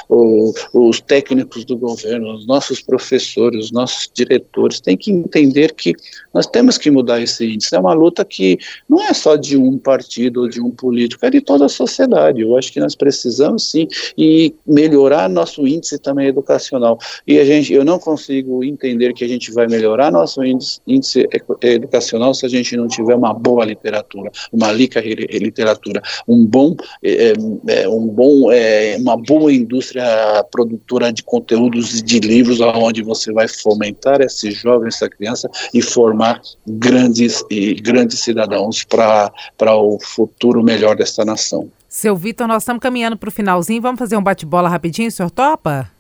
os, 0.09 0.69
os 0.73 1.01
técnicos 1.01 1.65
do 1.65 1.77
governo, 1.77 2.35
os 2.35 2.47
nossos 2.47 2.81
professores, 2.81 3.67
os 3.67 3.73
nossos 3.73 4.11
diretores 4.13 4.81
têm 4.81 4.97
que 4.97 5.11
entender 5.11 5.75
que 5.75 5.95
nós 6.33 6.47
temos 6.47 6.79
que 6.79 6.91
mudar 6.91 7.21
esse 7.21 7.45
índice. 7.45 7.75
É 7.75 7.79
uma 7.79 7.95
luta 7.95 8.25
que 8.25 8.59
não 8.89 9.03
é 9.03 9.13
só 9.13 9.37
de 9.37 9.57
um 9.57 9.79
partido 9.79 10.43
ou 10.43 10.49
de 10.49 10.61
um 10.61 10.71
político, 10.71 11.25
é 11.25 11.31
de 11.31 11.41
toda 11.41 11.67
a 11.67 11.69
sociedade. 11.69 12.41
Eu 12.41 12.57
acho 12.57 12.73
que 12.73 12.81
nós 12.81 12.95
precisamos 12.95 13.71
sim 13.71 13.89
e 14.17 14.55
melhorar 14.67 15.29
nosso 15.29 15.67
índice 15.67 15.99
também 15.99 16.29
educacional. 16.29 16.99
E 17.27 17.39
a 17.39 17.45
gente, 17.45 17.73
eu 17.73 17.85
não 17.85 17.99
consigo 17.99 18.63
entender 18.63 19.13
que 19.13 19.25
a 19.25 19.29
gente 19.29 19.53
vai 19.53 19.67
melhorar 19.67 20.13
nosso 20.13 20.45
índice, 20.45 20.81
índice 20.87 21.27
educacional 21.63 22.35
se 22.35 22.47
a 22.47 22.49
gente 22.49 22.77
não 22.77 22.87
tiver 22.87 23.15
uma 23.15 23.33
boa 23.33 23.65
literatura, 23.65 24.31
uma 24.53 24.73
rica 24.73 25.01
literatura, 25.01 26.03
um 26.27 26.45
bom 26.45 26.77
é, 27.09 27.83
é, 27.83 27.89
um 27.89 28.07
bom, 28.07 28.51
é, 28.53 28.97
uma 28.99 29.17
boa 29.17 29.53
indústria 29.53 30.05
produtora 30.51 31.13
de 31.13 31.23
conteúdos 31.23 31.99
e 31.99 32.03
de 32.03 32.21
livros, 32.21 32.61
onde 32.61 33.03
você 33.03 33.33
vai 33.33 33.49
fomentar 33.49 34.21
esse 34.21 34.51
jovem, 34.51 34.89
essa 34.89 35.09
criança 35.09 35.51
e 35.73 35.81
formar 35.81 36.41
grandes 36.67 37.45
e 37.51 37.75
grandes 37.75 38.21
cidadãos 38.21 38.85
para 38.85 39.31
o 39.77 39.99
futuro 40.01 40.63
melhor 40.63 40.97
desta 40.97 41.25
nação. 41.25 41.71
Seu 41.89 42.15
Vitor, 42.15 42.47
nós 42.47 42.63
estamos 42.63 42.81
caminhando 42.81 43.17
para 43.17 43.29
o 43.29 43.33
finalzinho. 43.33 43.81
Vamos 43.81 43.99
fazer 43.99 44.17
um 44.17 44.23
bate-bola 44.23 44.69
rapidinho, 44.69 45.11
senhor 45.11 45.31
topa? 45.31 45.91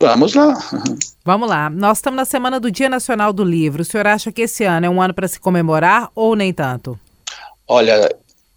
Vamos 0.00 0.34
lá. 0.34 0.54
Vamos 1.24 1.48
lá. 1.48 1.70
Nós 1.70 1.98
estamos 1.98 2.16
na 2.16 2.24
semana 2.24 2.58
do 2.58 2.70
Dia 2.70 2.88
Nacional 2.88 3.32
do 3.32 3.44
Livro. 3.44 3.82
O 3.82 3.84
senhor 3.84 4.06
acha 4.06 4.32
que 4.32 4.42
esse 4.42 4.64
ano 4.64 4.86
é 4.86 4.90
um 4.90 5.00
ano 5.00 5.14
para 5.14 5.28
se 5.28 5.38
comemorar 5.38 6.10
ou 6.14 6.34
nem 6.34 6.52
tanto? 6.52 6.98
Olha, 7.66 8.10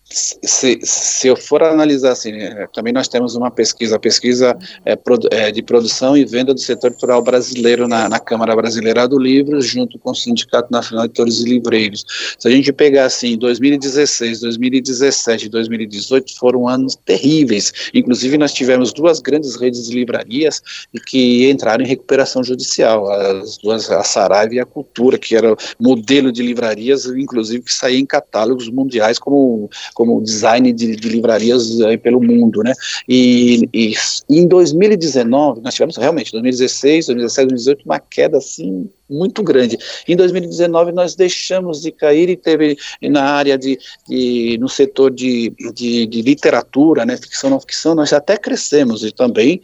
se, 0.10 0.80
se 0.84 1.28
eu 1.28 1.36
for 1.36 1.62
analisar 1.62 2.14
assim, 2.14 2.32
é, 2.32 2.68
também 2.74 2.94
nós 2.94 3.10
temos 3.10 3.36
uma 3.36 3.52
pesquisa, 3.52 4.00
pesquisa 4.00 4.58
é, 4.86 4.98
é, 5.32 5.52
de 5.52 5.62
produção 5.62 6.16
e 6.16 6.24
venda 6.24 6.54
do 6.54 6.60
setor 6.60 6.92
cultural 6.92 7.22
brasileiro 7.22 7.88
na, 7.88 8.08
na, 8.08 8.20
Câmara 8.20 8.56
Brasileira 8.56 9.08
do 9.08 9.20
Livro, 9.20 9.62
junto 9.62 10.00
com 10.00 10.12
o 10.12 10.16
Sindicato 10.16 10.72
Nacional 10.72 11.06
de 11.06 11.12
Editores 11.12 11.40
e 11.42 11.50
Livreiros. 11.50 12.06
Se 12.40 12.48
a 12.48 12.52
gente 12.52 12.72
pegar 12.72 13.06
assim, 13.06 13.38
2016, 13.38 14.40
2017 14.40 15.46
e 15.46 15.50
2018 15.50 16.38
foram 16.38 16.68
anos 16.68 16.96
terríveis. 16.96 17.90
Inclusive 17.94 18.38
nós 18.38 18.54
tivemos 18.54 18.94
duas 18.94 19.20
grandes 19.20 19.56
redes 19.56 19.88
de 19.88 19.96
livrarias 19.96 20.62
que 21.06 21.50
entraram 21.50 21.84
em 21.84 21.88
recuperação 21.88 22.44
judicial, 22.44 23.10
as 23.12 23.58
duas, 23.58 23.90
a 23.92 24.04
Saraiva 24.04 24.56
e 24.56 24.60
a 24.60 24.66
Cultura, 24.66 25.18
que 25.18 25.36
era 25.36 25.56
modelo 25.80 26.32
de 26.32 26.42
livrarias, 26.42 27.06
inclusive 27.06 27.64
que 27.64 27.74
saía 27.74 28.00
em 28.00 28.06
catálogos 28.06 28.70
mundiais 28.70 29.20
como 29.20 29.70
como 29.98 30.22
design 30.22 30.72
de, 30.72 30.96
de 30.96 31.10
livrarias 31.10 31.82
aí 31.82 31.98
pelo 31.98 32.22
mundo, 32.22 32.62
né? 32.62 32.72
E, 33.10 33.68
e, 33.74 33.96
em 34.30 34.48
2019, 34.48 35.60
nós 35.62 35.74
tivemos 35.74 35.98
realmente, 35.98 36.32
2016, 36.34 37.08
2017, 37.08 37.48
2018, 37.48 37.84
uma 37.84 38.00
queda 38.00 38.38
assim 38.38 38.88
muito 39.10 39.42
grande. 39.42 39.78
Em 40.08 40.16
2019 40.16 40.92
nós 40.92 41.16
deixamos 41.16 41.82
de 41.82 41.92
cair 41.92 42.30
e 42.30 42.36
teve 42.36 42.78
na 43.02 43.24
área 43.24 43.58
de, 43.58 43.80
de 44.08 44.58
no 44.60 44.68
setor 44.68 45.12
de, 45.12 45.54
de, 45.74 46.06
de, 46.06 46.22
literatura, 46.22 47.06
né, 47.06 47.18
ficção 47.18 47.50
não 47.50 47.60
ficção, 47.60 47.96
nós 47.96 48.12
até 48.12 48.38
crescemos 48.38 49.04
e 49.04 49.12
também 49.12 49.62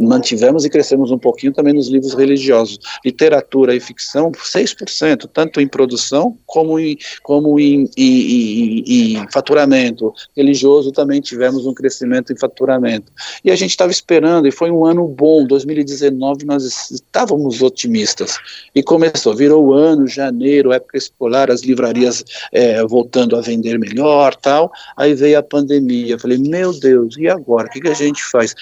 mantivemos 0.00 0.64
e 0.64 0.70
crescemos 0.70 1.10
um 1.10 1.18
pouquinho 1.18 1.52
também 1.52 1.74
nos 1.74 1.88
livros 1.88 2.14
religiosos. 2.14 2.78
Literatura 3.04 3.74
e 3.74 3.80
ficção, 3.80 4.32
6%, 4.32 5.28
tanto 5.32 5.60
em 5.60 5.68
produção 5.68 6.36
como 6.46 6.78
em, 6.78 6.96
como 7.22 7.58
em, 7.58 7.88
em, 7.96 8.04
em, 8.06 9.16
em 9.16 9.30
faturamento. 9.30 10.12
Religioso 10.36 10.92
também 10.92 11.20
tivemos 11.20 11.66
um 11.66 11.74
crescimento 11.74 12.32
em 12.32 12.38
faturamento. 12.38 13.12
E 13.44 13.50
a 13.50 13.56
gente 13.56 13.70
estava 13.70 13.92
esperando, 13.92 14.46
e 14.46 14.52
foi 14.52 14.70
um 14.70 14.84
ano 14.84 15.06
bom, 15.06 15.46
2019 15.46 16.44
nós 16.44 16.90
estávamos 16.90 17.60
otimistas 17.62 18.38
E 18.74 18.82
começou, 18.82 19.34
virou 19.34 19.64
o 19.66 19.74
ano, 19.74 20.06
janeiro, 20.06 20.72
época 20.72 20.96
escolar, 20.96 21.50
as 21.50 21.62
livrarias 21.62 22.24
é, 22.52 22.82
voltando 22.84 23.36
a 23.36 23.40
vender 23.40 23.78
melhor, 23.78 24.34
tal. 24.34 24.72
Aí 24.96 25.14
veio 25.14 25.38
a 25.38 25.42
pandemia. 25.42 26.18
Falei, 26.18 26.38
meu 26.38 26.72
Deus, 26.78 27.16
e 27.16 27.28
agora? 27.28 27.66
O 27.66 27.70
que, 27.70 27.80
que 27.80 27.88
a 27.88 27.94
gente 27.94 28.22
faz? 28.24 28.54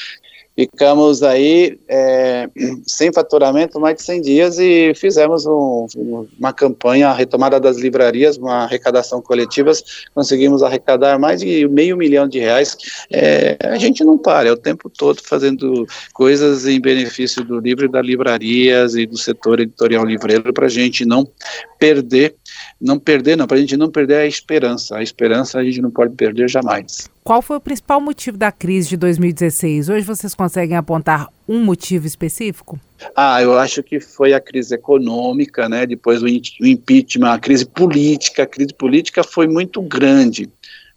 Ficamos 0.60 1.22
aí 1.22 1.78
é, 1.88 2.46
sem 2.86 3.10
faturamento 3.10 3.80
mais 3.80 3.96
de 3.96 4.02
100 4.02 4.20
dias 4.20 4.58
e 4.58 4.92
fizemos 4.94 5.46
um, 5.46 5.86
uma 6.38 6.52
campanha, 6.52 7.08
a 7.08 7.14
retomada 7.14 7.58
das 7.58 7.78
livrarias, 7.78 8.36
uma 8.36 8.64
arrecadação 8.64 9.22
coletiva, 9.22 9.72
conseguimos 10.14 10.62
arrecadar 10.62 11.18
mais 11.18 11.40
de 11.40 11.66
meio 11.66 11.96
milhão 11.96 12.28
de 12.28 12.40
reais. 12.40 12.76
É, 13.10 13.56
a 13.58 13.78
gente 13.78 14.04
não 14.04 14.18
para, 14.18 14.50
é 14.50 14.52
o 14.52 14.56
tempo 14.56 14.90
todo 14.90 15.22
fazendo 15.24 15.86
coisas 16.12 16.66
em 16.66 16.78
benefício 16.78 17.42
do 17.42 17.58
livro 17.58 17.86
e 17.86 17.90
das 17.90 18.04
livrarias 18.04 18.94
e 18.96 19.06
do 19.06 19.16
setor 19.16 19.60
editorial 19.60 20.04
livreiro 20.04 20.52
para 20.52 20.66
a 20.66 20.70
gente 20.70 21.06
não 21.06 21.26
perder, 21.78 22.34
não 22.78 22.98
perder 22.98 23.34
não, 23.34 23.46
para 23.46 23.56
a 23.56 23.60
gente 23.60 23.78
não 23.78 23.90
perder 23.90 24.16
a 24.16 24.26
esperança. 24.26 24.98
A 24.98 25.02
esperança 25.02 25.58
a 25.58 25.64
gente 25.64 25.80
não 25.80 25.90
pode 25.90 26.14
perder 26.14 26.50
jamais. 26.50 27.08
Qual 27.30 27.40
foi 27.40 27.58
o 27.58 27.60
principal 27.60 28.00
motivo 28.00 28.36
da 28.36 28.50
crise 28.50 28.88
de 28.88 28.96
2016? 28.96 29.88
Hoje 29.88 30.04
vocês 30.04 30.34
conseguem 30.34 30.76
apontar 30.76 31.28
um 31.48 31.62
motivo 31.62 32.04
específico? 32.04 32.76
Ah, 33.14 33.40
eu 33.40 33.56
acho 33.56 33.84
que 33.84 34.00
foi 34.00 34.34
a 34.34 34.40
crise 34.40 34.74
econômica, 34.74 35.68
né? 35.68 35.86
Depois 35.86 36.24
o 36.24 36.26
impeachment, 36.26 37.30
a 37.30 37.38
crise 37.38 37.64
política. 37.64 38.42
A 38.42 38.46
crise 38.46 38.74
política 38.74 39.22
foi 39.22 39.46
muito 39.46 39.80
grande. 39.80 40.50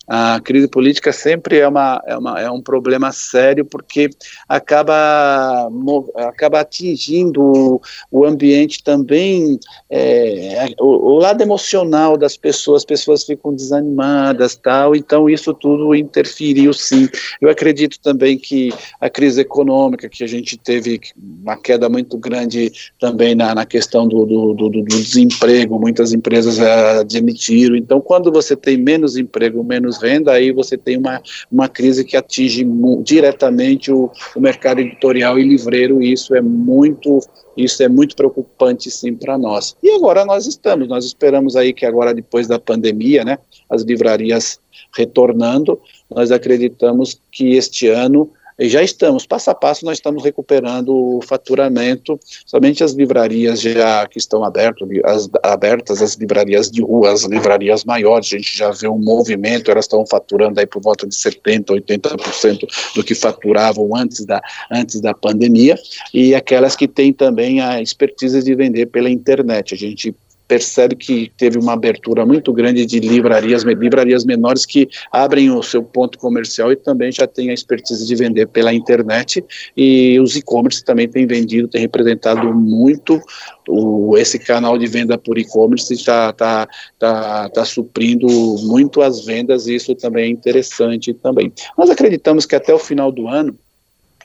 A 0.06 0.38
crise 0.42 0.68
política 0.68 1.14
sempre 1.14 1.60
é, 1.60 1.68
uma, 1.68 2.02
é, 2.06 2.18
uma, 2.18 2.42
é 2.42 2.52
um 2.52 2.62
problema 2.62 3.14
sério 3.14 3.64
porque 3.64 4.10
acaba, 4.50 5.70
acaba 6.18 6.60
atingindo 6.60 7.42
o, 7.42 7.82
o 8.12 8.26
ambiente 8.26 8.84
também, 8.84 9.58
é, 9.90 10.66
o, 10.78 11.14
o, 11.14 11.18
lado 11.20 11.42
emocional 11.42 12.18
das 12.18 12.36
pessoas, 12.36 12.82
as 12.82 12.86
pessoas 12.86 13.24
ficam 13.24 13.54
desanimadas, 13.54 14.58
tal, 14.58 14.94
então 14.94 15.30
isso 15.30 15.54
tudo 15.54 15.96
interferiu 15.96 16.74
sim. 16.74 17.08
Eu 17.40 17.50
acredito 17.50 17.98
também 18.02 18.38
que 18.38 18.74
a 19.00 19.10
crise 19.10 19.40
econômica, 19.40 20.10
que 20.10 20.24
a 20.24 20.28
gente 20.28 20.58
teve 20.58 21.00
uma 21.42 21.56
queda 21.56 21.88
muito 21.88 22.18
grande 22.18 22.74
também 23.00 23.36
na, 23.36 23.56
na 23.56 23.66
questão 23.66 24.06
do, 24.06 24.26
do, 24.26 24.54
do, 24.54 24.70
do 24.70 24.84
desemprego, 24.84 25.80
muitas 25.80 26.12
empresas 26.12 26.60
é, 26.60 27.00
admitiram, 27.00 27.78
então 27.78 28.02
quando 28.02 28.30
você 28.34 28.54
tem 28.54 28.76
menos 28.76 29.16
emprego, 29.16 29.64
menos 29.64 29.93
menos 29.94 30.02
renda, 30.02 30.32
aí 30.32 30.52
você 30.52 30.78
tem 30.78 30.98
uma, 30.98 31.22
uma 31.52 31.68
crise 31.68 32.04
que 32.04 32.18
atinge 32.18 32.66
diretamente 33.04 33.92
o, 33.92 34.10
o 34.36 34.40
mercado 34.40 34.80
editorial 34.80 35.38
e 35.38 35.44
livreiro, 35.44 36.02
e 36.02 36.12
isso 36.12 36.36
é 36.36 36.42
muito 36.42 37.20
isso 37.56 37.84
é 37.84 37.88
muito 37.88 38.16
preocupante 38.16 38.90
sim 38.90 39.14
para 39.14 39.38
nós. 39.38 39.76
E 39.84 39.92
agora 39.92 40.26
nós 40.26 40.48
estamos, 40.48 40.88
nós 40.88 41.06
esperamos 41.06 41.56
aí 41.56 41.72
que 41.72 41.86
agora 41.86 42.12
depois 42.12 42.48
da 42.48 42.58
pandemia, 42.58 43.24
né, 43.24 43.38
as 43.70 43.84
livrarias 43.84 44.60
retornando, 44.98 45.80
nós 46.10 46.32
acreditamos 46.32 47.22
que 47.32 47.54
este 47.54 47.90
ano 47.90 48.32
e 48.58 48.70
já 48.70 48.84
estamos, 48.84 49.26
passo 49.26 49.50
a 49.50 49.56
passo, 49.56 49.86
nós 49.86 49.98
estamos 49.98 50.24
recuperando 50.24 51.18
o 51.18 51.22
faturamento, 51.22 52.20
somente 52.46 52.84
as 52.84 52.92
livrarias 52.92 53.62
já 53.62 54.08
que 54.08 54.18
estão 54.18 54.44
abertas, 54.44 54.88
as, 55.04 55.30
abertas, 55.44 56.02
as 56.02 56.16
livrarias 56.16 56.70
de 56.70 56.82
rua, 56.82 57.12
as 57.12 57.24
livrarias 57.24 57.84
maiores, 57.84 58.28
a 58.34 58.38
gente 58.38 58.58
já 58.58 58.72
vê 58.72 58.88
um 58.88 59.00
movimento, 59.00 59.72
elas 59.72 59.86
estão 59.86 60.06
faturando 60.06 60.60
aí 60.60 60.66
por 60.66 60.82
volta 60.82 61.08
de 61.08 61.16
70%, 61.16 61.66
80% 61.66 62.94
do 62.96 63.04
que 63.04 63.16
faturavam 63.16 63.96
antes 63.96 64.26
da, 64.26 64.42
antes 64.72 65.02
da 65.02 65.14
pandemia, 65.14 65.76
e 66.14 66.36
aquelas 66.36 66.76
que 66.76 66.88
têm 66.88 67.12
também 67.12 67.62
a 67.62 67.82
expertise 67.82 68.44
de 68.44 68.56
vender 68.56 68.88
pela 68.88 69.10
internet. 69.10 69.74
A 69.74 69.78
gente 69.78 70.16
percebe 70.48 70.96
que 70.96 71.32
teve 71.38 71.58
uma 71.58 71.74
abertura 71.74 72.26
muito 72.26 72.52
grande 72.54 72.86
de 72.86 73.00
livrarias, 73.00 73.64
livrarias 73.64 74.26
menores 74.26 74.66
que 74.66 74.88
abrem 75.12 75.52
o 75.52 75.64
seu 75.64 75.84
ponto 75.84 76.18
comercial 76.18 76.72
e 76.72 76.76
também 76.76 77.12
já 77.12 77.26
tem 77.28 77.50
a 77.50 77.54
expertise 77.54 78.06
de 78.06 78.16
vender 78.16 78.48
pela 78.48 78.74
internet 78.74 79.44
e 79.76 80.20
os 80.20 80.36
e-commerce 80.36 80.84
também 80.84 81.08
têm 81.08 81.26
vendido, 81.26 81.68
têm 81.68 81.82
representado 81.82 82.54
muito 82.54 83.22
o, 83.68 84.18
esse 84.18 84.38
canal 84.38 84.78
de 84.78 84.88
venda 84.88 85.18
por 85.18 85.38
e-commerce 85.38 85.94
está 85.94 86.34
tá, 86.34 86.68
tá, 87.00 87.50
tá 87.50 87.66
suprindo 87.66 88.28
muito 88.64 89.02
as 89.02 89.26
vendas 89.26 89.68
e 89.68 89.76
isso 89.76 89.96
também 89.96 90.26
é 90.26 90.28
interessante 90.28 91.14
também. 91.14 91.52
Nós 91.78 91.90
acreditamos 91.90 92.46
que 92.46 92.56
até 92.56 92.74
o 92.74 92.80
final 92.80 93.12
do 93.12 93.28
ano 93.28 93.58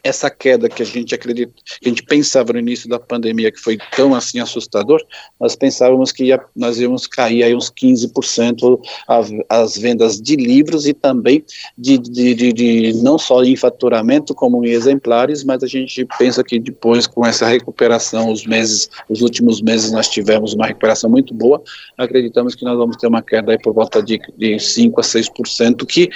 essa 0.09 0.31
queda 0.31 0.69
que 0.69 0.83
a 0.83 0.87
gente 0.87 1.15
acredita, 1.15 1.53
que 1.81 1.89
a 1.89 1.89
gente 1.89 2.03
pensava 2.03 2.53
no 2.53 2.59
início 2.59 2.89
da 2.89 2.99
pandemia, 2.99 3.53
que 3.53 3.61
foi 3.61 3.79
tão 3.95 4.15
assim 4.15 4.41
assustador, 4.41 5.01
nós 5.39 5.55
pensávamos 5.55 6.11
que 6.11 6.25
ia, 6.25 6.41
nós 6.57 6.81
íamos 6.81 7.07
cair 7.07 7.43
aí 7.43 7.55
uns 7.55 7.71
15% 7.71 8.81
as, 9.07 9.31
as 9.49 9.77
vendas 9.77 10.21
de 10.21 10.37
livros 10.37 10.87
e 10.87 10.95
também 10.95 11.45
de, 11.77 11.99
de, 11.99 12.35
de, 12.35 12.53
de, 12.53 13.03
não 13.03 13.19
só 13.19 13.43
em 13.45 13.57
faturamento 13.57 14.35
como 14.35 14.65
em 14.65 14.71
exemplares, 14.71 15.45
mas 15.45 15.63
a 15.63 15.67
gente 15.67 16.07
pensa 16.19 16.43
que 16.43 16.59
depois 16.59 17.07
com 17.07 17.25
essa 17.25 17.47
recuperação, 17.47 18.33
os 18.33 18.47
meses, 18.47 18.91
os 19.09 19.21
últimos 19.21 19.61
meses 19.61 19.93
nós 19.93 20.09
tivemos 20.09 20.55
uma 20.55 20.67
recuperação 20.67 21.11
muito 21.11 21.35
boa, 21.35 21.63
acreditamos 21.97 22.55
que 22.55 22.65
nós 22.65 22.77
vamos 22.77 22.97
ter 22.97 23.07
uma 23.07 23.23
queda 23.23 23.53
aí 23.53 23.59
por 23.59 23.75
volta 23.75 24.03
de, 24.03 24.21
de 24.37 24.59
5 24.59 25.01
a 25.01 25.05
6%, 25.05 25.87
que 25.87 26.09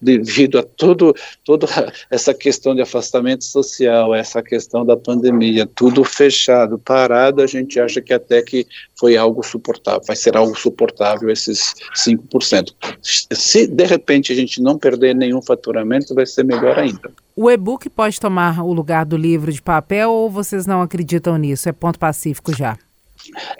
devido 0.00 0.58
a 0.58 0.62
todo, 0.62 1.14
toda 1.44 1.66
essa 2.10 2.32
questão 2.32 2.74
de 2.74 2.80
afastamento 2.80 3.44
social, 3.44 4.14
essa 4.14 4.42
questão 4.42 4.84
da 4.84 4.96
pandemia, 4.96 5.66
tudo 5.66 6.02
fechado, 6.04 6.78
parado, 6.78 7.42
a 7.42 7.46
gente 7.46 7.78
acha 7.78 8.00
que 8.00 8.12
até 8.12 8.42
que 8.42 8.66
foi 8.98 9.16
algo 9.16 9.42
suportável, 9.42 10.02
vai 10.06 10.16
ser 10.16 10.36
algo 10.36 10.56
suportável 10.58 11.30
esses 11.30 11.74
5%. 11.96 12.72
Se 13.02 13.66
de 13.66 13.84
repente 13.84 14.32
a 14.32 14.36
gente 14.36 14.62
não 14.62 14.78
perder 14.78 15.14
nenhum 15.14 15.42
faturamento, 15.42 16.14
vai 16.14 16.26
ser 16.26 16.44
melhor 16.44 16.78
ainda. 16.78 17.10
O 17.36 17.50
e-book 17.50 17.88
pode 17.88 18.20
tomar 18.20 18.62
o 18.62 18.72
lugar 18.72 19.06
do 19.06 19.16
livro 19.16 19.52
de 19.52 19.62
papel 19.62 20.10
ou 20.10 20.28
vocês 20.28 20.66
não 20.66 20.82
acreditam 20.82 21.36
nisso? 21.36 21.68
É 21.68 21.72
ponto 21.72 21.98
pacífico 21.98 22.54
já? 22.54 22.76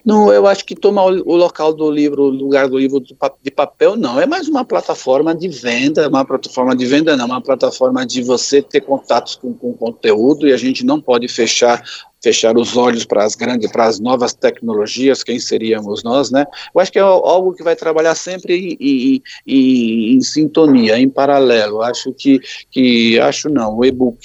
Não, 0.04 0.32
eu 0.32 0.46
acho 0.46 0.64
que 0.64 0.74
tomar 0.74 1.04
o, 1.04 1.36
local 1.36 1.72
do 1.72 1.90
livro, 1.90 2.24
o 2.24 2.30
lugar 2.30 2.68
do 2.68 2.78
livro 2.78 3.00
de 3.00 3.50
papel, 3.50 3.96
não. 3.96 4.20
É 4.20 4.26
mais 4.26 4.48
uma 4.48 4.64
plataforma 4.64 5.34
de 5.34 5.48
venda, 5.48 6.08
uma 6.08 6.24
plataforma 6.24 6.74
de 6.74 6.86
venda, 6.86 7.16
não, 7.16 7.26
uma 7.26 7.40
plataforma 7.40 8.04
de 8.06 8.22
você 8.22 8.62
ter 8.62 8.80
contatos 8.80 9.36
com, 9.36 9.52
com 9.52 9.72
conteúdo 9.72 10.46
e 10.46 10.52
a 10.52 10.56
gente 10.56 10.84
não 10.84 11.00
pode 11.00 11.28
fechar 11.28 11.82
fechar 12.22 12.56
os 12.56 12.76
olhos 12.76 13.04
para 13.04 13.24
as 13.24 13.34
grandes, 13.34 13.70
para 13.70 13.86
as 13.86 13.98
novas 13.98 14.32
tecnologias, 14.34 15.22
quem 15.22 15.38
seríamos 15.38 16.02
nós, 16.02 16.30
né? 16.30 16.46
Eu 16.74 16.80
acho 16.80 16.92
que 16.92 16.98
é 16.98 17.02
algo 17.02 17.54
que 17.54 17.62
vai 17.62 17.74
trabalhar 17.74 18.14
sempre 18.14 18.76
em, 18.80 19.22
em, 19.46 20.16
em 20.16 20.20
sintonia, 20.20 20.98
em 20.98 21.08
paralelo. 21.08 21.82
Acho 21.82 22.12
que, 22.12 22.40
que 22.70 23.18
acho 23.20 23.48
não, 23.48 23.76
o 23.76 23.84
e-book, 23.84 24.18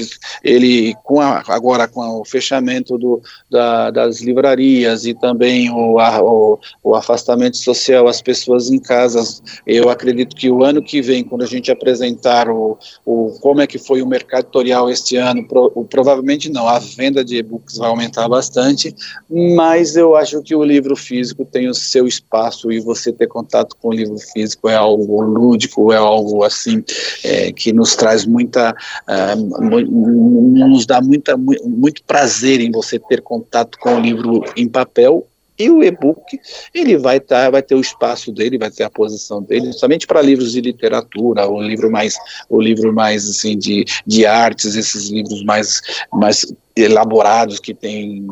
ele 0.43 0.93
com 1.03 1.21
a, 1.21 1.43
agora 1.47 1.87
com 1.87 2.01
o 2.19 2.25
fechamento 2.25 2.97
do, 2.97 3.21
da, 3.49 3.91
das 3.91 4.21
livrarias 4.21 5.05
e 5.05 5.13
também 5.13 5.71
o, 5.71 5.99
a, 5.99 6.21
o, 6.21 6.59
o, 6.83 6.95
afastamento 6.95 7.57
social, 7.57 8.07
as 8.07 8.21
pessoas 8.21 8.69
em 8.69 8.79
casas, 8.79 9.41
eu 9.65 9.89
acredito 9.89 10.35
que 10.35 10.49
o 10.49 10.63
ano 10.63 10.81
que 10.81 11.01
vem, 11.01 11.23
quando 11.23 11.43
a 11.43 11.47
gente 11.47 11.71
apresentar 11.71 12.49
o, 12.49 12.77
o 13.05 13.37
como 13.41 13.61
é 13.61 13.67
que 13.67 13.77
foi 13.77 14.01
o 14.01 14.07
mercado 14.07 14.45
editorial 14.45 14.89
este 14.89 15.15
ano, 15.15 15.47
pro, 15.47 15.69
provavelmente 15.89 16.49
não, 16.49 16.67
a 16.67 16.79
venda 16.79 17.23
de 17.23 17.37
e-books 17.37 17.79
vai 17.85 17.89
aumentar 17.89 18.27
bastante, 18.27 18.95
mas 19.29 19.95
eu 19.95 20.15
acho 20.15 20.41
que 20.41 20.55
o 20.55 20.63
livro 20.63 20.95
físico 20.95 21.45
tem 21.45 21.69
o 21.69 21.73
seu 21.73 22.07
espaço 22.07 22.71
e 22.71 22.79
você 22.79 23.13
ter 23.13 23.27
contato 23.27 23.75
com 23.79 23.89
o 23.89 23.93
livro 23.93 24.17
físico 24.17 24.67
é 24.67 24.75
algo 24.75 25.21
lúdico, 25.21 25.93
é 25.93 25.97
algo 25.97 26.43
assim 26.43 26.83
é, 27.23 27.51
que 27.51 27.71
nos 27.71 27.95
traz 27.95 28.25
muita, 28.25 28.75
uh, 29.07 30.67
nos 30.67 30.85
dá 30.85 31.01
muita, 31.01 31.37
muito 31.37 32.03
prazer 32.03 32.59
em 32.59 32.71
você 32.71 32.97
ter 32.97 33.21
contato 33.21 33.77
com 33.79 33.95
o 33.95 33.99
livro 33.99 34.43
em 34.57 34.67
papel 34.67 35.27
e 35.57 35.69
o 35.69 35.81
e-book, 35.81 36.37
ele 36.73 36.97
vai 36.97 37.17
tá, 37.17 37.49
vai 37.49 37.61
ter 37.61 37.75
o 37.75 37.79
espaço 37.79 38.29
dele, 38.29 38.57
vai 38.57 38.69
ter 38.69 38.83
a 38.83 38.89
posição 38.89 39.41
dele, 39.41 39.71
somente 39.71 40.05
para 40.05 40.21
livros 40.21 40.51
de 40.51 40.59
literatura, 40.59 41.47
o 41.47 41.61
livro 41.61 41.89
mais, 41.89 42.15
o 42.49 42.59
livro 42.59 42.91
mais 42.91 43.29
assim 43.29 43.57
de, 43.57 43.85
de 44.05 44.25
artes, 44.25 44.75
esses 44.75 45.09
livros 45.09 45.45
mais, 45.45 45.81
mais 46.11 46.45
elaborados 46.75 47.59
que 47.59 47.73
tem 47.73 48.25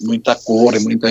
muita 0.00 0.34
cor, 0.34 0.74
muita 0.80 1.08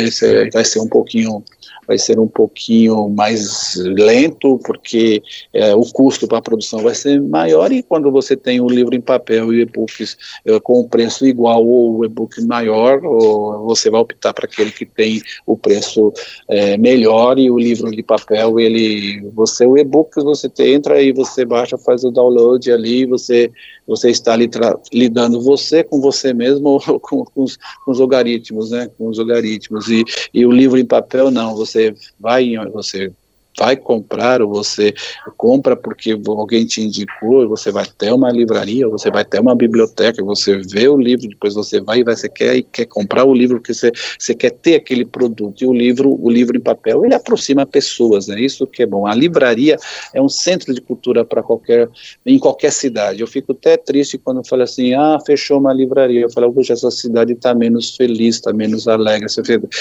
vai 0.52 0.66
ser 0.66 0.80
um 0.80 0.88
pouquinho 0.88 1.44
vai 1.88 1.98
ser 1.98 2.20
um 2.20 2.28
pouquinho 2.28 3.10
mais 3.10 3.76
lento, 3.76 4.60
porque 4.66 5.22
é, 5.54 5.76
o 5.76 5.82
custo 5.82 6.28
para 6.28 6.38
a 6.38 6.42
produção 6.42 6.80
vai 6.82 6.96
ser 6.96 7.22
maior, 7.22 7.72
e 7.72 7.84
quando 7.84 8.12
você 8.12 8.36
tem 8.36 8.62
o 8.62 8.68
livro 8.68 8.96
em 8.96 9.02
papel 9.02 9.54
e 9.54 9.62
e-books 9.62 10.18
é, 10.46 10.60
com 10.60 10.80
o 10.80 10.88
preço 10.88 11.26
igual 11.26 11.66
ou 11.66 11.98
o 11.98 12.06
e-book 12.06 12.42
maior, 12.46 13.04
ou 13.04 13.66
você 13.66 13.90
vai 13.90 14.02
optar 14.02 14.34
para 14.34 14.46
aquele 14.46 14.72
que 14.72 14.86
tem 14.86 15.22
o 15.46 15.58
preço 15.58 16.14
é, 16.48 16.78
melhor, 16.78 17.38
e 17.38 17.50
o 17.52 17.58
livro 17.58 17.92
de 17.92 18.04
papel, 18.04 18.60
ele, 18.60 19.22
você, 19.34 19.66
o 19.66 19.78
e-book, 19.78 20.16
você 20.24 20.50
entra 20.60 21.02
e 21.02 21.12
você 21.12 21.46
baixa, 21.46 21.78
faz 21.78 22.04
o 22.04 22.12
download 22.12 22.72
ali, 22.72 23.06
você, 23.06 23.52
você 23.88 24.10
está 24.10 24.34
ali 24.34 24.50
lidando 24.94 25.42
você 25.42 25.84
com 25.84 26.00
você 26.00 26.34
mesmo, 26.34 26.73
com, 27.02 27.26
com, 27.26 27.44
os, 27.44 27.58
com, 27.84 27.92
os, 27.92 28.00
logaritmos, 28.00 28.72
né? 28.72 28.90
Com 28.98 29.08
os 29.08 29.18
logaritmos. 29.18 29.88
E, 29.88 30.04
e 30.34 30.46
o 30.46 30.52
livro 30.52 30.78
em 30.78 30.86
papel, 30.86 31.32
não. 31.32 31.56
Você 31.56 31.96
vai, 32.20 32.56
você 32.72 33.12
vai 33.58 33.76
comprar 33.76 34.42
ou 34.42 34.50
você 34.50 34.94
compra 35.38 35.76
porque 35.76 36.18
alguém 36.28 36.66
te 36.66 36.82
indicou, 36.82 37.48
você 37.48 37.72
vai 37.72 37.86
ter 37.86 38.12
uma 38.12 38.32
livraria, 38.32 38.88
você 38.88 39.12
vai 39.12 39.24
ter 39.24 39.40
uma 39.40 39.56
biblioteca, 39.56 40.24
você 40.24 40.58
vê 40.58 40.88
o 40.88 40.98
livro, 40.98 41.28
depois 41.28 41.54
você 41.54 41.80
vai 41.80 42.00
e 42.00 42.04
você 42.04 42.28
quer 42.28 42.56
e 42.56 42.64
quer 42.64 42.86
comprar 42.86 43.26
o 43.26 43.34
livro 43.34 43.58
porque 43.58 43.74
você, 43.74 43.92
você 44.18 44.34
quer 44.34 44.52
ter 44.52 44.76
aquele 44.76 45.06
produto. 45.06 45.64
E 45.64 45.68
o 45.68 45.74
livro, 45.74 46.18
o 46.20 46.30
livro 46.30 46.58
em 46.58 46.62
papel, 46.62 47.06
ele 47.06 47.14
aproxima 47.14 47.66
pessoas, 47.66 48.30
é 48.30 48.40
isso 48.40 48.66
que 48.66 48.84
é 48.84 48.86
bom. 48.86 49.06
A 49.06 49.14
livraria 49.14 49.78
é 50.14 50.22
um 50.22 50.30
centro 50.30 50.74
de 50.74 50.82
cultura 50.82 51.24
para 51.24 51.44
qualquer 51.44 51.90
em 52.26 52.40
qualquer 52.40 52.72
cidade. 52.72 53.22
Eu 53.22 53.28
fico 53.28 53.52
até 53.52 53.78
triste 53.78 54.18
quando 54.18 54.48
fala 54.48 54.64
assim: 54.64 54.94
"Ah, 54.94 55.18
fechou 55.26 55.60
uma 55.60 55.74
livraria". 55.74 56.22
Eu 56.22 56.32
falo: 56.32 56.52
"Puxa, 56.52 56.74
essa 56.74 56.90
cidade 56.90 57.34
está 57.34 57.54
menos 57.54 57.96
feliz, 57.96 58.36
está 58.36 58.54
menos 58.54 58.88
alegre". 58.88 59.26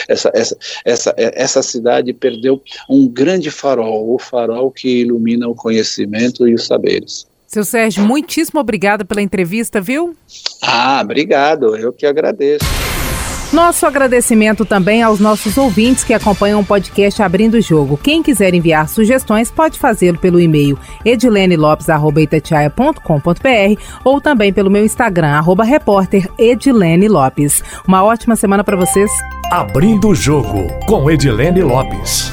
Essa 0.09 0.31
essa 0.35 0.57
essa 0.85 1.14
essa 1.16 1.62
cidade 1.62 2.12
perdeu 2.12 2.61
um 2.89 3.09
grande 3.09 3.51
farol, 3.63 4.13
o 4.13 4.19
farol 4.19 4.73
que 4.73 5.03
ilumina 5.03 5.49
o 5.49 5.55
conhecimento 5.55 6.49
e 6.49 6.55
os 6.55 6.67
saberes. 6.67 7.25
Seu 7.47 7.65
Sérgio, 7.65 8.05
muitíssimo 8.05 8.61
obrigado 8.61 9.05
pela 9.05 9.23
entrevista, 9.23 9.81
viu? 9.81 10.17
Ah, 10.63 11.01
obrigado, 11.03 11.77
eu 11.77 11.93
que 11.93 12.07
agradeço. 12.07 12.65
Nosso 13.53 13.85
agradecimento 13.85 14.65
também 14.65 15.03
aos 15.03 15.21
nossos 15.21 15.59
ouvintes 15.59 16.03
que 16.03 16.15
acompanham 16.15 16.61
o 16.61 16.65
podcast 16.65 17.23
Abrindo 17.23 17.59
o 17.59 17.61
Jogo. 17.61 17.99
Quem 17.99 18.23
quiser 18.23 18.55
enviar 18.55 18.89
sugestões 18.89 19.51
pode 19.51 19.79
fazê-lo 19.79 20.19
pelo 20.19 20.41
e-mail 20.41 20.79
edilenelopes.com.br 21.05 23.83
ou 24.03 24.23
também 24.23 24.55
pelo 24.55 24.71
meu 24.71 24.83
Instagram, 24.83 25.33
arroba 25.33 25.65
repórter 25.65 26.27
Edilene 26.39 27.09
Lopes. 27.09 27.63
Uma 27.87 28.03
ótima 28.03 28.37
semana 28.37 28.65
para 28.65 28.79
vocês. 28.79 29.11
Abrindo 29.51 30.09
o 30.09 30.15
Jogo 30.15 30.67
com 30.87 31.11
Edilene 31.11 31.61
Lopes. 31.61 32.33